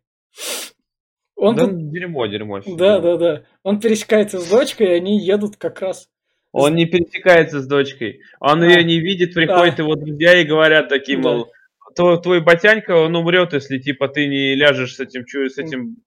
Он 1.36 1.56
да, 1.56 1.66
тут... 1.66 1.92
дерьмо, 1.92 2.28
дерьмо. 2.28 2.62
Да, 2.66 3.00
да, 3.00 3.18
да. 3.18 3.44
Он 3.64 3.80
пересекается 3.80 4.40
с 4.40 4.48
дочкой, 4.48 4.88
и 4.88 4.94
они 4.94 5.20
едут 5.20 5.58
как 5.58 5.82
раз... 5.82 6.08
Он 6.52 6.74
не 6.76 6.86
пересекается 6.86 7.60
с 7.60 7.68
дочкой. 7.68 8.22
Он 8.40 8.62
а. 8.62 8.66
ее 8.66 8.84
не 8.84 9.00
видит, 9.00 9.34
приходят 9.34 9.80
а. 9.80 9.82
его 9.82 9.96
друзья 9.96 10.40
и 10.40 10.46
говорят 10.46 10.88
такие, 10.88 11.18
мол, 11.18 11.52
твой, 11.98 12.22
твой 12.22 12.42
батянька, 12.42 12.92
он 12.96 13.16
умрет, 13.16 13.54
если 13.54 13.80
типа 13.80 14.08
ты 14.08 14.28
не 14.28 14.56
ляжешь 14.56 14.96
с 14.96 15.00
этим, 15.00 15.26
с 15.28 15.58
этим 15.58 15.98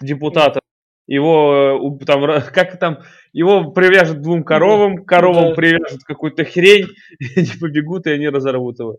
депутатом. 0.00 0.62
его 1.06 1.98
там, 2.06 2.22
как 2.52 2.78
там, 2.78 3.00
его 3.32 3.72
привяжут 3.72 4.20
двум 4.20 4.44
коровам, 4.44 5.04
коровам 5.04 5.50
да. 5.50 5.54
привяжут 5.54 6.04
какую-то 6.04 6.44
хрень, 6.44 6.86
и 7.18 7.40
они 7.40 7.50
побегут, 7.60 8.06
и 8.06 8.10
они 8.10 8.28
разорвут 8.28 8.78
его. 8.78 8.98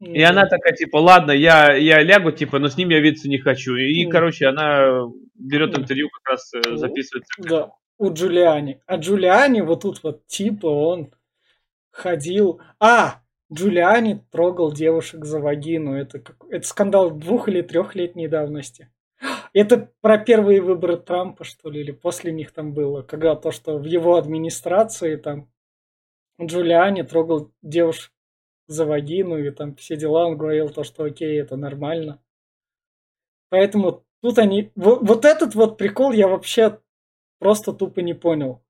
И 0.00 0.22
она 0.22 0.46
такая, 0.46 0.74
типа, 0.74 0.96
ладно, 0.96 1.30
я, 1.30 1.74
я 1.74 2.02
лягу, 2.02 2.32
типа, 2.32 2.58
но 2.58 2.68
с 2.68 2.76
ним 2.78 2.88
я 2.88 3.00
видеться 3.00 3.28
не 3.28 3.36
хочу. 3.36 3.76
И, 3.76 4.06
mm. 4.06 4.10
короче, 4.10 4.46
она 4.46 5.02
берет 5.34 5.78
интервью, 5.78 6.08
как 6.08 6.32
раз 6.32 6.54
э, 6.54 6.76
записывает. 6.76 7.26
Да, 7.36 7.72
у 7.98 8.10
Джулиани. 8.10 8.80
А 8.86 8.96
Джулиани 8.96 9.60
вот 9.60 9.82
тут 9.82 10.02
вот, 10.02 10.26
типа, 10.26 10.66
он 10.66 11.12
ходил... 11.90 12.62
А, 12.78 13.20
Джулиани 13.52 14.24
трогал 14.30 14.72
девушек 14.72 15.24
за 15.24 15.40
вагину. 15.40 15.94
Это, 15.94 16.22
это 16.50 16.66
скандал 16.66 17.10
двух- 17.10 17.48
или 17.48 17.62
трехлетней 17.62 18.28
давности. 18.28 18.90
Это 19.52 19.90
про 20.00 20.18
первые 20.18 20.62
выборы 20.62 20.96
Трампа, 20.96 21.44
что 21.44 21.68
ли, 21.70 21.80
или 21.80 21.90
после 21.90 22.32
них 22.32 22.52
там 22.52 22.72
было, 22.72 23.02
когда 23.02 23.34
то, 23.34 23.50
что 23.50 23.76
в 23.76 23.84
его 23.84 24.16
администрации 24.16 25.16
там 25.16 25.50
Джулиани 26.40 27.02
трогал 27.02 27.50
девушек 27.60 28.12
за 28.66 28.86
вагину 28.86 29.36
и 29.36 29.50
там 29.50 29.74
все 29.74 29.96
дела, 29.96 30.26
он 30.26 30.38
говорил 30.38 30.70
то, 30.70 30.84
что 30.84 31.04
окей, 31.04 31.40
это 31.40 31.56
нормально. 31.56 32.22
Поэтому 33.48 34.04
тут 34.22 34.38
они... 34.38 34.70
Вот, 34.76 35.00
вот 35.02 35.24
этот 35.24 35.56
вот 35.56 35.76
прикол 35.76 36.12
я 36.12 36.28
вообще 36.28 36.80
просто 37.40 37.72
тупо 37.72 38.00
не 38.00 38.14
понял. 38.14 38.62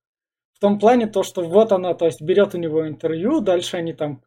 В 0.54 0.58
том 0.58 0.78
плане 0.78 1.06
то, 1.06 1.22
что 1.22 1.42
вот 1.42 1.72
она, 1.72 1.92
то 1.94 2.06
есть 2.06 2.22
берет 2.22 2.54
у 2.54 2.58
него 2.58 2.88
интервью, 2.88 3.40
дальше 3.40 3.76
они 3.76 3.92
там 3.92 4.22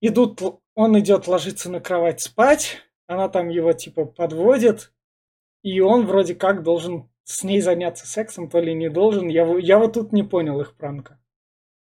идут, 0.00 0.40
он 0.74 0.98
идет 0.98 1.26
ложиться 1.26 1.70
на 1.70 1.80
кровать 1.80 2.20
спать, 2.20 2.78
она 3.06 3.28
там 3.28 3.48
его 3.48 3.72
типа 3.72 4.04
подводит, 4.04 4.92
и 5.62 5.80
он 5.80 6.06
вроде 6.06 6.34
как 6.34 6.62
должен 6.62 7.08
с 7.24 7.42
ней 7.42 7.60
заняться 7.60 8.06
сексом, 8.06 8.48
то 8.48 8.58
ли 8.60 8.74
не 8.74 8.88
должен. 8.88 9.28
Я, 9.28 9.46
я 9.58 9.78
вот 9.78 9.94
тут 9.94 10.12
не 10.12 10.22
понял 10.22 10.60
их 10.60 10.74
пранка. 10.74 11.20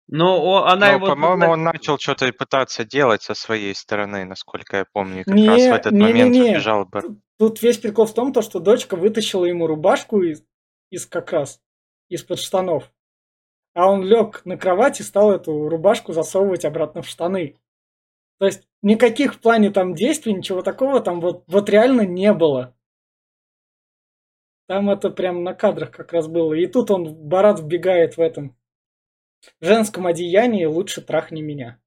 Ну, 0.09 0.57
она 0.57 0.87
Но, 0.87 0.93
его... 0.95 1.07
по-моему, 1.07 1.49
он 1.51 1.64
начал 1.64 1.99
что-то 1.99 2.33
пытаться 2.33 2.85
делать 2.85 3.23
со 3.23 3.35
своей 3.35 3.75
стороны, 3.75 4.25
насколько 4.25 4.79
я 4.79 4.85
помню. 4.93 5.25
Как 5.25 5.35
не, 5.35 5.49
раз 5.49 5.62
в 5.62 5.73
этот 5.73 5.93
не, 5.93 6.03
момент 6.03 6.33
не, 6.33 6.41
не. 6.41 6.51
убежал 6.53 6.85
бы. 6.85 7.03
Тут 7.39 7.61
весь 7.61 7.79
прикол 7.79 8.07
в 8.07 8.14
том, 8.14 8.33
то, 8.33 8.43
что 8.43 8.61
дочка 8.61 8.97
вытащила 8.97 9.45
ему 9.45 9.67
рубашку 9.67 10.23
из, 10.23 10.45
из 10.91 11.07
как 11.07 11.33
раз 11.33 11.61
из-под 12.09 12.39
штанов. 12.39 12.93
А 13.75 13.91
он 13.91 14.05
лег 14.05 14.43
на 14.45 14.57
кровать 14.57 15.01
и 15.01 15.03
стал 15.03 15.33
эту 15.33 15.69
рубашку 15.69 16.12
засовывать 16.12 16.64
обратно 16.64 17.03
в 17.03 17.09
штаны. 17.09 17.59
То 18.39 18.47
есть 18.47 18.66
никаких 18.82 19.34
в 19.34 19.41
плане 19.41 19.70
там 19.70 19.95
действий, 19.95 20.34
ничего 20.34 20.62
такого 20.62 21.01
там 21.01 21.20
вот, 21.20 21.45
вот 21.47 21.68
реально 21.68 22.03
не 22.03 22.32
было. 22.32 22.74
Там 24.68 24.91
это 24.91 25.11
прям 25.11 25.45
на 25.45 25.55
кадрах 25.55 25.91
как 25.91 26.12
раз 26.12 26.26
было. 26.26 26.53
И 26.55 26.66
тут 26.66 26.91
он, 26.91 27.14
Барат 27.14 27.61
вбегает 27.61 28.16
в 28.16 28.20
этом 28.20 28.57
в 29.61 29.66
женском 29.66 30.07
одеянии 30.07 30.64
лучше 30.64 31.03
трахни 31.03 31.41
меня. 31.41 31.78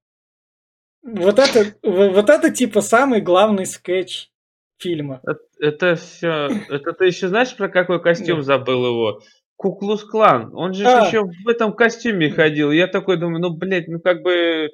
Вот 1.02 1.38
это, 1.38 1.74
вот 1.82 2.28
это 2.28 2.50
типа 2.50 2.80
самый 2.80 3.20
главный 3.20 3.66
скетч 3.66 4.30
фильма. 4.78 5.20
Это, 5.24 5.40
это 5.58 5.94
все. 5.96 6.48
Это 6.68 6.92
ты 6.92 7.06
еще 7.06 7.28
знаешь 7.28 7.56
про 7.56 7.68
какой 7.68 8.02
костюм 8.02 8.42
забыл 8.42 8.86
его? 8.86 9.20
Куклус 9.56 10.04
Клан. 10.04 10.54
Он 10.54 10.72
же 10.72 10.86
а. 10.86 11.06
еще 11.06 11.22
в 11.22 11.48
этом 11.48 11.74
костюме 11.74 12.30
ходил. 12.30 12.70
Я 12.70 12.86
такой 12.86 13.18
думаю, 13.18 13.40
ну 13.40 13.50
блядь, 13.50 13.88
ну 13.88 14.00
как 14.00 14.22
бы 14.22 14.70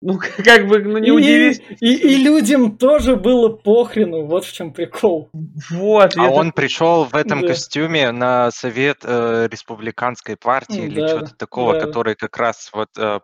ну, 0.00 0.18
как 0.44 0.66
бы, 0.66 0.78
ну 0.80 0.98
не 0.98 1.10
удивись. 1.10 1.60
И, 1.80 1.94
и, 1.94 2.14
и 2.14 2.16
людям 2.16 2.76
тоже 2.76 3.16
было 3.16 3.48
похрену, 3.48 4.24
вот 4.24 4.44
в 4.44 4.52
чем 4.52 4.72
прикол. 4.72 5.30
Вот. 5.70 6.16
А 6.16 6.30
он 6.30 6.52
пришел 6.52 7.04
в 7.04 7.14
этом 7.14 7.42
да. 7.42 7.48
костюме 7.48 8.10
на 8.12 8.50
совет 8.50 8.98
э, 9.04 9.48
республиканской 9.50 10.36
партии 10.36 10.80
да, 10.80 10.86
или 10.86 11.06
что-то 11.06 11.34
такого, 11.36 11.74
да. 11.74 11.80
который 11.80 12.14
как 12.14 12.36
раз 12.36 12.70
вот 12.72 12.88
э, 12.96 13.20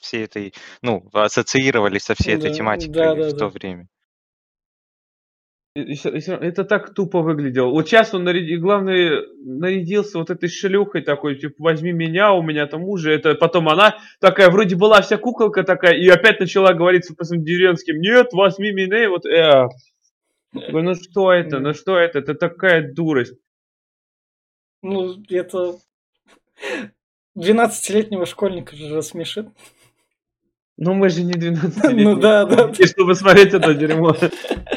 всей 0.00 0.24
этой, 0.24 0.54
ну, 0.82 1.08
ассоциировались 1.12 2.04
со 2.04 2.14
всей 2.14 2.36
да, 2.36 2.46
этой 2.48 2.56
тематикой 2.56 2.94
да, 2.94 3.14
да, 3.14 3.28
в 3.28 3.32
то 3.32 3.38
да. 3.38 3.48
время. 3.48 3.88
Это 5.76 6.64
так 6.64 6.94
тупо 6.94 7.20
выглядело. 7.20 7.68
Вот 7.68 7.86
сейчас 7.86 8.14
он 8.14 8.24
нарядил, 8.24 8.60
главное, 8.60 9.24
нарядился 9.44 10.16
вот 10.18 10.30
этой 10.30 10.48
шлюхой 10.48 11.02
такой, 11.02 11.36
типа, 11.36 11.54
возьми 11.58 11.92
меня, 11.92 12.32
у 12.32 12.42
меня 12.42 12.66
там 12.66 12.80
мужа. 12.80 13.10
Это 13.10 13.34
потом 13.34 13.68
она 13.68 13.98
такая, 14.18 14.48
вроде 14.48 14.74
была 14.74 15.02
вся 15.02 15.18
куколка 15.18 15.64
такая, 15.64 15.92
и 15.94 16.08
опять 16.08 16.40
начала 16.40 16.72
говорить 16.72 17.04
с 17.04 17.28
деревенским, 17.30 18.00
нет, 18.00 18.32
возьми 18.32 18.72
меня, 18.72 19.10
вот, 19.10 19.26
э. 19.26 19.68
Ну 20.52 20.94
что 20.94 21.32
это, 21.32 21.58
ну 21.58 21.74
что 21.74 21.98
это, 21.98 22.20
это 22.20 22.34
такая 22.34 22.90
дурость. 22.94 23.34
Ну, 24.80 25.14
это 25.28 25.76
12-летнего 27.36 28.24
школьника 28.24 28.74
же 28.74 28.94
рассмешит. 28.94 29.48
Ну 30.76 30.92
мы 30.92 31.08
же 31.08 31.22
не 31.22 31.32
12 31.32 31.84
Ну 31.94 32.16
да, 32.16 32.44
да. 32.44 32.70
И 32.78 32.86
чтобы 32.86 33.14
смотреть 33.14 33.54
это 33.54 33.74
дерьмо. 33.74 34.14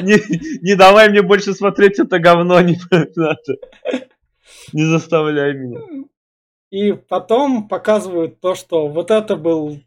Не, 0.00 0.16
не 0.62 0.74
давай 0.74 1.10
мне 1.10 1.22
больше 1.22 1.52
смотреть 1.52 1.98
это 1.98 2.18
говно, 2.18 2.60
не 2.60 2.78
надо. 3.16 3.56
Не 4.72 4.84
заставляй 4.84 5.54
меня. 5.54 5.80
И 6.70 6.92
потом 6.92 7.68
показывают 7.68 8.40
то, 8.40 8.54
что 8.54 8.86
вот 8.88 9.10
это 9.10 9.36
был 9.36 9.80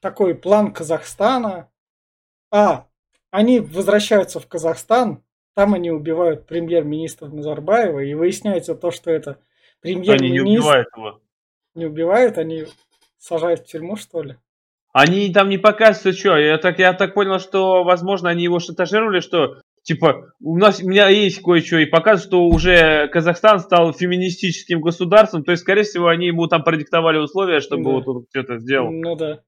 такой 0.00 0.34
план 0.34 0.72
Казахстана. 0.72 1.68
А, 2.50 2.86
они 3.30 3.60
возвращаются 3.60 4.40
в 4.40 4.46
Казахстан, 4.46 5.22
там 5.54 5.74
они 5.74 5.90
убивают 5.90 6.46
премьер-министра 6.46 7.26
Назарбаева, 7.26 7.98
и 7.98 8.14
выясняется 8.14 8.74
то, 8.74 8.90
что 8.90 9.10
это 9.10 9.38
премьер-министр... 9.80 10.24
Они 10.24 10.30
не 10.30 10.40
убивают 10.40 10.88
его. 10.96 11.20
Не 11.74 11.86
убивают, 11.86 12.38
они 12.38 12.66
сажают 13.18 13.60
в 13.60 13.66
тюрьму, 13.66 13.96
что 13.96 14.22
ли? 14.22 14.36
Они 14.92 15.32
там 15.32 15.48
не 15.48 15.58
показывают, 15.58 16.18
что. 16.18 16.36
Я 16.36 16.58
так, 16.58 16.78
я 16.78 16.92
так 16.92 17.14
понял, 17.14 17.38
что, 17.38 17.84
возможно, 17.84 18.30
они 18.30 18.44
его 18.44 18.58
шантажировали, 18.58 19.20
что 19.20 19.60
типа, 19.88 20.32
у 20.40 20.58
нас 20.58 20.82
у 20.82 20.86
меня 20.88 21.08
есть 21.08 21.40
кое-что, 21.42 21.78
и 21.78 21.86
показывают, 21.86 22.28
что 22.28 22.46
уже 22.46 23.08
Казахстан 23.08 23.58
стал 23.58 23.94
феминистическим 23.94 24.82
государством, 24.82 25.44
то 25.44 25.52
есть, 25.52 25.62
скорее 25.62 25.84
всего, 25.84 26.08
они 26.08 26.26
ему 26.26 26.46
там 26.46 26.62
продиктовали 26.62 27.16
условия, 27.16 27.60
чтобы 27.60 27.84
да. 27.84 27.90
вот 27.90 28.08
он 28.08 28.26
что-то 28.28 28.58
сделал. 28.58 28.90
Ну 28.92 29.16
да. 29.16 29.40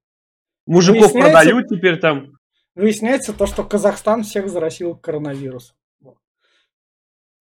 Мужиков 0.67 1.13
продают 1.13 1.69
теперь 1.69 1.99
там. 1.99 2.33
Выясняется 2.75 3.35
то, 3.35 3.47
что 3.47 3.65
Казахстан 3.65 4.23
всех 4.23 4.49
заразил 4.49 4.97
коронавирус. 4.97 5.75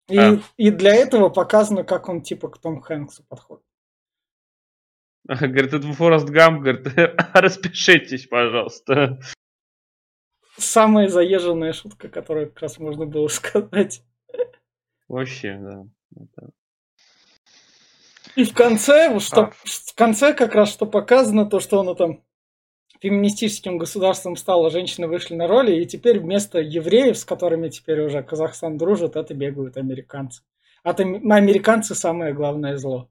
И, 0.08 0.18
а. 0.18 0.38
и 0.56 0.70
для 0.70 0.94
этого 0.94 1.30
показано, 1.30 1.82
как 1.82 2.08
он 2.08 2.20
типа 2.20 2.48
к 2.48 2.58
Том 2.58 2.80
Хэнксу 2.80 3.24
подходит. 3.28 3.64
Говорит, 5.26 5.72
это 5.72 5.92
Форест 5.92 6.28
Гамп, 6.28 6.62
говорит, 6.62 6.86
распишитесь, 7.34 8.26
пожалуйста. 8.26 9.18
Самая 10.56 11.08
заезженная 11.08 11.72
шутка, 11.72 12.08
которую 12.08 12.48
как 12.48 12.60
раз 12.60 12.78
можно 12.78 13.06
было 13.06 13.28
сказать. 13.28 14.02
Вообще, 15.08 15.58
да. 15.60 15.84
Это... 16.14 16.50
И 18.36 18.44
в 18.44 18.52
конце, 18.52 19.18
что, 19.20 19.42
а. 19.42 19.52
в 19.64 19.94
конце 19.94 20.34
как 20.34 20.54
раз 20.54 20.72
что 20.72 20.86
показано, 20.86 21.46
то, 21.46 21.58
что 21.60 21.80
оно 21.80 21.94
там 21.94 22.22
феминистическим 23.00 23.78
государством 23.78 24.36
стало, 24.36 24.70
женщины 24.70 25.06
вышли 25.06 25.34
на 25.34 25.46
роли, 25.46 25.80
и 25.80 25.86
теперь 25.86 26.20
вместо 26.20 26.58
евреев, 26.58 27.16
с 27.16 27.24
которыми 27.24 27.68
теперь 27.68 28.00
уже 28.02 28.22
Казахстан 28.22 28.76
дружит, 28.76 29.16
это 29.16 29.34
бегают 29.34 29.76
американцы. 29.76 30.42
А 30.82 30.90
американцы 30.90 31.94
самое 31.94 32.34
главное 32.34 32.76
зло 32.76 33.08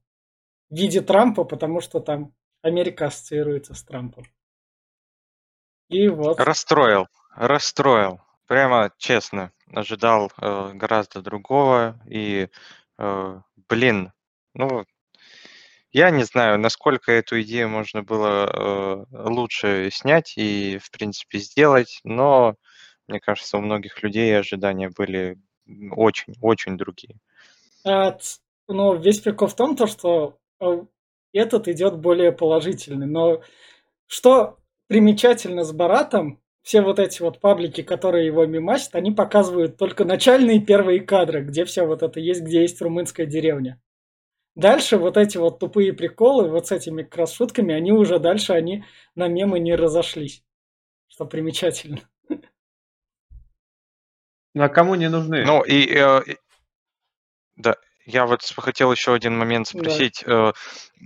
в 0.74 0.76
виде 0.76 1.02
Трампа, 1.02 1.44
потому 1.44 1.82
что 1.82 2.00
там 2.00 2.34
Америка 2.64 3.06
ассоциируется 3.06 3.76
с 3.76 3.84
Трампом. 3.84 4.26
И 5.90 6.08
вот. 6.08 6.40
Расстроил, 6.40 7.08
расстроил. 7.36 8.22
Прямо 8.48 8.92
честно, 8.98 9.52
ожидал 9.72 10.32
э, 10.42 10.72
гораздо 10.74 11.22
другого. 11.22 12.00
И, 12.08 12.50
э, 12.98 13.42
блин, 13.70 14.12
ну, 14.56 14.86
я 15.92 16.10
не 16.10 16.24
знаю, 16.24 16.58
насколько 16.58 17.12
эту 17.12 17.40
идею 17.44 17.70
можно 17.70 18.02
было 18.02 18.50
э, 18.50 19.06
лучше 19.30 19.90
снять 19.92 20.34
и, 20.38 20.80
в 20.80 20.90
принципе, 20.90 21.38
сделать, 21.38 22.00
но 22.04 22.56
мне 23.08 23.20
кажется, 23.20 23.58
у 23.58 23.62
многих 23.62 24.02
людей 24.02 24.36
ожидания 24.40 24.90
были 24.90 25.38
очень-очень 25.92 26.78
другие. 26.78 27.16
А, 27.86 28.18
но 28.68 28.96
весь 28.96 29.20
прикол 29.20 29.48
в 29.50 29.56
том, 29.56 29.76
то, 29.76 29.86
что 29.86 30.40
этот 31.34 31.68
идет 31.68 31.98
более 31.98 32.32
положительный. 32.32 33.08
Но 33.08 33.42
что 34.08 34.58
примечательно 34.88 35.64
с 35.64 35.72
Баратом, 35.72 36.42
все 36.62 36.82
вот 36.82 37.00
эти 37.00 37.22
вот 37.22 37.40
паблики, 37.40 37.82
которые 37.82 38.26
его 38.26 38.46
мимасят, 38.46 38.96
они 38.96 39.12
показывают 39.12 39.78
только 39.78 40.06
начальные 40.06 40.62
первые 40.62 41.02
кадры, 41.02 41.44
где 41.44 41.66
все 41.66 41.86
вот 41.86 42.04
это 42.04 42.20
есть, 42.20 42.42
где 42.42 42.62
есть 42.62 42.82
румынская 42.82 43.26
деревня. 43.26 43.82
Дальше 44.56 44.98
вот 44.98 45.18
эти 45.18 45.38
вот 45.38 45.60
тупые 45.60 45.94
приколы, 45.94 46.50
вот 46.50 46.68
с 46.68 46.72
этими 46.72 47.08
шутками, 47.26 47.74
они 47.74 47.92
уже 47.92 48.20
дальше, 48.20 48.54
они 48.54 48.86
на 49.16 49.28
мемы 49.28 49.60
не 49.60 49.76
разошлись. 49.76 50.44
Что 51.08 51.26
примечательно. 51.26 52.02
Ну 54.56 54.64
а 54.64 54.70
кому 54.70 54.94
не 54.94 55.10
нужны? 55.10 55.44
Ну 55.44 55.64
и, 55.64 55.92
э, 55.96 56.22
да, 57.56 57.76
я 58.06 58.26
вот 58.26 58.42
хотел 58.58 58.92
еще 58.92 59.14
один 59.14 59.38
момент 59.38 59.68
спросить, 59.68 60.24
э, 60.26 60.52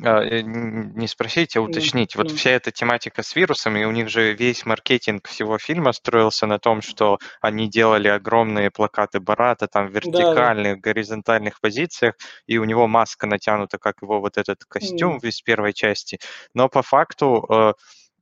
э, 0.03 0.41
не 0.41 1.07
спросить, 1.07 1.55
а 1.55 1.61
уточнить. 1.61 2.15
Вот 2.15 2.29
ну. 2.29 2.35
вся 2.35 2.51
эта 2.51 2.71
тематика 2.71 3.23
с 3.23 3.35
вирусами, 3.35 3.83
у 3.85 3.91
них 3.91 4.09
же 4.09 4.33
весь 4.33 4.65
маркетинг 4.65 5.27
всего 5.27 5.57
фильма 5.57 5.91
строился 5.93 6.47
на 6.47 6.59
том, 6.59 6.81
что 6.81 7.19
они 7.41 7.69
делали 7.69 8.07
огромные 8.07 8.71
плакаты 8.71 9.19
Барата 9.19 9.67
там 9.67 9.87
в 9.87 9.91
Да, 9.91 9.95
да. 9.95 9.99
вертикальных, 9.99 10.79
горизонтальных 10.79 11.59
позициях, 11.61 12.15
и 12.47 12.57
у 12.57 12.63
него 12.63 12.87
маска 12.87 13.27
натянута, 13.27 13.77
как 13.77 13.95
его 14.01 14.19
вот 14.19 14.37
этот 14.37 14.65
костюм 14.65 15.15
М. 15.15 15.19
из 15.19 15.41
первой 15.41 15.73
части. 15.73 16.19
Но 16.53 16.69
по 16.69 16.81
факту 16.81 17.45
э, 17.49 17.73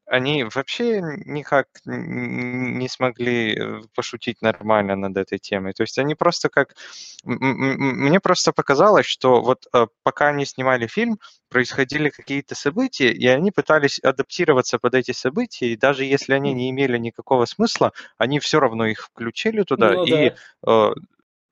они 0.07 0.43
вообще 0.43 1.01
никак 1.25 1.67
не 1.85 2.87
смогли 2.87 3.55
э, 3.57 3.81
пошутить 3.95 4.41
нормально 4.41 4.95
над 4.95 5.17
этой 5.17 5.39
темой. 5.39 5.73
То 5.73 5.83
есть 5.83 5.97
они 5.97 6.15
просто 6.15 6.49
как... 6.49 6.75
Мне 7.23 8.19
просто 8.19 8.51
показалось, 8.51 9.05
что 9.05 9.41
вот 9.41 9.65
э, 9.73 9.87
пока 10.03 10.27
они 10.27 10.45
снимали 10.45 10.87
фильм, 10.87 11.19
происходили 11.49 12.09
какие-то 12.09 12.53
события, 12.53 13.11
и 13.11 13.25
они 13.27 13.51
пытались 13.51 13.99
адаптироваться 13.99 14.77
под 14.77 14.93
эти 14.93 15.11
события, 15.11 15.67
и 15.67 15.77
даже 15.77 16.05
если 16.05 16.33
они 16.33 16.53
не 16.53 16.69
имели 16.69 16.97
никакого 16.97 17.45
смысла, 17.45 17.91
они 18.17 18.39
все 18.39 18.59
равно 18.59 18.85
их 18.85 19.05
включили 19.05 19.63
туда, 19.63 19.91
Ну 19.91 20.05
и, 20.05 20.33
да. 20.61 20.91
э, 20.91 20.93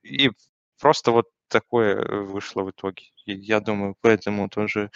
и 0.04 0.32
просто 0.80 1.12
вот 1.12 1.28
такое 1.54 1.96
э, 1.96 2.22
вышло 2.22 2.64
в 2.64 2.72
итоге. 2.72 3.04
И 3.26 3.34
я 3.34 3.62
думаю, 3.62 3.96
поэтому 4.02 4.50
тоже 4.50 4.92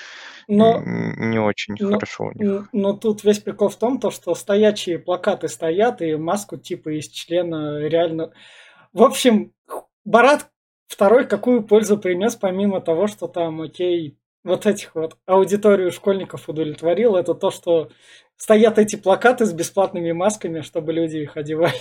Но 0.47 0.81
не 0.83 1.39
очень 1.39 1.75
Но, 1.79 1.93
хорошо 1.93 2.25
у 2.25 2.31
них. 2.33 2.67
но 2.73 2.93
тут 2.93 3.23
весь 3.23 3.39
прикол 3.39 3.69
в 3.69 3.77
том, 3.77 3.99
то, 3.99 4.11
что 4.11 4.35
стоячие 4.35 4.99
плакаты 4.99 5.47
стоят, 5.47 6.01
и 6.01 6.15
маску 6.15 6.57
типа 6.57 6.97
из 6.97 7.07
члена 7.07 7.87
реально... 7.87 8.33
В 8.91 9.03
общем, 9.03 9.53
Барат 10.03 10.49
второй 10.87 11.27
какую 11.27 11.63
пользу 11.63 11.97
принес, 11.97 12.35
помимо 12.35 12.81
того, 12.81 13.07
что 13.07 13.27
там, 13.27 13.61
окей, 13.61 14.17
вот 14.43 14.65
этих 14.65 14.95
вот 14.95 15.17
аудиторию 15.25 15.91
школьников 15.91 16.49
удовлетворил, 16.49 17.15
это 17.15 17.33
то, 17.33 17.51
что 17.51 17.89
стоят 18.37 18.77
эти 18.79 18.95
плакаты 18.95 19.45
с 19.45 19.53
бесплатными 19.53 20.11
масками, 20.11 20.61
чтобы 20.61 20.93
люди 20.93 21.17
их 21.17 21.37
одевали. 21.37 21.79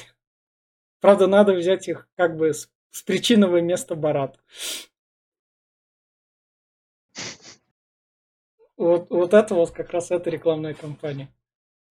Правда, 1.00 1.26
надо 1.26 1.52
взять 1.52 1.88
их 1.88 2.08
как 2.16 2.36
бы 2.36 2.52
с, 2.52 2.68
с 2.90 3.02
причинового 3.02 3.60
места 3.60 3.94
Барат. 3.94 4.38
Вот, 8.76 9.08
вот 9.08 9.32
это 9.32 9.54
вот 9.54 9.70
как 9.70 9.90
раз 9.90 10.10
эта 10.10 10.28
рекламная 10.28 10.74
кампания. 10.74 11.32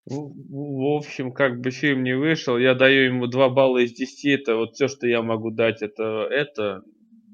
В 0.06 0.32
в 0.50 0.98
общем, 0.98 1.32
как 1.34 1.60
бы 1.60 1.72
фильм 1.72 2.04
не 2.04 2.16
вышел, 2.16 2.58
я 2.60 2.76
даю 2.76 3.06
ему 3.06 3.26
2 3.26 3.50
балла 3.50 3.80
из 3.80 3.94
10. 3.94 4.42
Это 4.42 4.56
вот 4.56 4.76
все, 4.76 4.88
что 4.88 5.08
я 5.08 5.24
могу 5.24 5.50
дать, 5.50 5.82
это 5.82 6.28
это. 6.30 6.84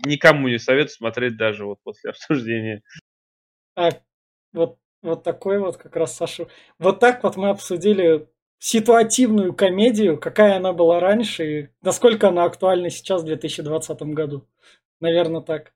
Никому 0.05 0.47
не 0.47 0.57
советую 0.57 0.89
смотреть 0.89 1.37
даже 1.37 1.65
вот 1.65 1.79
после 1.83 2.09
обсуждения. 2.11 2.81
А 3.75 3.89
вот, 4.53 4.77
вот 5.01 5.23
такой 5.23 5.59
вот 5.59 5.77
как 5.77 5.95
раз 5.95 6.15
Саша. 6.15 6.47
Вот 6.79 6.99
так 6.99 7.23
вот 7.23 7.35
мы 7.35 7.49
обсудили 7.49 8.27
ситуативную 8.61 9.53
комедию, 9.53 10.19
какая 10.19 10.57
она 10.57 10.71
была 10.71 10.99
раньше 10.99 11.43
и 11.45 11.69
насколько 11.81 12.27
она 12.27 12.43
актуальна 12.43 12.91
сейчас 12.91 13.23
в 13.23 13.25
2020 13.25 14.01
году. 14.13 14.47
Наверное, 14.99 15.41
так. 15.41 15.73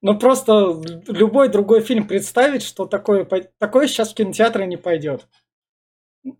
Ну 0.00 0.16
просто 0.16 0.80
любой 1.08 1.48
другой 1.48 1.80
фильм 1.80 2.06
представить, 2.06 2.62
что 2.62 2.86
такое, 2.86 3.26
такое 3.58 3.88
сейчас 3.88 4.12
в 4.12 4.14
кинотеатры 4.14 4.66
не 4.66 4.76
пойдет. 4.76 5.26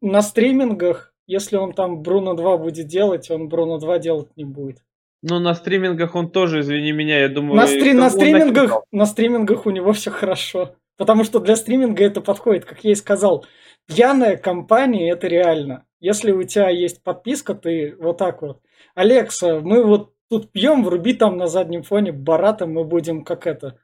На 0.01 0.23
стримингах, 0.23 1.13
если 1.27 1.57
он 1.57 1.73
там 1.73 2.01
Бруно 2.03 2.35
2 2.35 2.57
будет 2.57 2.87
делать, 2.87 3.29
он 3.29 3.49
Бруно 3.49 3.79
2 3.79 3.99
делать 3.99 4.29
не 4.37 4.45
будет. 4.45 4.79
Ну, 5.23 5.41
на 5.41 5.53
стримингах 5.55 6.15
он 6.15 6.31
тоже, 6.31 6.61
извини 6.61 6.93
меня, 6.93 7.19
я 7.19 7.29
думаю... 7.29 7.57
На, 7.57 7.67
стри- 7.67 7.93
на 7.93 8.09
стримингах, 8.09 8.85
на 8.93 9.05
стримингах 9.05 9.67
у 9.67 9.71
него 9.71 9.93
все 9.93 10.13
хорошо. 10.13 10.77
Потому 10.99 11.25
что 11.25 11.39
для 11.39 11.57
стриминга 11.57 12.05
это 12.05 12.21
подходит, 12.21 12.67
как 12.67 12.85
я 12.85 12.91
и 12.93 12.95
сказал. 12.97 13.47
Пьяная 13.87 14.37
компания 14.37 15.11
это 15.11 15.29
реально. 15.29 15.85
Если 16.01 16.33
у 16.33 16.43
тебя 16.43 16.69
есть 16.69 17.03
подписка, 17.03 17.55
ты 17.55 17.97
вот 17.99 18.19
так 18.19 18.43
вот. 18.43 18.61
Алекса, 18.95 19.61
мы 19.61 19.85
вот 19.85 20.13
тут 20.29 20.53
пьем, 20.53 20.85
вруби 20.85 21.15
там 21.15 21.39
на 21.39 21.47
заднем 21.47 21.83
фоне 21.85 22.13
Барата, 22.13 22.67
мы 22.67 22.85
будем 22.85 23.25
как 23.25 23.47
это 23.47 23.79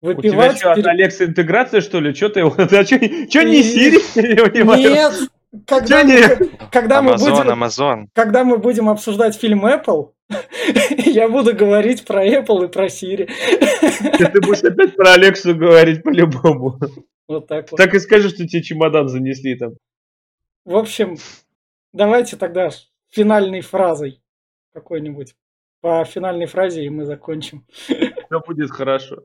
У 0.00 0.06
тебя 0.06 0.14
выпивать. 0.14 0.58
что, 0.58 0.70
от 0.70 0.76
перед- 0.76 0.88
Алекса 0.88 1.24
интеграция, 1.26 1.80
что 1.80 2.00
ли? 2.00 2.14
Что 2.14 2.28
ты 2.30 2.40
его... 2.40 2.54
А 2.58 2.84
чё, 2.84 2.98
чё 3.28 3.42
не 3.42 3.62
Сири? 3.62 3.98
Нет, 4.78 5.28
когда, 5.66 6.02
мы, 6.04 6.50
когда, 6.70 7.02
мы 7.02 7.10
Амазон, 7.10 7.30
будем, 7.30 7.50
Амазон. 7.50 8.08
когда 8.14 8.44
мы 8.44 8.56
будем 8.58 8.88
обсуждать 8.88 9.36
фильм 9.36 9.66
Apple, 9.66 10.12
я 10.96 11.28
буду 11.28 11.54
говорить 11.54 12.06
про 12.06 12.26
Apple 12.26 12.64
и 12.64 12.68
про 12.68 12.86
Siri. 12.86 13.30
Ты 14.18 14.40
будешь 14.40 14.64
опять 14.64 14.96
про 14.96 15.12
Алексу 15.12 15.54
говорить 15.54 16.02
по-любому. 16.02 16.78
Вот 17.28 17.46
так 17.46 17.70
вот. 17.70 17.76
Так 17.76 17.94
и 17.94 17.98
скажи, 17.98 18.30
что 18.30 18.46
тебе 18.46 18.62
чемодан 18.62 19.08
занесли 19.08 19.56
там. 19.56 19.74
В 20.64 20.76
общем, 20.76 21.16
давайте 21.92 22.36
тогда 22.36 22.70
финальной 23.10 23.60
фразой 23.60 24.22
какой-нибудь. 24.72 25.34
По 25.80 26.04
финальной 26.04 26.46
фразе 26.46 26.84
и 26.84 26.88
мы 26.88 27.04
закончим. 27.04 27.66
Все 27.72 28.40
будет 28.46 28.70
хорошо. 28.70 29.20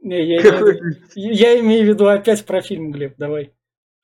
Не, 0.00 0.22
я, 0.26 0.40
имею, 0.40 1.00
я 1.14 1.60
имею 1.60 1.86
в 1.86 1.88
виду 1.88 2.06
опять 2.06 2.44
про 2.44 2.60
фильм, 2.60 2.90
Глеб, 2.90 3.14
давай. 3.16 3.54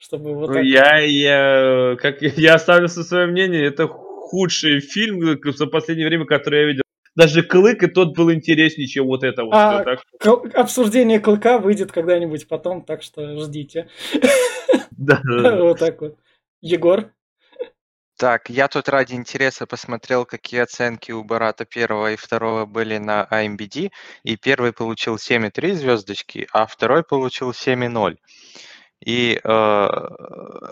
Чтобы 0.01 0.34
вот 0.34 0.48
Ну, 0.48 0.55
так. 0.55 0.64
я, 0.64 0.96
я, 0.96 1.96
как 1.96 2.22
я 2.22 2.55
оставлю 2.55 2.88
свое 2.88 3.26
мнение, 3.26 3.66
это 3.66 3.86
худший 3.86 4.80
фильм 4.80 5.38
за 5.44 5.66
последнее 5.66 6.09
время, 6.09 6.24
который 6.24 6.61
я 6.61 6.66
видел. 6.66 6.82
Даже 7.14 7.42
Клык 7.42 7.82
и 7.82 7.86
тот 7.86 8.16
был 8.16 8.32
интереснее, 8.32 8.86
чем 8.86 9.07
вот 9.07 9.24
это 9.24 9.44
вот. 9.44 9.53
А, 9.53 9.84
так 9.84 9.98
что, 10.01 10.18
Кл- 10.18 10.51
Обсуждение 10.55 11.20
клыка 11.20 11.59
выйдет 11.59 11.92
когда-нибудь 11.92 12.48
потом, 12.48 12.82
так 12.82 13.03
что 13.03 13.36
ждите. 13.40 13.88
да. 14.92 15.20
Вот 15.24 15.78
так 15.78 16.01
вот. 16.01 16.16
Егор? 16.62 17.12
Так, 18.16 18.48
я 18.48 18.68
тут 18.68 18.88
ради 18.88 19.14
интереса 19.14 19.66
посмотрел, 19.66 20.24
какие 20.24 20.61
оценки 20.61 21.11
у 21.12 21.24
Барата 21.24 21.64
первого 21.64 22.12
и 22.12 22.16
второго 22.16 22.64
были 22.64 22.98
на 22.98 23.26
IMDb, 23.30 23.90
и 24.22 24.36
первый 24.36 24.72
получил 24.72 25.16
7,3 25.16 25.72
звездочки, 25.72 26.46
а 26.53 26.66
второй 26.66 27.03
получил 27.03 27.51
7,0. 27.51 28.16
И 29.05 29.40
э, 29.42 29.88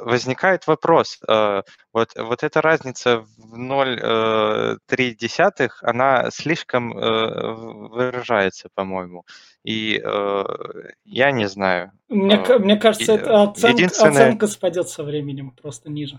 возникает 0.04 0.66
вопрос, 0.66 1.18
э, 1.26 1.62
вот, 1.92 2.10
вот 2.16 2.42
эта 2.42 2.60
разница 2.60 3.20
в 3.20 3.58
0,3, 3.58 5.70
она 5.82 6.30
слишком 6.30 6.96
э, 6.96 7.52
выражается, 7.88 8.68
по-моему. 8.74 9.24
И 9.64 10.00
э, 10.04 10.44
я 11.04 11.30
не 11.30 11.48
знаю. 11.48 11.92
Мне, 12.08 12.36
Э, 12.36 12.58
мне 12.58 12.76
кажется, 12.76 13.12
и- 13.12 13.16
это 13.16 13.42
оценка, 13.44 13.68
единственное- 13.76 14.26
оценка 14.28 14.46
спадет 14.46 14.88
со 14.88 15.04
временем, 15.04 15.50
просто 15.52 15.90
ниже. 15.90 16.18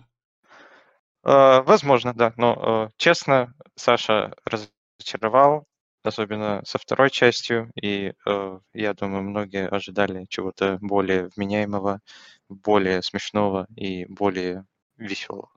Э, 1.24 1.62
Возможно, 1.62 2.14
да. 2.14 2.34
Но, 2.38 2.88
э, 2.90 2.94
честно, 2.98 3.54
Саша 3.76 4.34
разочаровал, 4.46 5.66
особенно 6.10 6.62
со 6.66 6.78
второй 6.78 7.10
частью. 7.10 7.72
И 7.82 8.14
э, 8.28 8.60
я 8.74 8.94
думаю, 8.94 9.24
многие 9.24 9.68
ожидали 9.68 10.26
чего-то 10.30 10.78
более 10.82 11.30
вменяемого, 11.36 12.02
более 12.50 13.02
смешного 13.02 13.68
и 13.76 14.06
более 14.06 14.66
веселого. 14.98 15.50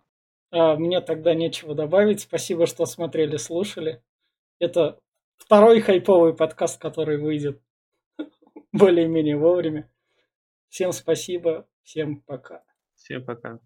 А, 0.50 0.76
мне 0.76 1.00
тогда 1.00 1.34
нечего 1.34 1.74
добавить. 1.74 2.20
Спасибо, 2.20 2.66
что 2.66 2.86
смотрели, 2.86 3.36
слушали. 3.36 4.02
Это 4.58 4.98
второй 5.38 5.80
хайповый 5.80 6.34
подкаст, 6.34 6.80
который 6.80 7.18
выйдет 7.18 7.60
более-менее 8.72 9.36
вовремя. 9.36 9.90
Всем 10.68 10.92
спасибо, 10.92 11.66
всем 11.82 12.20
пока. 12.20 12.62
Всем 12.94 13.24
пока. 13.24 13.58